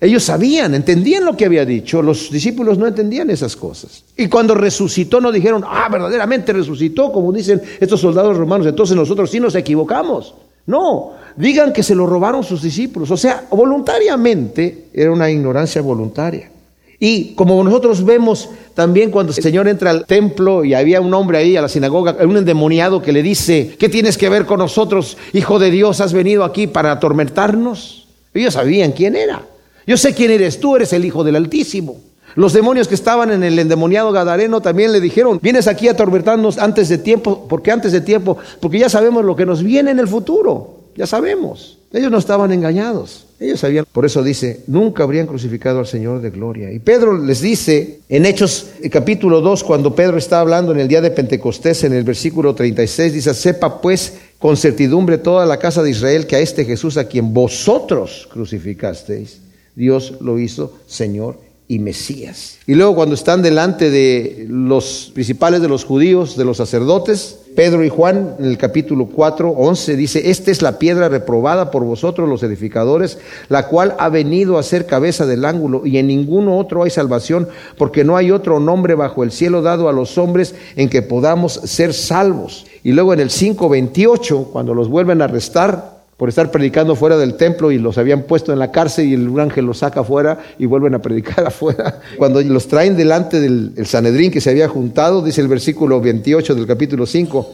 Ellos 0.00 0.22
sabían, 0.22 0.74
entendían 0.74 1.24
lo 1.24 1.36
que 1.36 1.46
había 1.46 1.64
dicho, 1.64 2.00
los 2.00 2.30
discípulos 2.30 2.78
no 2.78 2.86
entendían 2.86 3.28
esas 3.30 3.56
cosas. 3.56 4.04
Y 4.16 4.28
cuando 4.28 4.54
resucitó 4.54 5.20
no 5.20 5.32
dijeron, 5.32 5.64
ah, 5.66 5.88
verdaderamente 5.90 6.52
resucitó, 6.52 7.10
como 7.10 7.32
dicen 7.32 7.60
estos 7.80 8.00
soldados 8.00 8.36
romanos, 8.36 8.68
entonces 8.68 8.96
nosotros 8.96 9.30
sí 9.30 9.40
nos 9.40 9.56
equivocamos. 9.56 10.34
No, 10.66 11.14
digan 11.36 11.72
que 11.72 11.82
se 11.82 11.96
lo 11.96 12.06
robaron 12.06 12.44
sus 12.44 12.62
discípulos, 12.62 13.10
o 13.10 13.16
sea, 13.16 13.48
voluntariamente 13.50 14.86
era 14.94 15.10
una 15.10 15.28
ignorancia 15.28 15.82
voluntaria. 15.82 16.53
Y 16.98 17.34
como 17.34 17.62
nosotros 17.62 18.04
vemos 18.04 18.50
también 18.74 19.10
cuando 19.10 19.32
el 19.32 19.42
Señor 19.42 19.68
entra 19.68 19.90
al 19.90 20.06
templo 20.06 20.64
y 20.64 20.74
había 20.74 21.00
un 21.00 21.12
hombre 21.14 21.38
ahí 21.38 21.56
a 21.56 21.62
la 21.62 21.68
sinagoga, 21.68 22.16
un 22.24 22.36
endemoniado 22.36 23.02
que 23.02 23.12
le 23.12 23.22
dice, 23.22 23.76
¿qué 23.78 23.88
tienes 23.88 24.16
que 24.16 24.28
ver 24.28 24.46
con 24.46 24.58
nosotros, 24.58 25.16
hijo 25.32 25.58
de 25.58 25.70
Dios? 25.70 26.00
¿Has 26.00 26.12
venido 26.12 26.44
aquí 26.44 26.66
para 26.66 26.92
atormentarnos? 26.92 28.06
Ellos 28.32 28.54
sabían 28.54 28.92
quién 28.92 29.16
era. 29.16 29.42
Yo 29.86 29.96
sé 29.96 30.14
quién 30.14 30.30
eres 30.30 30.60
tú, 30.60 30.76
eres 30.76 30.92
el 30.92 31.04
hijo 31.04 31.24
del 31.24 31.36
Altísimo. 31.36 31.96
Los 32.36 32.52
demonios 32.52 32.88
que 32.88 32.94
estaban 32.94 33.30
en 33.30 33.44
el 33.44 33.58
endemoniado 33.58 34.10
Gadareno 34.10 34.60
también 34.60 34.92
le 34.92 35.00
dijeron, 35.00 35.38
vienes 35.40 35.68
aquí 35.68 35.86
a 35.86 35.92
atormentarnos 35.92 36.58
antes 36.58 36.88
de 36.88 36.98
tiempo, 36.98 37.46
porque 37.48 37.70
antes 37.70 37.92
de 37.92 38.00
tiempo, 38.00 38.38
porque 38.60 38.78
ya 38.78 38.88
sabemos 38.88 39.24
lo 39.24 39.36
que 39.36 39.46
nos 39.46 39.62
viene 39.62 39.92
en 39.92 40.00
el 40.00 40.08
futuro, 40.08 40.80
ya 40.96 41.06
sabemos. 41.06 41.78
Ellos 41.92 42.10
no 42.10 42.18
estaban 42.18 42.50
engañados. 42.50 43.23
Ellos 43.40 43.60
sabían, 43.60 43.84
por 43.90 44.06
eso 44.06 44.22
dice, 44.22 44.60
nunca 44.68 45.02
habrían 45.02 45.26
crucificado 45.26 45.80
al 45.80 45.86
Señor 45.86 46.20
de 46.20 46.30
gloria. 46.30 46.72
Y 46.72 46.78
Pedro 46.78 47.18
les 47.18 47.40
dice 47.40 47.98
en 48.08 48.26
Hechos 48.26 48.68
capítulo 48.90 49.40
2, 49.40 49.64
cuando 49.64 49.94
Pedro 49.94 50.16
está 50.16 50.40
hablando 50.40 50.72
en 50.72 50.78
el 50.78 50.88
día 50.88 51.00
de 51.00 51.10
Pentecostés, 51.10 51.84
en 51.84 51.92
el 51.92 52.04
versículo 52.04 52.54
36, 52.54 53.12
dice, 53.12 53.34
sepa 53.34 53.80
pues 53.80 54.14
con 54.38 54.56
certidumbre 54.56 55.18
toda 55.18 55.46
la 55.46 55.58
casa 55.58 55.82
de 55.82 55.90
Israel 55.90 56.26
que 56.26 56.36
a 56.36 56.40
este 56.40 56.64
Jesús 56.64 56.96
a 56.96 57.08
quien 57.08 57.34
vosotros 57.34 58.28
crucificasteis, 58.32 59.40
Dios 59.74 60.14
lo 60.20 60.38
hizo 60.38 60.72
Señor 60.86 61.38
y 61.66 61.78
Mesías. 61.78 62.58
Y 62.66 62.74
luego 62.74 62.94
cuando 62.94 63.14
están 63.14 63.42
delante 63.42 63.90
de 63.90 64.46
los 64.48 65.10
principales 65.14 65.60
de 65.60 65.68
los 65.68 65.84
judíos, 65.84 66.36
de 66.36 66.44
los 66.44 66.58
sacerdotes, 66.58 67.38
Pedro 67.54 67.84
y 67.84 67.88
Juan 67.88 68.34
en 68.38 68.46
el 68.46 68.58
capítulo 68.58 69.06
4, 69.06 69.48
11 69.50 69.96
dice, 69.96 70.30
esta 70.30 70.50
es 70.50 70.60
la 70.60 70.78
piedra 70.78 71.08
reprobada 71.08 71.70
por 71.70 71.84
vosotros 71.84 72.28
los 72.28 72.42
edificadores, 72.42 73.18
la 73.48 73.68
cual 73.68 73.94
ha 73.98 74.08
venido 74.08 74.58
a 74.58 74.62
ser 74.64 74.86
cabeza 74.86 75.24
del 75.24 75.44
ángulo 75.44 75.86
y 75.86 75.98
en 75.98 76.08
ninguno 76.08 76.58
otro 76.58 76.82
hay 76.82 76.90
salvación, 76.90 77.48
porque 77.78 78.02
no 78.02 78.16
hay 78.16 78.32
otro 78.32 78.58
nombre 78.58 78.96
bajo 78.96 79.22
el 79.22 79.30
cielo 79.30 79.62
dado 79.62 79.88
a 79.88 79.92
los 79.92 80.18
hombres 80.18 80.54
en 80.74 80.88
que 80.88 81.02
podamos 81.02 81.52
ser 81.64 81.94
salvos. 81.94 82.66
Y 82.82 82.92
luego 82.92 83.14
en 83.14 83.20
el 83.20 83.30
5.28, 83.30 84.50
cuando 84.50 84.74
los 84.74 84.88
vuelven 84.88 85.22
a 85.22 85.26
arrestar, 85.26 85.93
por 86.16 86.28
estar 86.28 86.50
predicando 86.50 86.94
fuera 86.94 87.16
del 87.16 87.36
templo 87.36 87.72
y 87.72 87.78
los 87.78 87.98
habían 87.98 88.22
puesto 88.22 88.52
en 88.52 88.58
la 88.58 88.70
cárcel 88.70 89.06
y 89.06 89.14
el 89.14 89.38
ángel 89.40 89.66
los 89.66 89.78
saca 89.78 90.00
afuera 90.00 90.38
y 90.58 90.66
vuelven 90.66 90.94
a 90.94 91.00
predicar 91.00 91.46
afuera. 91.46 92.00
Cuando 92.16 92.40
los 92.42 92.68
traen 92.68 92.96
delante 92.96 93.40
del 93.40 93.86
Sanedrín 93.86 94.30
que 94.30 94.40
se 94.40 94.50
había 94.50 94.68
juntado, 94.68 95.22
dice 95.22 95.40
el 95.40 95.48
versículo 95.48 96.00
28 96.00 96.54
del 96.54 96.66
capítulo 96.66 97.06
5, 97.06 97.50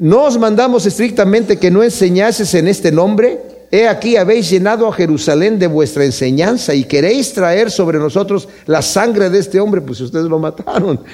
no 0.00 0.24
os 0.24 0.38
mandamos 0.38 0.86
estrictamente 0.86 1.58
que 1.58 1.70
no 1.70 1.82
enseñases 1.82 2.54
en 2.54 2.68
este 2.68 2.90
nombre, 2.90 3.51
He 3.74 3.88
aquí 3.88 4.16
habéis 4.16 4.50
llenado 4.50 4.86
a 4.86 4.92
Jerusalén 4.92 5.58
de 5.58 5.66
vuestra 5.66 6.04
enseñanza 6.04 6.74
y 6.74 6.84
queréis 6.84 7.32
traer 7.32 7.70
sobre 7.70 7.98
nosotros 7.98 8.46
la 8.66 8.82
sangre 8.82 9.30
de 9.30 9.38
este 9.38 9.60
hombre, 9.60 9.80
pues 9.80 9.98
ustedes 10.02 10.26
lo 10.26 10.38
mataron. 10.38 11.00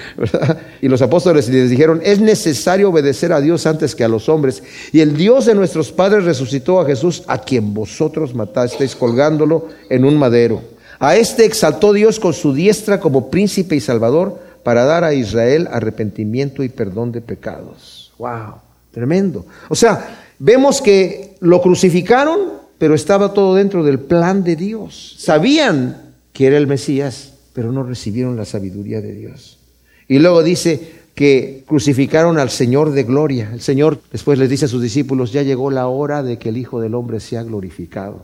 Y 0.81 0.89
los 0.89 1.01
apóstoles 1.01 1.49
les 1.49 1.71
dijeron, 1.71 2.01
es 2.05 2.21
necesario 2.21 2.91
obedecer 2.91 3.33
a 3.33 3.41
Dios 3.41 3.67
antes 3.67 3.95
que 3.95 4.03
a 4.03 4.09
los 4.09 4.29
hombres. 4.29 4.63
Y 4.93 5.01
el 5.01 5.17
Dios 5.17 5.47
de 5.47 5.55
nuestros 5.55 5.93
padres 5.93 6.25
resucitó 6.25 6.81
a 6.81 6.85
Jesús, 6.85 7.23
a 7.29 7.39
quien 7.39 7.75
vosotros 7.75 8.35
matasteis 8.35 8.97
colgándolo 8.97 9.69
en 9.89 10.05
un 10.05 10.17
madero. 10.17 10.63
A 10.99 11.17
este 11.17 11.45
exaltó 11.45 11.93
Dios 11.93 12.19
con 12.19 12.33
su 12.33 12.53
diestra 12.55 12.99
como 12.99 13.31
príncipe 13.31 13.77
y 13.77 13.81
salvador 13.81 14.39
para 14.65 14.85
dar 14.85 15.05
a 15.05 15.15
Israel 15.15 15.69
arrepentimiento 15.71 16.65
y 16.65 16.69
perdón 16.69 17.13
de 17.13 17.21
pecados. 17.21 18.13
¡Wow! 18.19 18.55
Tremendo. 18.93 19.47
O 19.69 19.75
sea, 19.77 20.28
Vemos 20.39 20.81
que 20.81 21.37
lo 21.41 21.61
crucificaron, 21.61 22.39
pero 22.79 22.95
estaba 22.95 23.35
todo 23.35 23.55
dentro 23.55 23.83
del 23.83 23.99
plan 23.99 24.45
de 24.45 24.57
Dios. 24.57 25.17
Sabían 25.19 26.15
que 26.33 26.47
era 26.47 26.57
el 26.57 26.67
Mesías, 26.67 27.35
pero 27.53 27.73
no 27.73 27.83
recibieron 27.83 28.37
la 28.37 28.45
sabiduría 28.45 29.01
de 29.01 29.15
Dios. 29.15 29.59
Y 30.07 30.21
luego 30.21 30.43
dice 30.43 30.99
que 31.15 31.65
crucificaron 31.67 32.39
al 32.39 32.51
Señor 32.51 32.93
de 32.93 33.03
gloria. 33.03 33.51
El 33.53 33.61
Señor 33.61 34.01
después 34.13 34.39
les 34.39 34.49
dice 34.49 34.67
a 34.67 34.69
sus 34.69 34.81
discípulos, 34.81 35.33
ya 35.33 35.43
llegó 35.43 35.71
la 35.71 35.89
hora 35.89 36.23
de 36.23 36.39
que 36.39 36.51
el 36.51 36.57
Hijo 36.57 36.81
del 36.81 36.95
Hombre 36.95 37.19
sea 37.19 37.43
glorificado. 37.43 38.23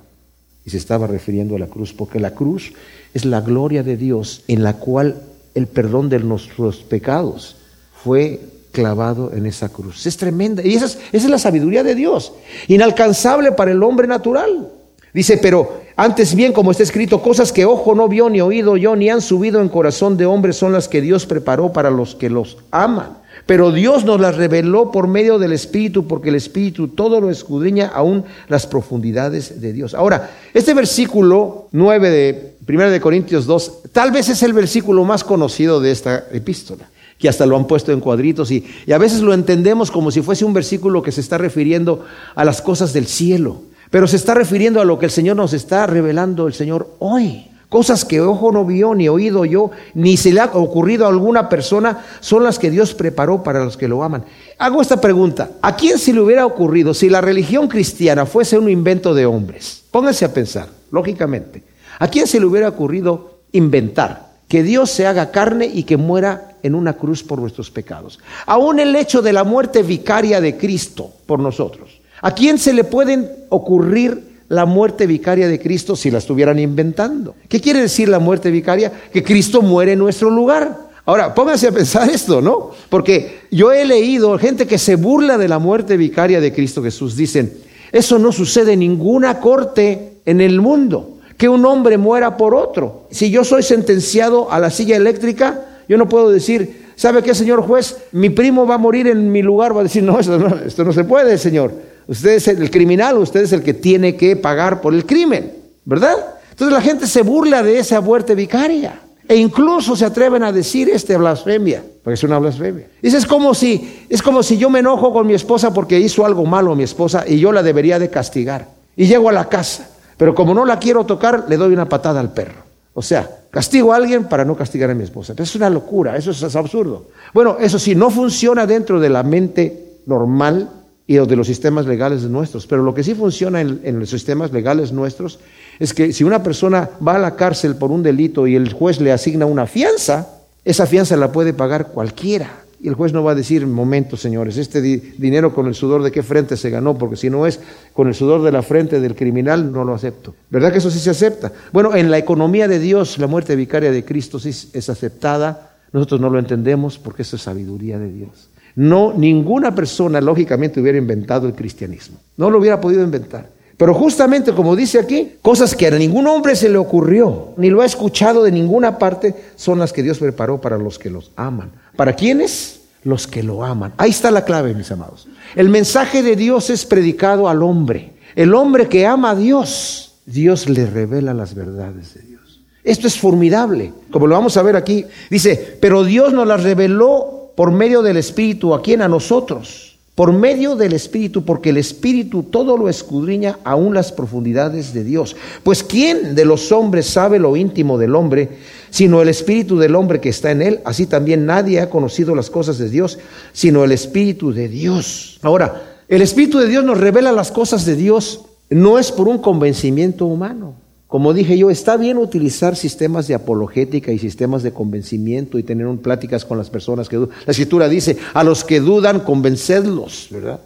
Y 0.64 0.70
se 0.70 0.77
estaba 0.77 1.09
refiriendo 1.09 1.57
a 1.57 1.59
la 1.59 1.66
cruz, 1.66 1.92
porque 1.92 2.20
la 2.20 2.35
cruz 2.35 2.72
es 3.12 3.24
la 3.24 3.40
gloria 3.40 3.83
de 3.83 3.96
Dios 3.96 4.44
en 4.46 4.62
la 4.62 4.74
cual 4.74 5.20
el 5.55 5.66
perdón 5.66 6.09
de 6.09 6.20
nuestros 6.20 6.79
pecados 6.79 7.57
fue 7.92 8.40
clavado 8.75 9.33
en 9.33 9.47
esa 9.47 9.71
cruz. 9.71 10.05
Es 10.05 10.19
tremenda. 10.19 10.63
Y 10.63 10.75
esa 10.75 10.99
es, 11.13 11.25
la 11.31 11.39
sabiduría 11.39 11.83
de 11.83 11.95
Dios. 11.95 12.35
Inalcanzable 12.69 13.53
para 13.53 13.71
el 13.71 13.83
hombre 13.83 14.07
natural. 14.07 14.69
Dice, 15.15 15.39
pero 15.39 15.81
antes 15.97 16.35
bien, 16.35 16.53
como 16.53 16.73
está 16.73 16.83
escrito, 16.83 17.23
cosas 17.23 17.53
que 17.53 17.65
ojo 17.65 17.95
no 17.95 18.09
vio, 18.09 18.29
ni 18.29 18.41
oído 18.41 18.77
yo, 18.77 18.97
ni 18.97 19.09
han 19.09 19.23
subido 19.23 19.63
en 19.63 19.69
corazón 19.69 20.17
de 20.17 20.27
hombre 20.27 20.53
son 20.53 20.73
las 20.73 20.89
que 20.89 21.01
Dios 21.01 21.25
preparó 21.25 21.73
para 21.73 21.91
los 21.91 22.17
que 22.17 22.29
los 22.29 22.59
aman. 22.73 23.19
Pero 23.47 23.71
Dios 23.71 24.05
nos 24.05 24.21
las 24.21 24.37
reveló 24.37 24.91
por 24.91 25.07
medio 25.07 25.39
del 25.39 25.53
Espíritu, 25.53 26.09
porque 26.09 26.31
el 26.31 26.35
Espíritu 26.35 26.89
todo 26.89 27.21
lo 27.21 27.31
escudriña, 27.31 27.93
aún 27.95 28.25
las 28.49 28.67
profundidades 28.67 29.61
de 29.61 29.73
Dios. 29.73 29.95
Ahora, 29.95 30.31
este 30.53 30.75
versículo 30.75 31.69
9 31.71 32.11
de 32.11 32.55
1 32.69 32.91
de 32.91 33.01
Corintios 33.01 33.47
2, 33.47 33.93
tal 33.93 34.11
vez 34.11 34.29
es 34.29 34.43
el 34.43 34.53
versículo 34.53 35.05
más 35.05 35.23
conocido 35.23 35.81
de 35.81 35.93
esta 35.93 36.27
epístola 36.33 36.89
que 37.25 37.31
hasta 37.31 37.47
lo 37.47 37.57
han 37.57 37.67
puesto 37.67 37.91
en 37.91 38.01
cuadritos 38.01 38.51
y, 38.51 38.67
a 38.93 38.99
veces 38.99 39.23
lo 39.23 39.33
entendemos 39.33 39.91
como 39.91 40.11
si 40.11 40.21
fuese 40.21 40.45
un 40.45 40.53
versículo 40.53 41.03
que 41.03 41.11
se 41.11 41.23
está 41.23 41.39
refiriendo 41.39 42.05
a 42.35 42.45
las 42.45 42.61
cosas 42.61 42.93
del 42.93 43.07
cielo, 43.07 43.63
pero 43.89 44.07
se 44.07 44.17
está 44.17 44.35
refiriendo 44.35 44.79
a 44.79 44.85
lo 44.85 44.99
que 44.99 45.07
el 45.07 45.11
Señor 45.11 45.37
nos 45.37 45.55
está 45.55 45.87
revelando 45.87 46.47
el 46.47 46.53
Señor 46.53 46.87
hoy. 46.99 47.47
Cosas 47.71 48.05
que 48.05 48.21
ojo 48.21 48.53
no 48.53 48.67
vio, 48.67 48.95
ni 48.95 49.09
oído 49.09 49.47
yo, 49.47 49.71
ni 49.95 50.19
se 50.19 50.35
le 50.35 50.41
ha 50.41 50.51
ocurrido 50.53 51.07
a 51.07 51.09
alguna 51.09 51.49
persona, 51.49 52.05
son 52.21 52.45
las 52.45 52.59
que 52.59 52.71
Dios 52.71 52.93
preparó 52.93 53.43
para 53.43 53.65
los 53.65 53.79
que 53.79 53.89
lo 53.89 54.05
aman. 54.05 54.27
Hago 54.59 54.83
esta 54.83 55.01
pregunta, 55.01 55.53
¿a 55.63 55.77
quién 55.77 55.99
se 55.99 56.13
le 56.13 56.21
hubiera 56.21 56.45
ocurrido 56.45 56.93
si 56.93 57.09
la 57.09 57.23
religión 57.23 57.69
cristiana 57.69 58.27
fuese 58.27 58.59
un 58.59 58.69
invento 58.69 59.15
de 59.15 59.25
hombres? 59.25 59.83
Pónganse 59.91 60.27
a 60.27 60.35
pensar, 60.35 60.69
lógicamente, 60.91 61.63
¿a 61.99 62.07
quién 62.07 62.27
se 62.27 62.39
le 62.39 62.45
hubiera 62.45 62.69
ocurrido 62.69 63.39
inventar 63.51 64.34
que 64.55 64.62
Dios 64.62 64.88
se 64.88 65.05
haga 65.05 65.33
carne 65.33 65.67
y 65.67 65.83
que 65.83 65.97
muera 65.97 66.53
en 66.62 66.77
una 66.77 66.93
cruz 66.93 67.25
por 67.25 67.40
nuestros 67.40 67.73
pecados. 67.73 68.21
Aún 68.47 68.79
el 68.79 68.95
hecho 68.95 69.21
de 69.21 69.33
la 69.33 69.43
muerte 69.43 69.83
vicaria 69.83 70.40
de 70.40 70.57
Cristo 70.57 71.11
por 71.27 71.40
nosotros. 71.40 72.01
¿A 72.23 72.37
quién 72.37 72.59
se 72.59 72.73
le 72.73 72.85
pueden 72.85 73.29
ocurrir 73.49 74.45
la 74.49 74.64
muerte 74.64 75.09
vicaria 75.09 75.49
de 75.49 75.59
Cristo 75.59 75.97
si 75.97 76.09
la 76.09 76.19
estuvieran 76.19 76.61
inventando? 76.61 77.35
¿Qué 77.49 77.61
quiere 77.61 77.81
decir 77.81 78.09
la 78.09 78.21
muerte 78.21 78.53
vicaria? 78.53 78.93
Que 79.12 79.25
Cristo 79.25 79.61
muere 79.61 79.95
en 79.95 79.99
nuestro 79.99 80.31
lugar. 80.31 80.87
Ahora, 81.05 81.35
pónganse 81.35 81.67
a 81.67 81.73
pensar 81.73 82.09
esto, 82.09 82.40
¿no? 82.40 82.71
Porque 82.88 83.40
yo 83.51 83.73
he 83.73 83.85
leído 83.85 84.38
gente 84.38 84.69
que 84.69 84.79
se 84.79 84.95
burla 84.95 85.37
de 85.37 85.49
la 85.49 85.59
muerte 85.59 85.97
vicaria 85.97 86.40
de 86.40 86.53
Cristo 86.53 86.81
Jesús. 86.81 87.17
Dicen, 87.17 87.55
eso 87.90 88.21
no 88.21 88.31
sucede 88.31 88.75
en 88.75 88.79
ninguna 88.79 89.40
corte 89.40 90.19
en 90.25 90.40
el 90.40 90.61
mundo, 90.61 91.13
que 91.37 91.49
un 91.49 91.64
hombre 91.66 91.99
muera 91.99 92.37
por 92.37 92.55
otro. 92.55 93.09
Si 93.11 93.31
yo 93.31 93.44
soy 93.44 93.62
sentenciado 93.62 94.51
a 94.51 94.59
la 94.59 94.70
silla 94.70 94.97
eléctrica, 94.97 95.64
yo 95.88 95.99
no 95.99 96.09
puedo 96.09 96.31
decir, 96.31 96.87
¿sabe 96.97 97.23
qué, 97.23 97.35
señor 97.35 97.62
juez? 97.62 97.97
Mi 98.12 98.31
primo 98.31 98.66
va 98.66 98.77
a 98.77 98.79
morir 98.79 99.09
en 99.09 99.31
mi 99.31 99.42
lugar. 99.42 99.77
Va 99.77 99.81
a 99.81 99.85
decir, 99.85 100.03
no, 100.03 100.18
esto 100.18 100.38
no, 100.38 100.57
esto 100.64 100.85
no 100.85 100.92
se 100.92 101.04
puede, 101.04 101.38
señor. 101.38 101.73
Usted 102.06 102.31
es 102.31 102.48
el 102.48 102.71
criminal, 102.71 103.19
usted 103.19 103.42
es 103.42 103.52
el 103.52 103.63
que 103.63 103.75
tiene 103.75 104.17
que 104.17 104.37
pagar 104.37 104.81
por 104.81 104.94
el 104.94 105.06
crimen, 105.06 105.52
¿verdad? 105.85 106.15
Entonces 106.50 106.73
la 106.73 106.83
gente 106.83 107.06
se 107.06 107.23
burla 107.23 107.63
de 107.63 107.79
esa 107.79 108.00
muerte 108.00 108.35
vicaria. 108.35 109.00
E 109.27 109.37
incluso 109.37 109.96
se 109.96 110.04
atreven 110.04 110.42
a 110.42 110.52
decir 110.52 110.90
este 110.90 111.17
blasfemia, 111.17 111.83
porque 112.02 112.15
es 112.15 112.25
una 112.25 112.38
blasfemia. 112.38 112.87
Dice, 113.00 113.17
es 113.17 113.25
como 113.25 113.54
si, 113.54 114.04
es 114.11 114.23
como 114.23 114.42
si 114.42 114.59
yo 114.59 114.69
me 114.69 114.81
enojo 114.81 115.15
con 115.15 115.27
mi 115.27 115.33
esposa 115.33 115.73
porque 115.73 115.98
hizo 115.98 116.27
algo 116.27 116.44
malo 116.44 116.77
mi 116.77 116.85
esposa 116.85 117.25
y 117.27 117.38
yo 117.38 117.50
la 117.50 117.63
debería 117.63 117.98
de 117.98 118.11
castigar. 118.11 118.69
Y 118.96 119.06
llego 119.06 119.31
a 119.31 119.33
la 119.33 119.48
casa, 119.48 119.88
pero 120.17 120.35
como 120.35 120.54
no 120.54 120.65
la 120.65 120.79
quiero 120.79 121.04
tocar, 121.04 121.44
le 121.48 121.56
doy 121.56 121.73
una 121.73 121.88
patada 121.88 122.21
al 122.21 122.33
perro. 122.33 122.65
O 122.94 123.02
sea, 123.02 123.29
castigo 123.50 123.92
a 123.92 123.96
alguien 123.96 124.25
para 124.25 124.44
no 124.44 124.56
castigar 124.56 124.88
a 124.90 124.94
mi 124.94 125.02
esposa. 125.02 125.35
es 125.37 125.56
una 125.56 125.69
locura, 125.69 126.17
eso 126.17 126.31
es, 126.31 126.56
absurdo. 126.56 127.08
Bueno, 127.33 127.56
eso 127.60 127.79
sí, 127.79 127.94
no 127.94 128.10
funciona 128.10 128.67
dentro 128.67 129.00
de 129.00 129.08
la 129.08 129.25
mente 129.25 129.98
normal 130.06 130.71
y 131.06 131.17
de 131.17 131.37
los 131.37 131.46
sistemas 131.46 131.87
legales 131.87 132.23
nuestros, 132.23 132.67
pero 132.67 132.83
lo 132.83 132.94
que 132.94 133.02
sí 133.02 133.15
funciona 133.15 133.60
en, 133.60 133.98
los 133.98 134.08
sistemas 134.08 134.52
legales 134.52 134.92
nuestros 134.92 135.38
es 135.79 135.92
que 135.92 136.12
si 136.12 136.25
una 136.25 136.42
persona 136.42 136.88
va 137.06 137.17
a 137.17 137.19
la 137.19 137.35
cárcel 137.37 137.77
por 137.77 137.90
un 137.90 138.02
delito 138.02 138.46
y 138.46 138.54
el 138.54 138.73
juez 138.73 139.00
le 139.00 139.12
asigna 139.12 139.44
una 139.44 139.67
fianza, 139.67 140.29
Esa 140.65 140.87
fianza 140.87 141.15
la 141.19 141.31
puede 141.31 141.52
pagar 141.52 141.88
cualquiera. 141.88 142.63
Y 142.85 142.89
el 142.89 142.97
juez 142.97 143.15
no 143.15 143.25
va 143.25 143.33
a 143.33 143.35
decir, 143.35 143.67
momento, 143.67 144.15
señores, 144.15 144.59
este 144.59 144.83
dinero 144.83 145.55
con 145.55 145.67
el 145.69 145.75
sudor 145.75 146.03
de 146.03 146.13
qué 146.13 146.23
frente 146.23 146.55
se 146.55 146.69
ganó, 146.69 146.99
porque 146.99 147.17
si 147.17 147.31
no 147.31 147.47
es 147.47 147.59
con 147.95 148.09
el 148.09 148.15
sudor 148.15 148.43
de 148.43 148.53
la 148.53 148.61
frente 148.61 149.01
del 149.01 149.15
criminal, 149.15 149.73
no 149.73 149.85
lo 149.85 149.95
acepto. 149.95 150.35
¿Verdad 150.51 150.71
que 150.71 150.77
eso 150.77 150.91
sí 150.91 150.99
se 150.99 151.09
acepta? 151.09 151.51
Bueno, 151.73 151.97
en 151.97 152.11
la 152.11 152.19
economía 152.19 152.69
de 152.69 152.79
Dios, 152.79 153.17
la 153.17 153.27
muerte 153.27 153.57
vicaria 153.57 153.91
de 153.91 154.05
Cristo 154.05 154.39
sí 154.39 154.51
es 154.51 154.91
aceptada. 154.91 155.77
Nosotros 155.95 156.21
no 156.21 156.29
lo 156.29 156.39
entendemos 156.39 156.99
porque 156.99 157.23
eso 157.23 157.37
es 157.37 157.43
sabiduría 157.43 157.99
de 157.99 158.13
Dios. 158.13 158.51
No, 158.77 159.15
ninguna 159.17 159.75
persona 159.75 160.21
lógicamente 160.21 160.79
hubiera 160.79 160.99
inventado 160.99 161.47
el 161.47 161.55
cristianismo. 161.55 162.19
No 162.37 162.51
lo 162.51 162.59
hubiera 162.59 162.83
podido 162.83 163.03
inventar. 163.03 163.49
Pero 163.79 163.95
justamente 163.95 164.53
como 164.53 164.77
dice 164.77 164.99
aquí, 164.99 165.37
cosas 165.41 165.75
que 165.75 165.87
a 165.87 165.91
ningún 165.93 166.27
hombre 166.27 166.55
se 166.55 166.69
le 166.69 166.77
ocurrió, 166.77 167.55
ni 167.57 167.71
lo 167.71 167.81
ha 167.81 167.87
escuchado 167.87 168.43
de 168.43 168.53
ninguna 168.53 168.99
parte, 168.99 169.35
son 169.57 169.79
las 169.79 169.95
que 169.95 170.03
Dios 170.03 170.19
preparó 170.19 170.61
para 170.61 170.77
los 170.77 170.99
que 170.99 171.09
los 171.09 171.33
aman. 171.35 171.71
¿Para 171.97 172.15
quiénes? 172.15 172.81
Los 173.03 173.27
que 173.27 173.42
lo 173.42 173.65
aman. 173.65 173.92
Ahí 173.97 174.11
está 174.11 174.31
la 174.31 174.45
clave, 174.45 174.75
mis 174.75 174.90
amados. 174.90 175.29
El 175.55 175.69
mensaje 175.69 176.23
de 176.23 176.37
Dios 176.37 176.71
es 176.71 176.85
predicado 176.85 177.49
al 177.49 177.63
hombre. 177.63 178.15
El 178.35 178.55
hombre 178.55 178.88
que 178.88 179.07
ama 179.07 179.31
a 179.31 179.37
Dios, 179.37 180.15
Dios 180.27 180.69
le 180.69 180.87
revela 180.87 181.35
las 181.35 181.55
verdades 181.55 182.15
de 182.15 182.23
Dios. 182.23 182.61
Esto 182.83 183.07
es 183.07 183.19
formidable, 183.19 183.92
como 184.11 184.27
lo 184.27 184.35
vamos 184.35 184.57
a 184.57 184.63
ver 184.63 184.77
aquí. 184.77 185.05
Dice, 185.31 185.79
pero 185.81 186.05
Dios 186.05 186.33
nos 186.33 186.47
las 186.47 186.63
reveló 186.63 187.53
por 187.55 187.71
medio 187.71 188.03
del 188.03 188.17
Espíritu, 188.17 188.75
¿a 188.75 188.83
quién? 188.83 189.03
A 189.03 189.09
nosotros 189.09 189.95
por 190.15 190.33
medio 190.33 190.77
del 190.77 190.92
Espíritu, 190.92 191.45
porque 191.45 191.71
el 191.71 191.77
Espíritu 191.77 192.45
todo 192.45 192.77
lo 192.77 192.88
escudriña 192.88 193.59
aún 193.65 193.95
las 193.95 194.13
profundidades 194.13 194.95
de 194.95 195.03
Dios. 195.03 195.35
Pues 195.63 195.83
¿quién 195.83 196.37
de 196.37 196.45
los 196.45 196.71
hombres 196.71 197.07
sabe 197.07 197.40
lo 197.40 197.57
íntimo 197.57 197.99
del 197.99 198.15
hombre, 198.15 198.49
sino 198.95 199.21
el 199.21 199.29
Espíritu 199.29 199.77
del 199.77 199.97
hombre 199.97 200.21
que 200.21 200.29
está 200.29 200.53
en 200.53 200.63
él? 200.63 200.79
Así 200.85 201.07
también 201.07 201.47
nadie 201.47 201.81
ha 201.81 201.90
conocido 201.90 202.37
las 202.37 202.49
cosas 202.49 202.79
de 202.79 202.88
Dios, 202.88 203.19
sino 203.53 203.83
el 203.83 203.90
Espíritu 203.90 204.53
de 204.53 204.69
Dios. 204.69 205.40
Ahora, 205.42 205.83
el 206.07 206.23
Espíritu 206.23 206.61
de 206.61 206.69
Dios 206.69 206.85
nos 206.85 206.99
revela 206.99 207.33
las 207.33 207.51
cosas 207.51 207.85
de 207.87 207.97
Dios, 207.97 208.42
no 208.71 209.01
es 209.01 209.11
por 209.11 209.27
un 209.27 209.38
convencimiento 209.38 210.27
humano. 210.27 210.77
Como 211.09 211.35
dije 211.35 211.59
yo, 211.59 211.71
está 211.71 211.97
bien 211.97 212.19
utilizar 212.19 212.77
sistemas 212.77 213.27
de 213.27 213.35
apologética 213.35 214.13
y 214.13 214.19
sistemas 214.21 214.63
de 214.63 214.73
convencimiento 214.73 215.59
y 215.59 215.65
tener 215.65 215.88
un, 215.88 215.99
pláticas 215.99 216.45
con 216.45 216.57
las 216.57 216.71
personas 216.71 217.09
que 217.09 217.17
dudan. 217.17 217.35
La 217.47 217.51
escritura 217.51 217.88
dice, 217.88 218.17
a 218.33 218.45
los 218.45 218.63
que 218.63 218.79
dudan, 218.79 219.21
convencedlos, 219.21 220.29
¿verdad? 220.31 220.61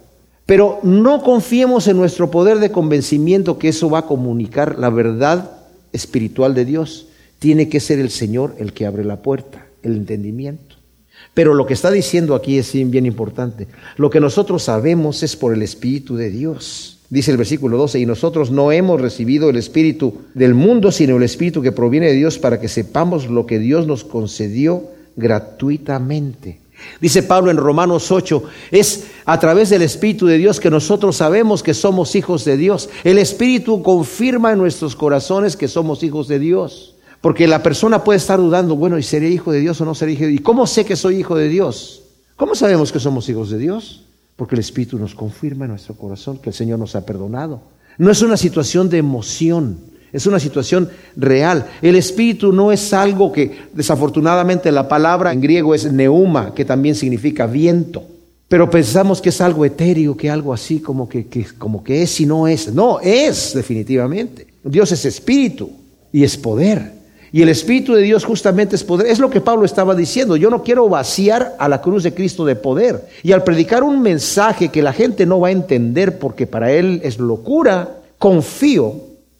Pero 0.45 0.81
no 0.83 1.23
confiemos 1.23 1.87
en 1.87 1.97
nuestro 1.97 2.29
poder 2.29 2.59
de 2.59 2.71
convencimiento 2.71 3.57
que 3.57 3.69
eso 3.69 3.89
va 3.89 3.99
a 3.99 4.05
comunicar 4.05 4.77
la 4.77 4.91
verdad 4.91 5.49
espiritual 5.93 6.53
de 6.53 6.65
Dios. 6.65 7.07
Tiene 7.39 7.69
que 7.69 7.79
ser 7.79 7.99
el 7.99 8.09
Señor 8.09 8.55
el 8.59 8.73
que 8.73 8.85
abre 8.85 9.03
la 9.03 9.21
puerta, 9.21 9.65
el 9.81 9.95
entendimiento. 9.95 10.75
Pero 11.33 11.53
lo 11.53 11.65
que 11.65 11.73
está 11.73 11.91
diciendo 11.91 12.35
aquí 12.35 12.57
es 12.57 12.73
bien 12.73 13.05
importante. 13.05 13.67
Lo 13.97 14.09
que 14.09 14.19
nosotros 14.19 14.63
sabemos 14.63 15.23
es 15.23 15.35
por 15.35 15.53
el 15.53 15.61
Espíritu 15.61 16.15
de 16.15 16.29
Dios. 16.29 16.99
Dice 17.09 17.31
el 17.31 17.37
versículo 17.37 17.77
12, 17.77 17.99
y 17.99 18.05
nosotros 18.05 18.51
no 18.51 18.71
hemos 18.71 19.01
recibido 19.01 19.49
el 19.49 19.55
Espíritu 19.55 20.13
del 20.35 20.53
mundo, 20.53 20.91
sino 20.91 21.17
el 21.17 21.23
Espíritu 21.23 21.61
que 21.61 21.71
proviene 21.71 22.07
de 22.07 22.13
Dios 22.13 22.37
para 22.37 22.59
que 22.59 22.67
sepamos 22.67 23.27
lo 23.27 23.47
que 23.47 23.57
Dios 23.57 23.87
nos 23.87 24.03
concedió 24.03 24.83
gratuitamente. 25.15 26.59
Dice 27.01 27.23
Pablo 27.23 27.51
en 27.51 27.57
Romanos 27.57 28.11
8, 28.11 28.43
es 28.71 29.07
a 29.25 29.39
través 29.39 29.69
del 29.69 29.81
Espíritu 29.81 30.27
de 30.27 30.37
Dios 30.37 30.59
que 30.59 30.69
nosotros 30.69 31.17
sabemos 31.17 31.63
que 31.63 31.73
somos 31.73 32.15
hijos 32.15 32.45
de 32.45 32.57
Dios. 32.57 32.89
El 33.03 33.17
Espíritu 33.17 33.81
confirma 33.81 34.51
en 34.51 34.59
nuestros 34.59 34.95
corazones 34.95 35.57
que 35.57 35.67
somos 35.67 36.03
hijos 36.03 36.27
de 36.27 36.39
Dios. 36.39 36.95
Porque 37.21 37.47
la 37.47 37.61
persona 37.61 38.03
puede 38.03 38.17
estar 38.17 38.39
dudando, 38.39 38.75
bueno, 38.75 38.97
¿y 38.97 39.03
seré 39.03 39.29
hijo 39.29 39.51
de 39.51 39.59
Dios 39.59 39.79
o 39.81 39.85
no 39.85 39.95
seré 39.95 40.13
hijo 40.13 40.21
de 40.21 40.27
Dios? 40.29 40.41
¿Y 40.41 40.43
cómo 40.43 40.65
sé 40.67 40.85
que 40.85 40.95
soy 40.95 41.17
hijo 41.17 41.35
de 41.35 41.49
Dios? 41.49 42.03
¿Cómo 42.35 42.55
sabemos 42.55 42.91
que 42.91 42.99
somos 42.99 43.27
hijos 43.27 43.49
de 43.49 43.57
Dios? 43.57 44.05
porque 44.39 44.55
el 44.55 44.61
Espíritu 44.61 44.97
nos 44.97 45.13
confirma 45.13 45.65
en 45.65 45.71
nuestro 45.71 45.95
corazón 45.95 46.37
que 46.37 46.51
el 46.51 46.55
Señor 46.55 46.79
nos 46.79 46.95
ha 46.95 47.05
perdonado. 47.05 47.61
No 47.97 48.09
es 48.09 48.21
una 48.21 48.37
situación 48.37 48.89
de 48.89 48.97
emoción, 48.97 49.77
es 50.13 50.25
una 50.27 50.39
situación 50.39 50.89
real. 51.17 51.67
El 51.81 51.95
Espíritu 51.95 52.53
no 52.53 52.71
es 52.71 52.93
algo 52.93 53.33
que, 53.33 53.67
desafortunadamente, 53.73 54.71
la 54.71 54.87
palabra 54.87 55.33
en 55.33 55.41
griego 55.41 55.75
es 55.75 55.91
neuma, 55.91 56.55
que 56.55 56.63
también 56.63 56.95
significa 56.95 57.47
viento. 57.47 58.01
Pero 58.47 58.69
pensamos 58.69 59.21
que 59.21 59.27
es 59.27 59.41
algo 59.41 59.65
etéreo, 59.65 60.15
que 60.15 60.29
algo 60.29 60.53
así 60.53 60.79
como 60.79 61.09
que, 61.09 61.27
como 61.57 61.83
que 61.83 62.03
es 62.03 62.21
y 62.21 62.25
no 62.25 62.47
es. 62.47 62.73
No, 62.73 63.01
es 63.01 63.51
definitivamente. 63.53 64.47
Dios 64.63 64.89
es 64.93 65.03
espíritu 65.03 65.69
y 66.13 66.23
es 66.23 66.37
poder. 66.37 66.93
Y 67.31 67.41
el 67.41 67.49
Espíritu 67.49 67.93
de 67.93 68.01
Dios 68.01 68.25
justamente 68.25 68.75
es 68.75 68.83
poder. 68.83 69.07
Es 69.07 69.19
lo 69.19 69.29
que 69.29 69.41
Pablo 69.41 69.65
estaba 69.65 69.95
diciendo. 69.95 70.35
Yo 70.35 70.49
no 70.49 70.63
quiero 70.63 70.89
vaciar 70.89 71.55
a 71.59 71.69
la 71.69 71.81
cruz 71.81 72.03
de 72.03 72.13
Cristo 72.13 72.45
de 72.45 72.55
poder. 72.55 73.07
Y 73.23 73.31
al 73.31 73.43
predicar 73.43 73.83
un 73.83 74.01
mensaje 74.01 74.69
que 74.69 74.81
la 74.81 74.93
gente 74.93 75.25
no 75.25 75.39
va 75.39 75.49
a 75.49 75.51
entender 75.51 76.17
porque 76.17 76.47
para 76.47 76.71
él 76.71 77.01
es 77.03 77.19
locura, 77.19 77.97
confío 78.17 78.95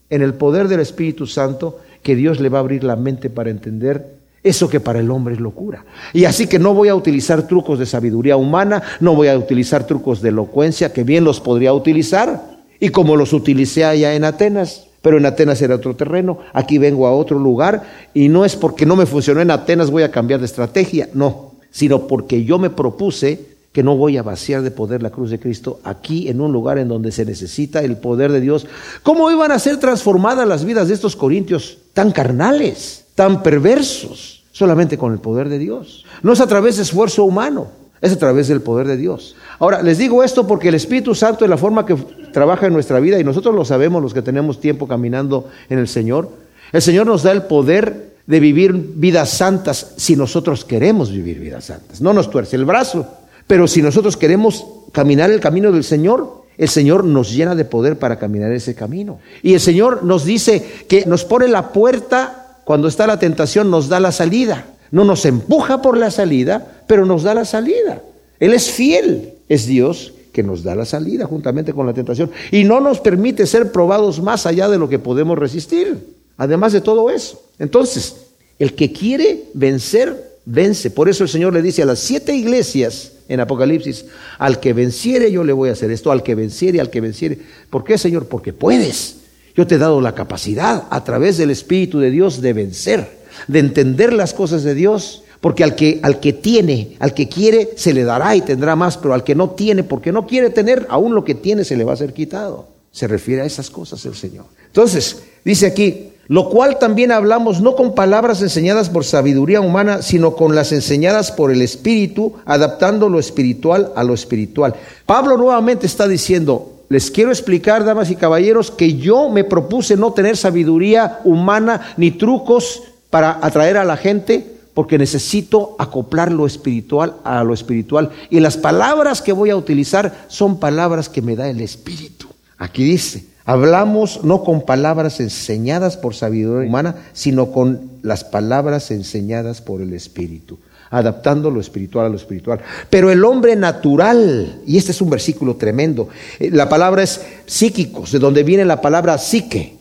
en 0.08 0.22
el 0.22 0.34
poder 0.34 0.68
del 0.68 0.80
Espíritu 0.80 1.26
Santo 1.26 1.80
que 2.02 2.16
Dios 2.16 2.40
le 2.40 2.48
va 2.48 2.58
a 2.58 2.60
abrir 2.60 2.84
la 2.84 2.96
mente 2.96 3.28
para 3.28 3.50
entender 3.50 4.20
eso 4.42 4.70
que 4.70 4.80
para 4.80 5.00
el 5.00 5.10
hombre 5.10 5.34
es 5.34 5.40
locura. 5.40 5.84
Y 6.12 6.24
así 6.24 6.46
que 6.46 6.58
no 6.58 6.74
voy 6.74 6.88
a 6.88 6.94
utilizar 6.94 7.46
trucos 7.46 7.78
de 7.78 7.86
sabiduría 7.86 8.36
humana, 8.36 8.82
no 9.00 9.14
voy 9.14 9.28
a 9.28 9.36
utilizar 9.36 9.86
trucos 9.86 10.22
de 10.22 10.30
elocuencia, 10.30 10.92
que 10.92 11.04
bien 11.04 11.24
los 11.24 11.40
podría 11.40 11.74
utilizar, 11.74 12.58
y 12.78 12.88
como 12.88 13.16
los 13.16 13.32
utilicé 13.32 13.84
allá 13.84 14.14
en 14.14 14.24
Atenas. 14.24 14.86
Pero 15.02 15.16
en 15.16 15.26
Atenas 15.26 15.62
era 15.62 15.76
otro 15.76 15.96
terreno, 15.96 16.38
aquí 16.52 16.78
vengo 16.78 17.06
a 17.06 17.12
otro 17.12 17.38
lugar 17.38 17.82
y 18.12 18.28
no 18.28 18.44
es 18.44 18.56
porque 18.56 18.84
no 18.84 18.96
me 18.96 19.06
funcionó 19.06 19.40
en 19.40 19.50
Atenas 19.50 19.90
voy 19.90 20.02
a 20.02 20.10
cambiar 20.10 20.40
de 20.40 20.46
estrategia, 20.46 21.08
no, 21.14 21.52
sino 21.70 22.06
porque 22.06 22.44
yo 22.44 22.58
me 22.58 22.70
propuse 22.70 23.50
que 23.72 23.82
no 23.82 23.96
voy 23.96 24.16
a 24.16 24.22
vaciar 24.22 24.62
de 24.62 24.70
poder 24.70 25.02
la 25.02 25.10
cruz 25.10 25.30
de 25.30 25.38
Cristo 25.38 25.80
aquí 25.84 26.28
en 26.28 26.40
un 26.40 26.52
lugar 26.52 26.78
en 26.78 26.88
donde 26.88 27.12
se 27.12 27.24
necesita 27.24 27.80
el 27.80 27.96
poder 27.96 28.32
de 28.32 28.40
Dios. 28.40 28.66
¿Cómo 29.02 29.30
iban 29.30 29.52
a 29.52 29.58
ser 29.58 29.78
transformadas 29.78 30.46
las 30.46 30.64
vidas 30.64 30.88
de 30.88 30.94
estos 30.94 31.14
corintios 31.14 31.78
tan 31.94 32.10
carnales, 32.10 33.04
tan 33.14 33.42
perversos? 33.42 34.42
Solamente 34.52 34.98
con 34.98 35.12
el 35.12 35.20
poder 35.20 35.48
de 35.48 35.58
Dios. 35.58 36.04
No 36.22 36.32
es 36.32 36.40
a 36.40 36.48
través 36.48 36.76
de 36.76 36.82
esfuerzo 36.82 37.24
humano, 37.24 37.68
es 38.00 38.12
a 38.12 38.18
través 38.18 38.48
del 38.48 38.62
poder 38.62 38.86
de 38.86 38.96
Dios. 38.96 39.36
Ahora, 39.58 39.82
les 39.82 39.98
digo 39.98 40.22
esto 40.24 40.46
porque 40.46 40.68
el 40.68 40.74
Espíritu 40.74 41.14
Santo 41.14 41.44
es 41.44 41.50
la 41.50 41.58
forma 41.58 41.84
que 41.84 41.96
trabaja 42.32 42.66
en 42.66 42.72
nuestra 42.72 43.00
vida 43.00 43.18
y 43.18 43.24
nosotros 43.24 43.54
lo 43.54 43.64
sabemos 43.64 44.02
los 44.02 44.14
que 44.14 44.22
tenemos 44.22 44.60
tiempo 44.60 44.88
caminando 44.88 45.48
en 45.68 45.78
el 45.78 45.88
Señor. 45.88 46.30
El 46.72 46.82
Señor 46.82 47.06
nos 47.06 47.22
da 47.22 47.32
el 47.32 47.42
poder 47.42 48.10
de 48.26 48.40
vivir 48.40 48.72
vidas 48.72 49.30
santas 49.30 49.94
si 49.96 50.16
nosotros 50.16 50.64
queremos 50.64 51.10
vivir 51.10 51.40
vidas 51.40 51.64
santas. 51.64 52.00
No 52.00 52.12
nos 52.12 52.30
tuerce 52.30 52.56
el 52.56 52.64
brazo, 52.64 53.06
pero 53.46 53.66
si 53.66 53.82
nosotros 53.82 54.16
queremos 54.16 54.64
caminar 54.92 55.30
el 55.30 55.40
camino 55.40 55.72
del 55.72 55.84
Señor, 55.84 56.44
el 56.56 56.68
Señor 56.68 57.04
nos 57.04 57.32
llena 57.34 57.54
de 57.54 57.64
poder 57.64 57.98
para 57.98 58.18
caminar 58.18 58.52
ese 58.52 58.74
camino. 58.74 59.18
Y 59.42 59.54
el 59.54 59.60
Señor 59.60 60.04
nos 60.04 60.24
dice 60.24 60.84
que 60.88 61.06
nos 61.06 61.24
pone 61.24 61.48
la 61.48 61.72
puerta 61.72 62.58
cuando 62.64 62.86
está 62.86 63.06
la 63.06 63.18
tentación, 63.18 63.70
nos 63.70 63.88
da 63.88 63.98
la 63.98 64.12
salida. 64.12 64.66
No 64.90 65.04
nos 65.04 65.24
empuja 65.24 65.82
por 65.82 65.96
la 65.96 66.10
salida, 66.10 66.82
pero 66.86 67.06
nos 67.06 67.22
da 67.22 67.34
la 67.34 67.44
salida. 67.44 68.02
Él 68.38 68.54
es 68.54 68.70
fiel, 68.70 69.34
es 69.48 69.66
Dios 69.66 70.14
que 70.32 70.42
nos 70.42 70.62
da 70.62 70.74
la 70.74 70.84
salida 70.84 71.26
juntamente 71.26 71.72
con 71.72 71.86
la 71.86 71.92
tentación 71.92 72.30
y 72.50 72.64
no 72.64 72.80
nos 72.80 73.00
permite 73.00 73.46
ser 73.46 73.72
probados 73.72 74.22
más 74.22 74.46
allá 74.46 74.68
de 74.68 74.78
lo 74.78 74.88
que 74.88 74.98
podemos 74.98 75.38
resistir. 75.38 75.98
Además 76.36 76.72
de 76.72 76.80
todo 76.80 77.10
eso. 77.10 77.42
Entonces, 77.58 78.16
el 78.58 78.74
que 78.74 78.92
quiere 78.92 79.44
vencer, 79.52 80.38
vence. 80.46 80.90
Por 80.90 81.08
eso 81.08 81.24
el 81.24 81.28
Señor 81.28 81.52
le 81.52 81.62
dice 81.62 81.82
a 81.82 81.86
las 81.86 81.98
siete 81.98 82.34
iglesias 82.34 83.12
en 83.28 83.40
Apocalipsis, 83.40 84.06
al 84.38 84.58
que 84.58 84.72
venciere 84.72 85.30
yo 85.30 85.44
le 85.44 85.52
voy 85.52 85.68
a 85.68 85.72
hacer 85.72 85.90
esto, 85.90 86.10
al 86.10 86.22
que 86.22 86.34
venciere, 86.34 86.80
al 86.80 86.90
que 86.90 87.00
venciere. 87.00 87.38
¿Por 87.68 87.84
qué, 87.84 87.98
Señor? 87.98 88.26
Porque 88.26 88.52
puedes. 88.52 89.16
Yo 89.54 89.66
te 89.66 89.74
he 89.74 89.78
dado 89.78 90.00
la 90.00 90.14
capacidad 90.14 90.84
a 90.90 91.04
través 91.04 91.36
del 91.36 91.50
Espíritu 91.50 91.98
de 91.98 92.10
Dios 92.10 92.40
de 92.40 92.52
vencer, 92.52 93.19
de 93.48 93.58
entender 93.58 94.12
las 94.12 94.34
cosas 94.34 94.62
de 94.62 94.74
Dios 94.74 95.22
porque 95.40 95.64
al 95.64 95.74
que, 95.74 96.00
al 96.02 96.20
que 96.20 96.32
tiene, 96.32 96.96
al 96.98 97.14
que 97.14 97.28
quiere, 97.28 97.70
se 97.76 97.94
le 97.94 98.04
dará 98.04 98.36
y 98.36 98.42
tendrá 98.42 98.76
más, 98.76 98.98
pero 98.98 99.14
al 99.14 99.24
que 99.24 99.34
no 99.34 99.50
tiene, 99.50 99.82
porque 99.82 100.12
no 100.12 100.26
quiere 100.26 100.50
tener, 100.50 100.86
aún 100.90 101.14
lo 101.14 101.24
que 101.24 101.34
tiene 101.34 101.64
se 101.64 101.76
le 101.76 101.84
va 101.84 101.94
a 101.94 101.96
ser 101.96 102.12
quitado. 102.12 102.68
Se 102.92 103.06
refiere 103.06 103.42
a 103.42 103.46
esas 103.46 103.70
cosas 103.70 104.04
el 104.04 104.14
Señor. 104.14 104.44
Entonces, 104.66 105.22
dice 105.44 105.66
aquí, 105.66 106.12
lo 106.28 106.48
cual 106.48 106.78
también 106.78 107.10
hablamos 107.10 107.60
no 107.60 107.74
con 107.74 107.94
palabras 107.94 108.42
enseñadas 108.42 108.90
por 108.90 109.04
sabiduría 109.04 109.60
humana, 109.60 110.02
sino 110.02 110.36
con 110.36 110.54
las 110.54 110.72
enseñadas 110.72 111.32
por 111.32 111.50
el 111.50 111.62
Espíritu, 111.62 112.34
adaptando 112.44 113.08
lo 113.08 113.18
espiritual 113.18 113.92
a 113.96 114.04
lo 114.04 114.14
espiritual. 114.14 114.74
Pablo 115.06 115.36
nuevamente 115.36 115.86
está 115.86 116.06
diciendo, 116.06 116.84
les 116.88 117.10
quiero 117.10 117.30
explicar, 117.30 117.84
damas 117.84 118.10
y 118.10 118.16
caballeros, 118.16 118.70
que 118.70 118.94
yo 118.94 119.28
me 119.28 119.44
propuse 119.44 119.96
no 119.96 120.12
tener 120.12 120.36
sabiduría 120.36 121.20
humana 121.24 121.94
ni 121.96 122.10
trucos 122.10 122.82
para 123.10 123.38
atraer 123.42 123.76
a 123.76 123.84
la 123.84 123.96
gente, 123.96 124.46
porque 124.72 124.98
necesito 124.98 125.76
acoplar 125.78 126.32
lo 126.32 126.46
espiritual 126.46 127.16
a 127.24 127.44
lo 127.44 127.52
espiritual. 127.52 128.10
Y 128.30 128.40
las 128.40 128.56
palabras 128.56 129.20
que 129.20 129.32
voy 129.32 129.50
a 129.50 129.56
utilizar 129.56 130.26
son 130.28 130.58
palabras 130.58 131.08
que 131.08 131.22
me 131.22 131.36
da 131.36 131.48
el 131.48 131.60
Espíritu. 131.60 132.28
Aquí 132.56 132.84
dice, 132.84 133.24
Hablamos 133.50 134.22
no 134.22 134.44
con 134.44 134.62
palabras 134.62 135.18
enseñadas 135.18 135.96
por 135.96 136.14
sabiduría 136.14 136.68
humana, 136.68 136.94
sino 137.12 137.50
con 137.50 137.90
las 138.02 138.22
palabras 138.22 138.92
enseñadas 138.92 139.60
por 139.60 139.80
el 139.80 139.92
Espíritu, 139.92 140.60
adaptando 140.90 141.50
lo 141.50 141.60
espiritual 141.60 142.06
a 142.06 142.08
lo 142.10 142.16
espiritual. 142.16 142.60
Pero 142.90 143.10
el 143.10 143.24
hombre 143.24 143.56
natural, 143.56 144.60
y 144.66 144.76
este 144.76 144.92
es 144.92 145.00
un 145.00 145.10
versículo 145.10 145.56
tremendo, 145.56 146.08
eh, 146.38 146.50
la 146.52 146.68
palabra 146.68 147.02
es 147.02 147.22
psíquicos, 147.44 148.12
de 148.12 148.20
donde 148.20 148.44
viene 148.44 148.64
la 148.64 148.80
palabra 148.80 149.18
psique, 149.18 149.79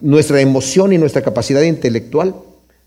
Nuestra 0.00 0.40
emoción 0.40 0.92
y 0.92 0.98
nuestra 0.98 1.22
capacidad 1.22 1.62
intelectual. 1.62 2.34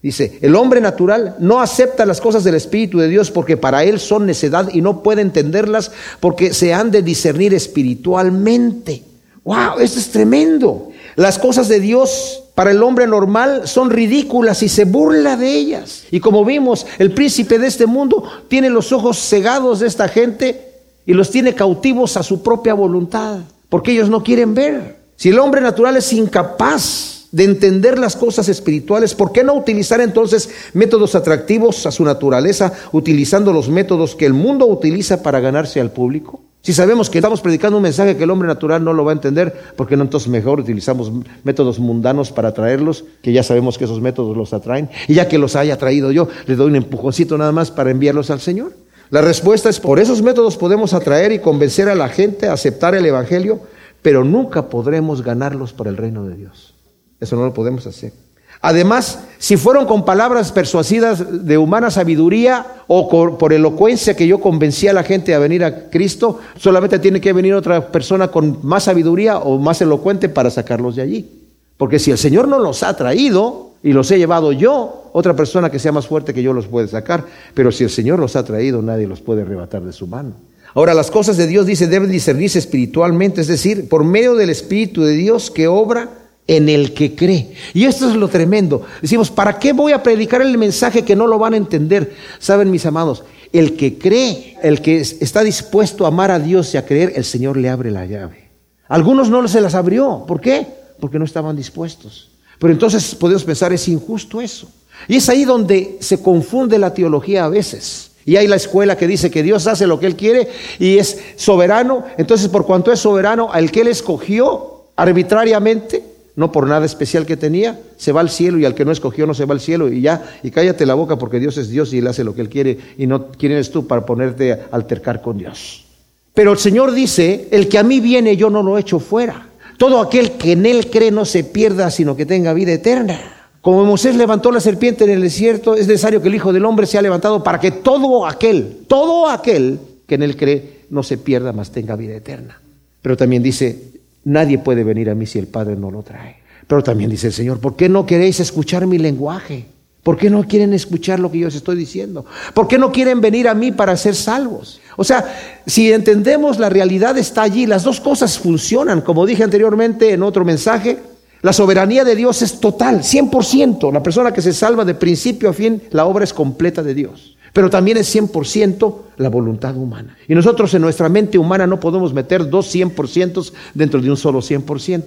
Dice, 0.02 0.38
el 0.42 0.56
hombre 0.56 0.80
natural 0.80 1.36
no 1.40 1.60
acepta 1.60 2.06
las 2.06 2.22
cosas 2.22 2.44
del 2.44 2.56
Espíritu 2.56 3.00
de 3.00 3.08
Dios 3.08 3.32
porque 3.32 3.58
para 3.58 3.84
él 3.84 4.00
son 4.00 4.26
necedad 4.26 4.70
y 4.72 4.82
no 4.82 5.02
puede 5.02 5.22
entenderlas 5.22 5.92
porque 6.20 6.54
se 6.54 6.74
han 6.74 6.92
de 6.92 7.02
discernir 7.02 7.54
espiritualmente. 7.54 9.04
¡Wow! 9.44 9.80
Esto 9.80 10.00
es 10.00 10.10
tremendo. 10.10 10.90
Las 11.16 11.40
cosas 11.40 11.68
de 11.68 11.80
Dios 11.80 12.44
para 12.54 12.72
el 12.72 12.84
hombre 12.84 13.08
normal 13.08 13.68
son 13.68 13.90
ridículas 13.90 14.62
y 14.62 14.70
se 14.70 14.86
burla 14.86 15.36
de 15.36 15.56
ellas. 15.56 16.04
Y 16.12 16.20
como 16.20 16.44
vimos, 16.44 16.86
el 17.00 17.12
príncipe 17.12 17.58
de 17.58 17.68
este 17.68 17.88
mundo 17.88 18.24
tiene 18.50 18.70
los 18.70 18.92
ojos 18.92 19.18
cegados 19.18 19.80
de 19.80 19.88
esta 19.88 20.08
gente 20.10 20.68
y 21.06 21.14
los 21.14 21.32
tiene 21.32 21.56
cautivos 21.56 22.18
a 22.18 22.24
su 22.24 22.44
propia 22.44 22.74
voluntad, 22.74 23.40
porque 23.70 23.94
ellos 23.94 24.10
no 24.10 24.22
quieren 24.22 24.54
ver. 24.54 24.97
Si 25.18 25.30
el 25.30 25.40
hombre 25.40 25.62
natural 25.62 25.98
es 25.98 26.14
incapaz 26.14 27.26
de 27.32 27.44
entender 27.44 27.98
las 27.98 28.16
cosas 28.16 28.50
espirituales, 28.50 29.16
¿por 29.16 29.32
qué 29.32 29.44
no 29.44 29.56
utilizar 29.56 30.00
entonces 30.00 30.48
métodos 30.74 31.16
atractivos 31.16 31.88
a 31.88 31.92
su 31.92 32.04
naturaleza, 32.04 32.72
utilizando 32.92 33.52
los 33.52 33.68
métodos 33.68 34.16
que 34.16 34.28
el 34.28 34.34
mundo 34.34 34.68
utiliza 34.68 35.24
para 35.24 35.40
ganarse 35.40 35.82
al 35.82 35.90
público? 35.90 36.42
Si 36.62 36.72
sabemos 36.72 37.10
que 37.10 37.18
estamos 37.18 37.42
predicando 37.42 37.78
un 37.78 37.84
mensaje 37.84 38.16
que 38.16 38.26
el 38.26 38.30
hombre 38.30 38.48
natural 38.48 38.84
no 38.84 38.94
lo 38.94 39.06
va 39.06 39.12
a 39.12 39.16
entender, 39.16 39.56
¿por 39.76 39.88
qué 39.88 39.98
no 39.98 40.04
entonces 40.04 40.30
mejor 40.30 40.60
utilizamos 40.60 41.12
métodos 41.44 41.80
mundanos 41.80 42.32
para 42.32 42.50
atraerlos, 42.50 43.04
que 43.24 43.34
ya 43.34 43.42
sabemos 43.42 43.80
que 43.80 43.86
esos 43.86 44.02
métodos 44.02 44.38
los 44.38 44.54
atraen? 44.54 44.88
Y 45.08 45.16
ya 45.16 45.28
que 45.28 45.40
los 45.40 45.56
haya 45.56 45.80
traído 45.80 46.12
yo, 46.12 46.28
le 46.46 46.56
doy 46.56 46.68
un 46.68 46.76
empujoncito 46.76 47.40
nada 47.40 47.52
más 47.52 47.72
para 47.72 47.90
enviarlos 47.90 48.30
al 48.30 48.40
Señor. 48.40 48.74
La 49.10 49.22
respuesta 49.22 49.70
es, 49.70 49.80
por 49.80 50.00
esos 50.00 50.22
métodos 50.22 50.58
podemos 50.58 50.94
atraer 50.94 51.32
y 51.32 51.40
convencer 51.40 51.90
a 51.90 51.96
la 51.96 52.10
gente 52.10 52.48
a 52.48 52.54
aceptar 52.54 52.94
el 52.94 53.06
Evangelio, 53.06 53.62
pero 54.08 54.24
nunca 54.24 54.70
podremos 54.70 55.22
ganarlos 55.22 55.74
para 55.74 55.90
el 55.90 55.98
reino 55.98 56.24
de 56.24 56.38
Dios. 56.38 56.74
Eso 57.20 57.36
no 57.36 57.44
lo 57.44 57.54
podemos 57.54 57.86
hacer. 57.88 58.14
Además, 58.62 59.26
si 59.38 59.58
fueron 59.58 59.86
con 59.86 60.06
palabras 60.06 60.54
persuasivas 60.54 61.46
de 61.46 61.58
humana 61.58 61.92
sabiduría 61.92 62.66
o 62.88 63.10
por, 63.38 63.52
elocuencia 63.52 64.16
que 64.16 64.26
yo 64.26 64.40
convencí 64.40 64.88
a 64.88 64.94
la 64.94 65.04
gente 65.04 65.36
a 65.36 65.40
venir 65.40 65.62
a 65.66 65.90
Cristo, 65.90 66.40
solamente 66.56 67.00
tiene 67.00 67.20
que 67.20 67.34
venir 67.34 67.54
otra 67.54 67.92
persona 67.92 68.30
con 68.30 68.60
más 68.64 68.84
sabiduría 68.84 69.40
o 69.40 69.60
más 69.60 69.82
elocuente 69.82 70.30
para 70.30 70.52
sacarlos 70.52 70.96
de 70.96 71.02
allí. 71.02 71.30
Porque 71.76 72.00
si 72.00 72.10
el 72.12 72.18
Señor 72.18 72.48
no 72.48 72.60
los 72.60 72.84
ha 72.84 72.96
traído 72.96 73.72
y 73.84 73.92
los 73.92 74.10
he 74.10 74.18
llevado 74.18 74.54
yo, 74.54 75.10
otra 75.12 75.36
persona 75.36 75.70
que 75.70 75.80
sea 75.80 75.92
más 75.92 76.08
fuerte 76.08 76.34
que 76.34 76.42
yo 76.42 76.54
los 76.54 76.68
puede 76.68 76.88
sacar. 76.88 77.26
Pero 77.54 77.74
si 77.74 77.84
el 77.84 77.90
Señor 77.90 78.20
los 78.20 78.38
ha 78.38 78.46
traído, 78.46 78.82
nadie 78.82 79.06
los 79.06 79.20
puede 79.20 79.42
arrebatar 79.42 79.82
de 79.82 79.92
su 79.92 80.08
mano. 80.08 80.32
Ahora, 80.78 80.94
las 80.94 81.10
cosas 81.10 81.38
de 81.38 81.48
Dios, 81.48 81.66
dice, 81.66 81.88
deben 81.88 82.12
discernirse 82.12 82.60
espiritualmente, 82.60 83.42
es 83.42 83.48
decir, 83.48 83.90
por 83.90 84.04
medio 84.04 84.36
del 84.36 84.52
Espíritu 84.52 85.02
de 85.02 85.16
Dios 85.16 85.50
que 85.50 85.68
obra 85.68 86.20
en 86.46 86.70
el 86.70 86.94
que 86.94 87.16
cree. 87.16 87.52
Y 87.74 87.86
esto 87.86 88.08
es 88.08 88.16
lo 88.16 88.28
tremendo. 88.28 88.84
Decimos, 89.02 89.32
¿para 89.32 89.58
qué 89.58 89.74
voy 89.74 89.94
a 89.94 90.04
predicar 90.04 90.40
el 90.44 90.56
mensaje 90.56 91.04
que 91.04 91.16
no 91.16 91.26
lo 91.26 91.40
van 91.40 91.56
a 91.56 91.58
entender? 91.58 92.14
Saben, 92.38 92.70
mis 92.70 92.86
amados, 92.86 93.24
el 93.52 93.76
que 93.76 93.98
cree, 93.98 94.56
el 94.62 94.84
que 94.84 95.00
está 95.00 95.42
dispuesto 95.42 96.06
a 96.06 96.10
amar 96.10 96.30
a 96.30 96.38
Dios 96.38 96.72
y 96.76 96.78
a 96.78 96.86
creer, 96.86 97.14
el 97.16 97.26
Señor 97.26 97.58
le 97.58 97.70
abre 97.70 97.90
la 97.90 98.06
llave. 98.06 98.52
Algunos 98.88 99.32
no 99.32 99.48
se 99.48 99.62
las 99.62 99.74
abrió. 99.74 100.26
¿Por 100.28 100.40
qué? 100.40 100.68
Porque 101.00 101.18
no 101.18 101.26
estaban 101.26 101.56
dispuestos. 101.56 102.30
Pero 102.60 102.72
entonces 102.72 103.16
podemos 103.16 103.44
pensar, 103.46 103.74
es 103.74 103.88
injusto 103.88 104.42
eso. 104.42 104.70
Y 105.08 105.16
es 105.16 105.28
ahí 105.28 105.44
donde 105.44 105.98
se 106.02 106.22
confunde 106.22 106.78
la 106.78 106.94
teología 106.94 107.46
a 107.46 107.50
veces. 107.50 108.07
Y 108.28 108.36
hay 108.36 108.46
la 108.46 108.58
escuela 108.58 108.98
que 108.98 109.08
dice 109.08 109.32
que 109.32 109.42
Dios 109.42 109.68
hace 109.68 109.88
lo 109.88 110.02
que 110.02 110.06
Él 110.06 110.18
quiere 110.18 110.50
y 110.80 110.98
es 110.98 111.18
soberano. 111.38 112.04
Entonces, 112.18 112.50
por 112.50 112.66
cuanto 112.66 112.92
es 112.92 113.00
soberano, 113.00 113.54
al 113.54 113.72
que 113.72 113.80
Él 113.80 113.88
escogió 113.88 114.84
arbitrariamente, 114.98 116.04
no 116.36 116.52
por 116.52 116.68
nada 116.68 116.86
especial 116.86 117.26
que 117.26 117.38
tenía, 117.38 117.80
se 117.96 118.12
va 118.12 118.20
al 118.20 118.30
cielo 118.30 118.60
y 118.60 118.66
al 118.66 118.76
que 118.76 118.84
no 118.84 118.92
escogió 118.92 119.26
no 119.26 119.34
se 119.34 119.46
va 119.46 119.54
al 119.54 119.62
cielo 119.62 119.90
y 119.90 120.02
ya, 120.02 120.40
y 120.44 120.52
cállate 120.52 120.86
la 120.86 120.96
boca 120.96 121.16
porque 121.18 121.40
Dios 121.40 121.58
es 121.58 121.70
Dios 121.70 121.94
y 121.94 122.00
Él 122.00 122.08
hace 122.08 122.26
lo 122.26 122.36
que 122.36 122.42
Él 122.42 122.50
quiere 122.50 122.78
y 122.98 123.08
no 123.08 123.30
quién 123.30 123.54
eres 123.54 123.72
tú 123.72 123.88
para 123.88 124.06
ponerte 124.06 124.52
a 124.52 124.68
altercar 124.72 125.22
con 125.22 125.38
Dios. 125.38 125.86
Pero 126.34 126.52
el 126.52 126.58
Señor 126.58 126.92
dice, 126.92 127.48
el 127.52 127.70
que 127.70 127.78
a 127.78 127.84
mí 127.84 128.02
viene 128.02 128.36
yo 128.36 128.50
no 128.50 128.62
lo 128.62 128.78
echo 128.78 129.00
fuera. 129.00 129.48
Todo 129.78 130.02
aquel 130.02 130.32
que 130.32 130.52
en 130.52 130.66
Él 130.66 130.90
cree 130.90 131.12
no 131.12 131.24
se 131.24 131.46
pierda, 131.46 131.90
sino 131.92 132.18
que 132.18 132.26
tenga 132.26 132.52
vida 132.52 132.74
eterna. 132.74 133.37
Como 133.68 133.84
Moisés 133.84 134.16
levantó 134.16 134.50
la 134.50 134.62
serpiente 134.62 135.04
en 135.04 135.10
el 135.10 135.20
desierto, 135.20 135.76
es 135.76 135.90
necesario 135.90 136.22
que 136.22 136.30
el 136.30 136.36
Hijo 136.36 136.54
del 136.54 136.64
Hombre 136.64 136.88
sea 136.88 137.02
levantado 137.02 137.44
para 137.44 137.60
que 137.60 137.72
todo 137.72 138.26
aquel, 138.26 138.86
todo 138.88 139.28
aquel 139.28 139.78
que 140.08 140.16
en 140.16 140.24
Él 140.24 140.38
cree 140.38 140.86
no 140.90 141.04
se 141.04 141.18
pierda, 141.18 141.52
mas 141.52 141.72
tenga 141.72 141.98
vida 141.98 142.16
eterna. 142.16 142.62
Pero 143.02 143.18
también 143.18 143.44
dice, 143.44 143.78
Nadie 144.24 144.58
puede 144.58 144.86
venir 144.86 145.10
a 145.10 145.16
mí 145.16 145.26
si 145.26 145.38
el 145.38 145.48
Padre 145.48 145.76
no 145.76 145.92
lo 145.92 146.02
trae. 146.02 146.38
Pero 146.66 146.82
también 146.82 147.10
dice 147.10 147.28
el 147.28 147.34
Señor, 147.34 147.60
¿por 147.60 147.76
qué 147.76 147.90
no 147.90 148.06
queréis 148.06 148.40
escuchar 148.40 148.88
mi 148.88 149.00
lenguaje? 149.00 149.66
¿Por 150.02 150.16
qué 150.16 150.30
no 150.30 150.46
quieren 150.46 150.74
escuchar 150.74 151.20
lo 151.20 151.30
que 151.30 151.40
yo 151.40 151.50
os 151.50 151.56
estoy 151.56 151.76
diciendo? 151.76 152.26
¿Por 152.54 152.70
qué 152.70 152.78
no 152.78 152.94
quieren 152.94 153.20
venir 153.20 153.50
a 153.50 153.54
mí 153.54 153.74
para 153.74 153.98
ser 153.98 154.16
salvos? 154.16 154.80
O 154.96 155.04
sea, 155.04 155.26
si 155.66 155.92
entendemos 155.92 156.58
la 156.58 156.70
realidad 156.70 157.18
está 157.18 157.42
allí, 157.42 157.66
las 157.66 157.84
dos 157.84 158.00
cosas 158.00 158.40
funcionan. 158.40 159.02
Como 159.02 159.26
dije 159.26 159.44
anteriormente 159.44 160.14
en 160.14 160.24
otro 160.24 160.46
mensaje, 160.46 161.00
la 161.42 161.54
soberanía 161.54 162.04
de 162.04 162.16
Dios 162.16 162.42
es 162.42 162.60
total, 162.60 163.02
100%. 163.02 163.92
La 163.92 164.04
persona 164.04 164.32
que 164.32 164.42
se 164.42 164.54
salva 164.54 164.86
de 164.86 164.96
principio 164.96 165.50
a 165.50 165.54
fin, 165.54 165.82
la 165.92 166.06
obra 166.06 166.24
es 166.24 166.34
completa 166.34 166.84
de 166.84 166.94
Dios 166.94 167.38
pero 167.58 167.72
también 167.72 167.98
es 167.98 168.16
100% 168.16 168.96
la 169.18 169.30
voluntad 169.30 169.76
humana. 169.76 170.16
Y 170.28 170.36
nosotros 170.36 170.72
en 170.76 170.82
nuestra 170.84 171.10
mente 171.10 171.40
humana 171.40 171.66
no 171.66 171.80
podemos 171.80 172.14
meter 172.14 172.48
dos 172.52 172.72
100% 172.76 173.52
dentro 173.74 174.00
de 174.00 174.12
un 174.12 174.16
solo 174.16 174.42
100%. 174.42 175.04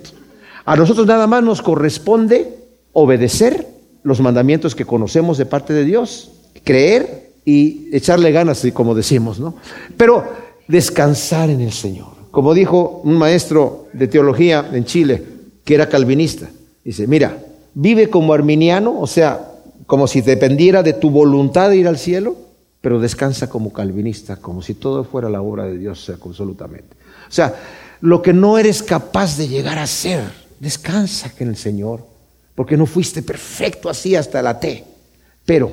A 0.64 0.74
nosotros 0.74 1.06
nada 1.06 1.28
más 1.28 1.44
nos 1.44 1.62
corresponde 1.62 2.58
obedecer 2.92 3.68
los 4.02 4.20
mandamientos 4.20 4.74
que 4.74 4.84
conocemos 4.84 5.38
de 5.38 5.46
parte 5.46 5.72
de 5.72 5.84
Dios, 5.84 6.32
creer 6.64 7.30
y 7.44 7.88
echarle 7.92 8.32
ganas, 8.32 8.66
como 8.74 8.96
decimos, 8.96 9.38
¿no? 9.38 9.54
Pero 9.96 10.24
descansar 10.66 11.50
en 11.50 11.60
el 11.60 11.72
Señor. 11.72 12.08
Como 12.32 12.52
dijo 12.52 13.00
un 13.04 13.16
maestro 13.16 13.86
de 13.92 14.08
teología 14.08 14.68
en 14.72 14.84
Chile, 14.86 15.22
que 15.64 15.74
era 15.74 15.88
calvinista, 15.88 16.50
dice, 16.84 17.06
mira, 17.06 17.38
vive 17.74 18.08
como 18.10 18.32
arminiano, 18.32 18.98
o 18.98 19.06
sea, 19.06 19.50
como 19.86 20.06
si 20.06 20.20
dependiera 20.20 20.82
de 20.82 20.92
tu 20.92 21.10
voluntad 21.10 21.70
de 21.70 21.76
ir 21.76 21.88
al 21.88 21.98
cielo, 21.98 22.36
pero 22.80 23.00
descansa 23.00 23.48
como 23.48 23.72
calvinista, 23.72 24.36
como 24.36 24.62
si 24.62 24.74
todo 24.74 25.04
fuera 25.04 25.28
la 25.28 25.42
obra 25.42 25.64
de 25.64 25.78
Dios 25.78 26.10
absolutamente. 26.10 26.96
O 27.28 27.32
sea, 27.32 27.54
lo 28.00 28.22
que 28.22 28.32
no 28.32 28.58
eres 28.58 28.82
capaz 28.82 29.36
de 29.36 29.48
llegar 29.48 29.78
a 29.78 29.86
ser, 29.86 30.22
descansa 30.58 31.32
en 31.38 31.48
el 31.48 31.56
Señor, 31.56 32.06
porque 32.54 32.76
no 32.76 32.86
fuiste 32.86 33.22
perfecto 33.22 33.88
así 33.88 34.16
hasta 34.16 34.42
la 34.42 34.58
T, 34.58 34.84
pero 35.44 35.72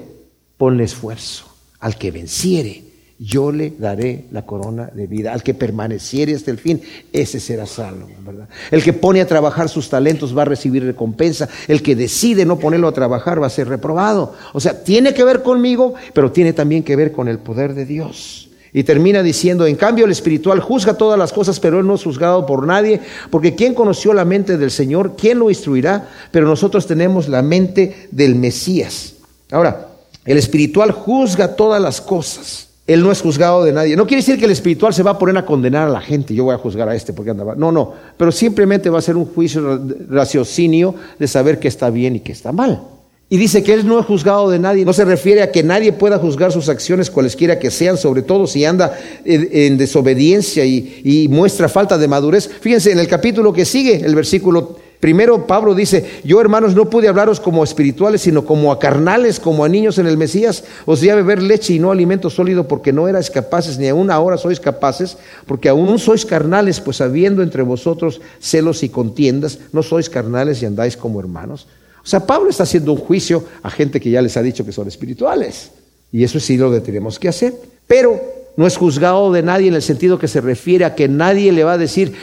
ponle 0.58 0.84
esfuerzo 0.84 1.46
al 1.80 1.98
que 1.98 2.12
venciere 2.12 2.87
yo 3.20 3.52
le 3.52 3.74
daré 3.78 4.26
la 4.32 4.46
corona 4.46 4.90
de 4.94 5.08
vida. 5.08 5.34
Al 5.34 5.42
que 5.42 5.54
permaneciere 5.54 6.36
hasta 6.36 6.52
el 6.52 6.60
fin, 6.60 6.82
ese 7.12 7.40
será 7.40 7.66
salvo, 7.66 8.08
¿verdad? 8.24 8.48
El 8.70 8.84
que 8.84 8.94
pone 8.94 9.22
a 9.22 9.28
trabajar 9.28 9.70
sus 9.70 9.90
talentos 9.90 10.38
va 10.38 10.44
a 10.44 10.46
recibir 10.46 10.84
recompensa. 10.84 11.50
El 11.68 11.82
que 11.82 11.96
decide 11.96 12.46
no 12.46 12.60
ponerlo 12.60 12.88
a 12.88 12.94
trabajar 12.94 13.42
va 13.42 13.48
a 13.48 13.52
ser 13.52 13.68
reprobado. 13.68 14.36
O 14.54 14.60
sea, 14.60 14.84
tiene 14.84 15.14
que 15.14 15.24
ver 15.24 15.42
conmigo, 15.42 15.96
pero 16.14 16.32
tiene 16.32 16.54
también 16.54 16.84
que 16.84 16.96
ver 16.96 17.12
con 17.12 17.28
el 17.28 17.40
poder 17.40 17.74
de 17.74 17.86
Dios. 17.86 18.50
Y 18.74 18.84
termina 18.84 19.24
diciendo, 19.24 19.66
en 19.66 19.76
cambio 19.76 20.06
el 20.06 20.12
espiritual 20.12 20.60
juzga 20.60 20.96
todas 20.96 21.18
las 21.18 21.34
cosas, 21.34 21.60
pero 21.60 21.80
él 21.80 21.88
no 21.88 21.96
es 21.96 22.04
juzgado 22.04 22.46
por 22.46 22.68
nadie, 22.68 23.00
porque 23.32 23.56
¿quién 23.56 23.74
conoció 23.74 24.14
la 24.14 24.26
mente 24.26 24.58
del 24.58 24.70
Señor? 24.70 25.16
¿Quién 25.18 25.40
lo 25.40 25.50
instruirá? 25.50 26.08
Pero 26.32 26.46
nosotros 26.46 26.86
tenemos 26.86 27.28
la 27.28 27.42
mente 27.42 28.08
del 28.12 28.36
Mesías. 28.36 29.14
Ahora, 29.50 29.88
el 30.26 30.38
espiritual 30.38 30.92
juzga 30.92 31.56
todas 31.56 31.82
las 31.82 32.02
cosas. 32.02 32.67
Él 32.88 33.04
no 33.04 33.12
es 33.12 33.22
juzgado 33.22 33.66
de 33.66 33.74
nadie. 33.74 33.98
No 33.98 34.08
quiere 34.08 34.22
decir 34.22 34.40
que 34.40 34.46
el 34.46 34.52
espiritual 34.52 34.94
se 34.94 35.04
va 35.04 35.12
a 35.12 35.20
poner 35.20 35.38
a 35.38 35.46
condenar 35.46 35.90
a 35.90 35.92
la 35.92 36.00
gente. 36.00 36.34
Yo 36.34 36.46
voy 36.46 36.56
a 36.56 36.58
juzgar 36.58 36.88
a 36.88 36.96
este 36.96 37.12
porque 37.12 37.32
andaba. 37.32 37.54
No, 37.54 37.70
no. 37.70 37.94
Pero 38.16 38.32
simplemente 38.32 38.90
va 38.90 39.00
a 39.00 39.02
ser 39.02 39.18
un 39.18 39.26
juicio 39.26 39.82
raciocinio 40.10 40.96
de 41.20 41.28
saber 41.28 41.60
qué 41.60 41.68
está 41.68 41.90
bien 41.90 42.16
y 42.16 42.22
qué 42.22 42.32
está 42.32 42.54
mal. 42.54 42.82
Y 43.30 43.36
dice 43.36 43.62
que 43.62 43.74
Él 43.74 43.86
no 43.86 44.00
es 44.00 44.06
juzgado 44.06 44.50
de 44.50 44.58
nadie. 44.58 44.86
No 44.86 44.94
se 44.94 45.04
refiere 45.04 45.42
a 45.42 45.52
que 45.52 45.64
nadie 45.64 45.92
pueda 45.92 46.18
juzgar 46.18 46.54
sus 46.54 46.70
acciones, 46.70 47.12
cualesquiera 47.12 47.60
que 47.60 47.72
sean, 47.72 47.98
sobre 47.98 48.22
todo 48.22 48.48
si 48.48 48.64
anda 48.64 48.98
en, 49.26 49.78
desobediencia 49.78 50.64
y, 50.64 51.02
y 51.04 51.28
muestra 51.28 51.68
falta 51.68 51.98
de 51.98 52.08
madurez. 52.08 52.50
Fíjense 52.62 52.94
en 52.94 53.00
el 53.00 53.08
capítulo 53.10 53.52
que 53.52 53.66
sigue, 53.66 53.98
el 53.98 54.16
versículo 54.16 54.78
Primero 55.00 55.46
Pablo 55.46 55.76
dice, 55.76 56.22
yo 56.24 56.42
hermanos 56.42 56.74
no 56.74 56.90
pude 56.90 57.08
hablaros 57.08 57.40
como 57.40 57.64
espirituales, 57.64 58.22
sino 58.22 58.46
como 58.46 58.72
a 58.72 58.80
carnales, 58.80 59.40
como 59.40 59.64
a 59.64 59.70
niños 59.70 60.00
en 60.00 60.08
el 60.08 60.18
Mesías. 60.18 60.64
Os 60.86 61.02
di 61.02 61.10
a 61.10 61.16
beber 61.16 61.42
leche 61.44 61.74
y 61.74 61.80
no 61.80 61.92
alimento 61.92 62.32
sólido 62.32 62.68
porque 62.68 62.92
no 62.92 63.08
erais 63.08 63.30
capaces, 63.30 63.78
ni 63.78 63.88
aún 63.88 64.10
ahora 64.10 64.38
sois 64.38 64.60
capaces, 64.60 65.18
porque 65.46 65.70
aún 65.70 66.00
sois 66.00 66.26
carnales, 66.26 66.80
pues 66.80 67.00
habiendo 67.00 67.44
entre 67.44 67.62
vosotros 67.62 68.22
celos 68.40 68.82
y 68.82 68.90
contiendas, 68.90 69.60
no 69.72 69.84
sois 69.84 70.10
carnales 70.10 70.64
y 70.64 70.66
andáis 70.66 70.98
como 70.98 71.20
hermanos. 71.20 71.68
O 72.04 72.08
sea, 72.08 72.26
Pablo 72.26 72.50
está 72.50 72.64
haciendo 72.64 72.94
un 72.94 73.00
juicio 73.00 73.44
a 73.62 73.70
gente 73.70 74.00
que 74.00 74.10
ya 74.10 74.22
les 74.22 74.36
ha 74.38 74.42
dicho 74.42 74.66
que 74.66 74.72
son 74.72 74.88
espirituales. 74.88 75.72
Y 76.12 76.24
eso 76.24 76.40
sí 76.40 76.58
lo 76.58 76.82
tenemos 76.82 77.20
que 77.20 77.28
hacer. 77.28 77.54
Pero 77.86 78.20
no 78.56 78.66
es 78.66 78.78
juzgado 78.78 79.32
de 79.32 79.44
nadie 79.44 79.68
en 79.68 79.76
el 79.76 79.82
sentido 79.82 80.18
que 80.18 80.28
se 80.28 80.42
refiere 80.42 80.86
a 80.86 80.96
que 80.96 81.08
nadie 81.08 81.52
le 81.52 81.64
va 81.64 81.74
a 81.74 81.78
decir, 81.78 82.14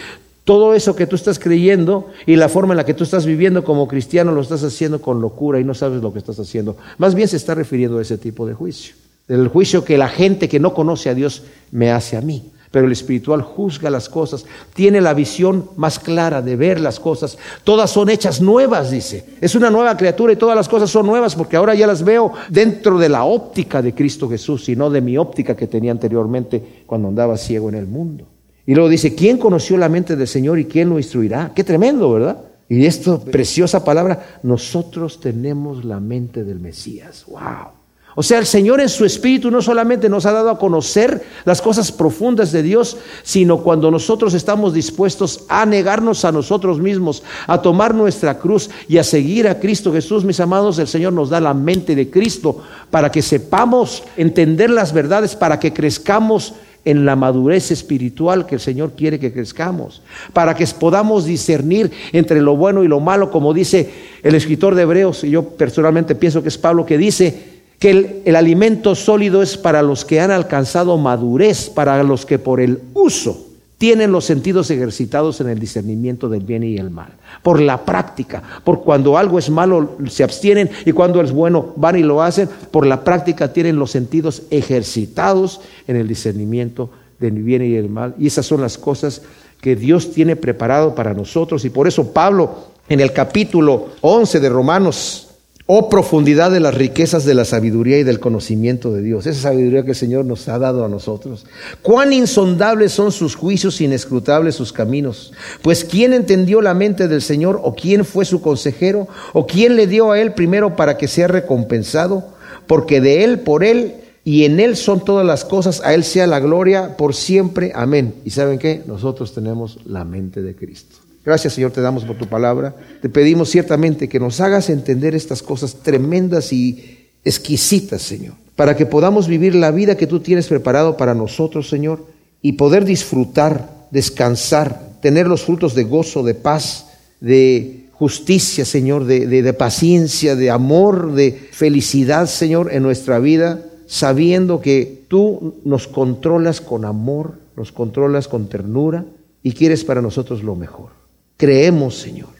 todo 0.45 0.74
eso 0.74 0.95
que 0.95 1.07
tú 1.07 1.16
estás 1.16 1.38
creyendo 1.38 2.11
y 2.26 2.36
la 2.36 2.51
forma 2.51 2.74
en 2.74 2.76
la 2.76 2.84
que 2.84 2.95
tú 2.95 3.03
estás 3.03 3.24
viviendo 3.24 3.64
como 3.64 3.88
cristiano 3.88 4.32
lo 4.32 4.42
estás 4.42 4.62
haciendo 4.62 5.01
con 5.01 5.20
locura 5.20 5.59
y 5.59 5.64
no 5.64 5.72
sabes 5.72 6.03
lo 6.03 6.12
que 6.12 6.18
estás 6.18 6.38
haciendo. 6.38 6.76
Más 6.99 7.14
bien 7.14 7.28
se 7.28 7.38
está 7.38 7.55
refiriendo 7.55 7.99
a 7.99 8.03
ese 8.03 8.18
tipo 8.18 8.47
de 8.47 8.53
juicio. 8.53 8.95
El 9.26 9.49
juicio 9.49 9.84
que 9.84 9.97
la 9.97 10.09
gente 10.09 10.51
que 10.51 10.61
no 10.61 10.74
conoce 10.74 11.09
a 11.09 11.14
Dios 11.14 11.45
me 11.70 11.90
hace 11.90 12.18
a 12.18 12.20
mí. 12.20 12.51
Pero 12.70 12.86
el 12.86 12.92
espiritual 12.92 13.40
juzga 13.40 13.88
las 13.88 14.09
cosas, 14.09 14.45
tiene 14.74 15.01
la 15.01 15.14
visión 15.14 15.70
más 15.76 16.01
clara 16.01 16.42
de 16.42 16.57
ver 16.57 16.80
las 16.80 16.99
cosas. 16.99 17.38
Todas 17.62 17.90
son 17.90 18.11
hechas 18.11 18.40
nuevas, 18.42 18.90
dice. 18.90 19.24
Es 19.40 19.55
una 19.55 19.70
nueva 19.70 19.97
criatura 19.97 20.32
y 20.32 20.36
todas 20.36 20.57
las 20.57 20.68
cosas 20.68 20.90
son 20.90 21.07
nuevas 21.07 21.36
porque 21.36 21.57
ahora 21.57 21.76
ya 21.76 21.86
las 21.86 22.03
veo 22.03 22.32
dentro 22.51 22.99
de 22.99 23.09
la 23.09 23.24
óptica 23.24 23.80
de 23.80 23.95
Cristo 23.95 24.28
Jesús 24.28 24.68
y 24.68 24.76
no 24.76 24.90
de 24.90 25.01
mi 25.01 25.16
óptica 25.16 25.57
que 25.57 25.68
tenía 25.68 25.92
anteriormente 25.92 26.82
cuando 26.84 27.09
andaba 27.09 27.38
ciego 27.38 27.68
en 27.68 27.76
el 27.76 27.86
mundo. 27.86 28.26
Y 28.66 28.74
luego 28.74 28.88
dice, 28.88 29.14
¿quién 29.14 29.38
conoció 29.38 29.76
la 29.76 29.88
mente 29.88 30.16
del 30.16 30.28
Señor 30.28 30.58
y 30.58 30.64
quién 30.64 30.88
lo 30.88 30.98
instruirá? 30.98 31.52
Qué 31.54 31.64
tremendo, 31.64 32.10
¿verdad? 32.12 32.38
Y 32.68 32.86
esto, 32.86 33.20
preciosa 33.20 33.84
palabra, 33.84 34.38
nosotros 34.42 35.20
tenemos 35.20 35.84
la 35.84 36.00
mente 36.00 36.44
del 36.44 36.60
Mesías. 36.60 37.24
¡Wow! 37.28 37.84
O 38.16 38.22
sea, 38.22 38.38
el 38.38 38.46
Señor 38.46 38.80
en 38.80 38.88
su 38.88 39.04
espíritu 39.04 39.50
no 39.50 39.60
solamente 39.60 40.08
nos 40.08 40.24
ha 40.24 40.32
dado 40.32 40.48
a 40.48 40.58
conocer 40.58 41.24
las 41.44 41.60
cosas 41.60 41.90
profundas 41.90 42.52
de 42.52 42.62
Dios, 42.62 42.96
sino 43.24 43.58
cuando 43.58 43.90
nosotros 43.90 44.34
estamos 44.34 44.72
dispuestos 44.72 45.44
a 45.48 45.66
negarnos 45.66 46.24
a 46.24 46.30
nosotros 46.30 46.80
mismos, 46.80 47.24
a 47.48 47.60
tomar 47.60 47.92
nuestra 47.92 48.38
cruz 48.38 48.70
y 48.88 48.98
a 48.98 49.04
seguir 49.04 49.48
a 49.48 49.58
Cristo 49.58 49.92
Jesús, 49.92 50.24
mis 50.24 50.38
amados, 50.38 50.78
el 50.78 50.86
Señor 50.86 51.12
nos 51.12 51.30
da 51.30 51.40
la 51.40 51.54
mente 51.54 51.96
de 51.96 52.08
Cristo 52.08 52.62
para 52.90 53.10
que 53.10 53.20
sepamos 53.20 54.04
entender 54.16 54.70
las 54.70 54.92
verdades, 54.92 55.34
para 55.34 55.58
que 55.58 55.72
crezcamos 55.72 56.54
en 56.85 57.05
la 57.05 57.16
madurez 57.16 57.70
espiritual 57.70 58.47
que 58.47 58.57
el 58.57 58.61
Señor 58.61 58.93
quiere 58.97 59.18
que 59.18 59.32
crezcamos, 59.32 60.03
para 60.32 60.55
que 60.55 60.66
podamos 60.78 61.24
discernir 61.24 61.91
entre 62.12 62.41
lo 62.41 62.57
bueno 62.57 62.85
y 62.85 62.89
lo 62.89 63.01
malo, 63.01 63.30
como 63.30 63.55
dice 63.55 63.91
el 64.22 64.35
escritor 64.35 64.74
de 64.74 64.82
Hebreos, 64.82 65.24
y 65.24 65.30
yo 65.30 65.51
personalmente 65.51 66.14
pienso 66.14 66.43
que 66.43 66.49
es 66.49 66.59
Pablo 66.59 66.87
que 66.87 66.99
dice 66.99 67.55
que 67.78 67.91
el, 67.91 68.22
el 68.24 68.37
alimento 68.37 68.95
sólido 68.95 69.43
es 69.43 69.57
para 69.57 69.82
los 69.82 70.05
que 70.05 70.20
han 70.20 70.30
alcanzado 70.30 70.97
madurez, 70.99 71.70
para 71.70 72.03
los 72.03 72.26
que 72.26 72.39
por 72.39 72.61
el 72.61 72.80
uso 72.95 73.53
tienen 73.85 74.12
los 74.12 74.24
sentidos 74.24 74.70
ejercitados 74.70 75.43
en 75.43 75.51
el 75.51 75.59
discernimiento 75.59 76.30
del 76.30 76.43
bien 76.43 76.62
y 76.62 76.78
el 76.78 76.89
mal, 76.89 77.12
por 77.43 77.61
la 77.61 77.85
práctica, 77.85 78.43
por 78.64 78.82
cuando 78.82 79.18
algo 79.18 79.39
es 79.39 79.51
malo 79.51 79.99
se 80.09 80.24
abstienen 80.24 80.70
y 80.87 80.93
cuando 80.93 81.20
es 81.20 81.32
bueno 81.32 81.74
van 81.76 81.99
y 81.99 82.03
lo 82.03 82.22
hacen, 82.22 82.49
por 82.70 82.87
la 82.87 83.05
práctica 83.05 83.53
tienen 83.53 83.76
los 83.76 83.91
sentidos 83.91 84.45
ejercitados 84.49 85.61
en 85.87 85.97
el 85.97 86.09
discernimiento 86.09 86.89
del 87.18 87.43
bien 87.43 87.61
y 87.61 87.74
el 87.74 87.91
mal. 87.91 88.14
Y 88.18 88.28
esas 88.28 88.47
son 88.47 88.62
las 88.62 88.78
cosas 88.78 89.20
que 89.61 89.76
Dios 89.76 90.12
tiene 90.12 90.35
preparado 90.35 90.95
para 90.95 91.12
nosotros 91.12 91.62
y 91.66 91.68
por 91.68 91.87
eso 91.87 92.11
Pablo 92.11 92.68
en 92.89 93.01
el 93.01 93.12
capítulo 93.12 93.89
11 94.01 94.41
de 94.41 94.49
Romanos 94.49 95.23
Oh 95.66 95.88
profundidad 95.88 96.50
de 96.50 96.60
las 96.60 96.74
riquezas 96.74 97.24
de 97.24 97.32
la 97.32 97.46
sabiduría 97.46 97.98
y 97.98 98.02
del 98.04 98.20
conocimiento 98.20 98.92
de 98.92 99.00
Dios. 99.00 99.26
Esa 99.26 99.40
sabiduría 99.40 99.82
que 99.82 99.92
el 99.92 99.96
Señor 99.96 100.26
nos 100.26 100.46
ha 100.48 100.58
dado 100.58 100.84
a 100.84 100.90
nosotros. 100.90 101.46
Cuán 101.80 102.12
insondables 102.12 102.92
son 102.92 103.12
sus 103.12 103.34
juicios, 103.34 103.80
inescrutables 103.80 104.56
sus 104.56 104.74
caminos. 104.74 105.32
Pues 105.62 105.86
¿quién 105.86 106.12
entendió 106.12 106.60
la 106.60 106.74
mente 106.74 107.08
del 107.08 107.22
Señor? 107.22 107.60
¿O 107.64 107.74
quién 107.74 108.04
fue 108.04 108.26
su 108.26 108.42
consejero? 108.42 109.08
¿O 109.32 109.46
quién 109.46 109.76
le 109.76 109.86
dio 109.86 110.12
a 110.12 110.20
él 110.20 110.34
primero 110.34 110.76
para 110.76 110.98
que 110.98 111.08
sea 111.08 111.28
recompensado? 111.28 112.24
Porque 112.66 113.00
de 113.00 113.24
él, 113.24 113.40
por 113.40 113.64
él 113.64 113.94
y 114.22 114.44
en 114.44 114.60
él 114.60 114.76
son 114.76 115.02
todas 115.02 115.24
las 115.24 115.46
cosas. 115.46 115.80
A 115.82 115.94
él 115.94 116.04
sea 116.04 116.26
la 116.26 116.40
gloria 116.40 116.98
por 116.98 117.14
siempre. 117.14 117.72
Amén. 117.74 118.16
¿Y 118.26 118.30
saben 118.30 118.58
qué? 118.58 118.82
Nosotros 118.86 119.32
tenemos 119.32 119.78
la 119.86 120.04
mente 120.04 120.42
de 120.42 120.54
Cristo. 120.54 121.03
Gracias 121.24 121.54
Señor, 121.54 121.70
te 121.70 121.80
damos 121.80 122.04
por 122.04 122.16
tu 122.16 122.26
palabra. 122.26 122.74
Te 123.00 123.08
pedimos 123.08 123.50
ciertamente 123.50 124.08
que 124.08 124.20
nos 124.20 124.40
hagas 124.40 124.68
entender 124.68 125.14
estas 125.14 125.42
cosas 125.42 125.76
tremendas 125.82 126.52
y 126.52 127.08
exquisitas, 127.24 128.02
Señor, 128.02 128.34
para 128.56 128.76
que 128.76 128.86
podamos 128.86 129.26
vivir 129.26 129.54
la 129.54 129.70
vida 129.70 129.96
que 129.96 130.06
tú 130.06 130.20
tienes 130.20 130.46
preparado 130.48 130.96
para 130.96 131.14
nosotros, 131.14 131.68
Señor, 131.68 132.04
y 132.42 132.52
poder 132.52 132.84
disfrutar, 132.84 133.88
descansar, 133.90 134.98
tener 135.00 135.26
los 135.26 135.44
frutos 135.44 135.74
de 135.74 135.84
gozo, 135.84 136.22
de 136.22 136.34
paz, 136.34 136.86
de 137.20 137.86
justicia, 137.92 138.66
Señor, 138.66 139.06
de, 139.06 139.26
de, 139.26 139.52
paciencia, 139.54 140.36
de 140.36 140.50
amor, 140.50 141.14
de 141.14 141.32
felicidad, 141.52 142.26
Señor, 142.26 142.70
en 142.72 142.82
nuestra 142.82 143.18
vida, 143.18 143.62
sabiendo 143.86 144.60
que 144.60 145.04
tú 145.08 145.54
nos 145.64 145.88
controlas 145.88 146.60
con 146.60 146.84
amor, 146.84 147.34
nos 147.56 147.72
controlas 147.72 148.28
con 148.28 148.48
ternura 148.48 149.06
y 149.42 149.52
quieres 149.52 149.84
para 149.84 150.02
nosotros 150.02 150.42
lo 150.42 150.54
mejor. 150.54 151.03
Creemos, 151.37 151.99
Señor, 151.99 152.30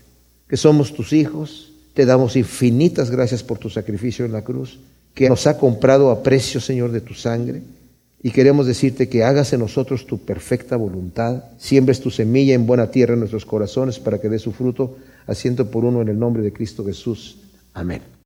que 0.49 0.57
somos 0.57 0.95
tus 0.95 1.13
hijos. 1.13 1.73
Te 1.95 2.07
damos 2.07 2.37
infinitas 2.37 3.11
gracias 3.11 3.43
por 3.43 3.59
tu 3.59 3.71
sacrificio 3.71 4.25
en 4.25 4.33
la 4.33 4.43
cruz, 4.43 4.81
que 5.15 5.29
nos 5.29 5.47
ha 5.47 5.59
comprado 5.59 6.11
a 6.11 6.23
precio, 6.23 6.61
Señor, 6.61 6.91
de 6.91 7.01
tu 7.01 7.15
sangre. 7.15 7.63
Y 8.23 8.31
queremos 8.31 8.67
decirte 8.67 9.09
que 9.09 9.23
hagas 9.23 9.53
en 9.53 9.61
nosotros 9.61 10.07
tu 10.07 10.19
perfecta 10.19 10.77
voluntad, 10.77 11.45
siembres 11.59 12.01
tu 12.01 12.11
semilla 12.11 12.55
en 12.55 12.67
buena 12.67 12.91
tierra 12.91 13.13
en 13.13 13.21
nuestros 13.21 13.45
corazones 13.45 13.99
para 13.99 14.19
que 14.19 14.31
dé 14.31 14.39
su 14.39 14.53
fruto, 14.53 14.97
asiento 15.27 15.71
por 15.71 15.85
uno 15.85 16.01
en 16.01 16.09
el 16.09 16.19
nombre 16.19 16.43
de 16.43 16.53
Cristo 16.53 16.85
Jesús. 16.85 17.37
Amén. 17.75 18.14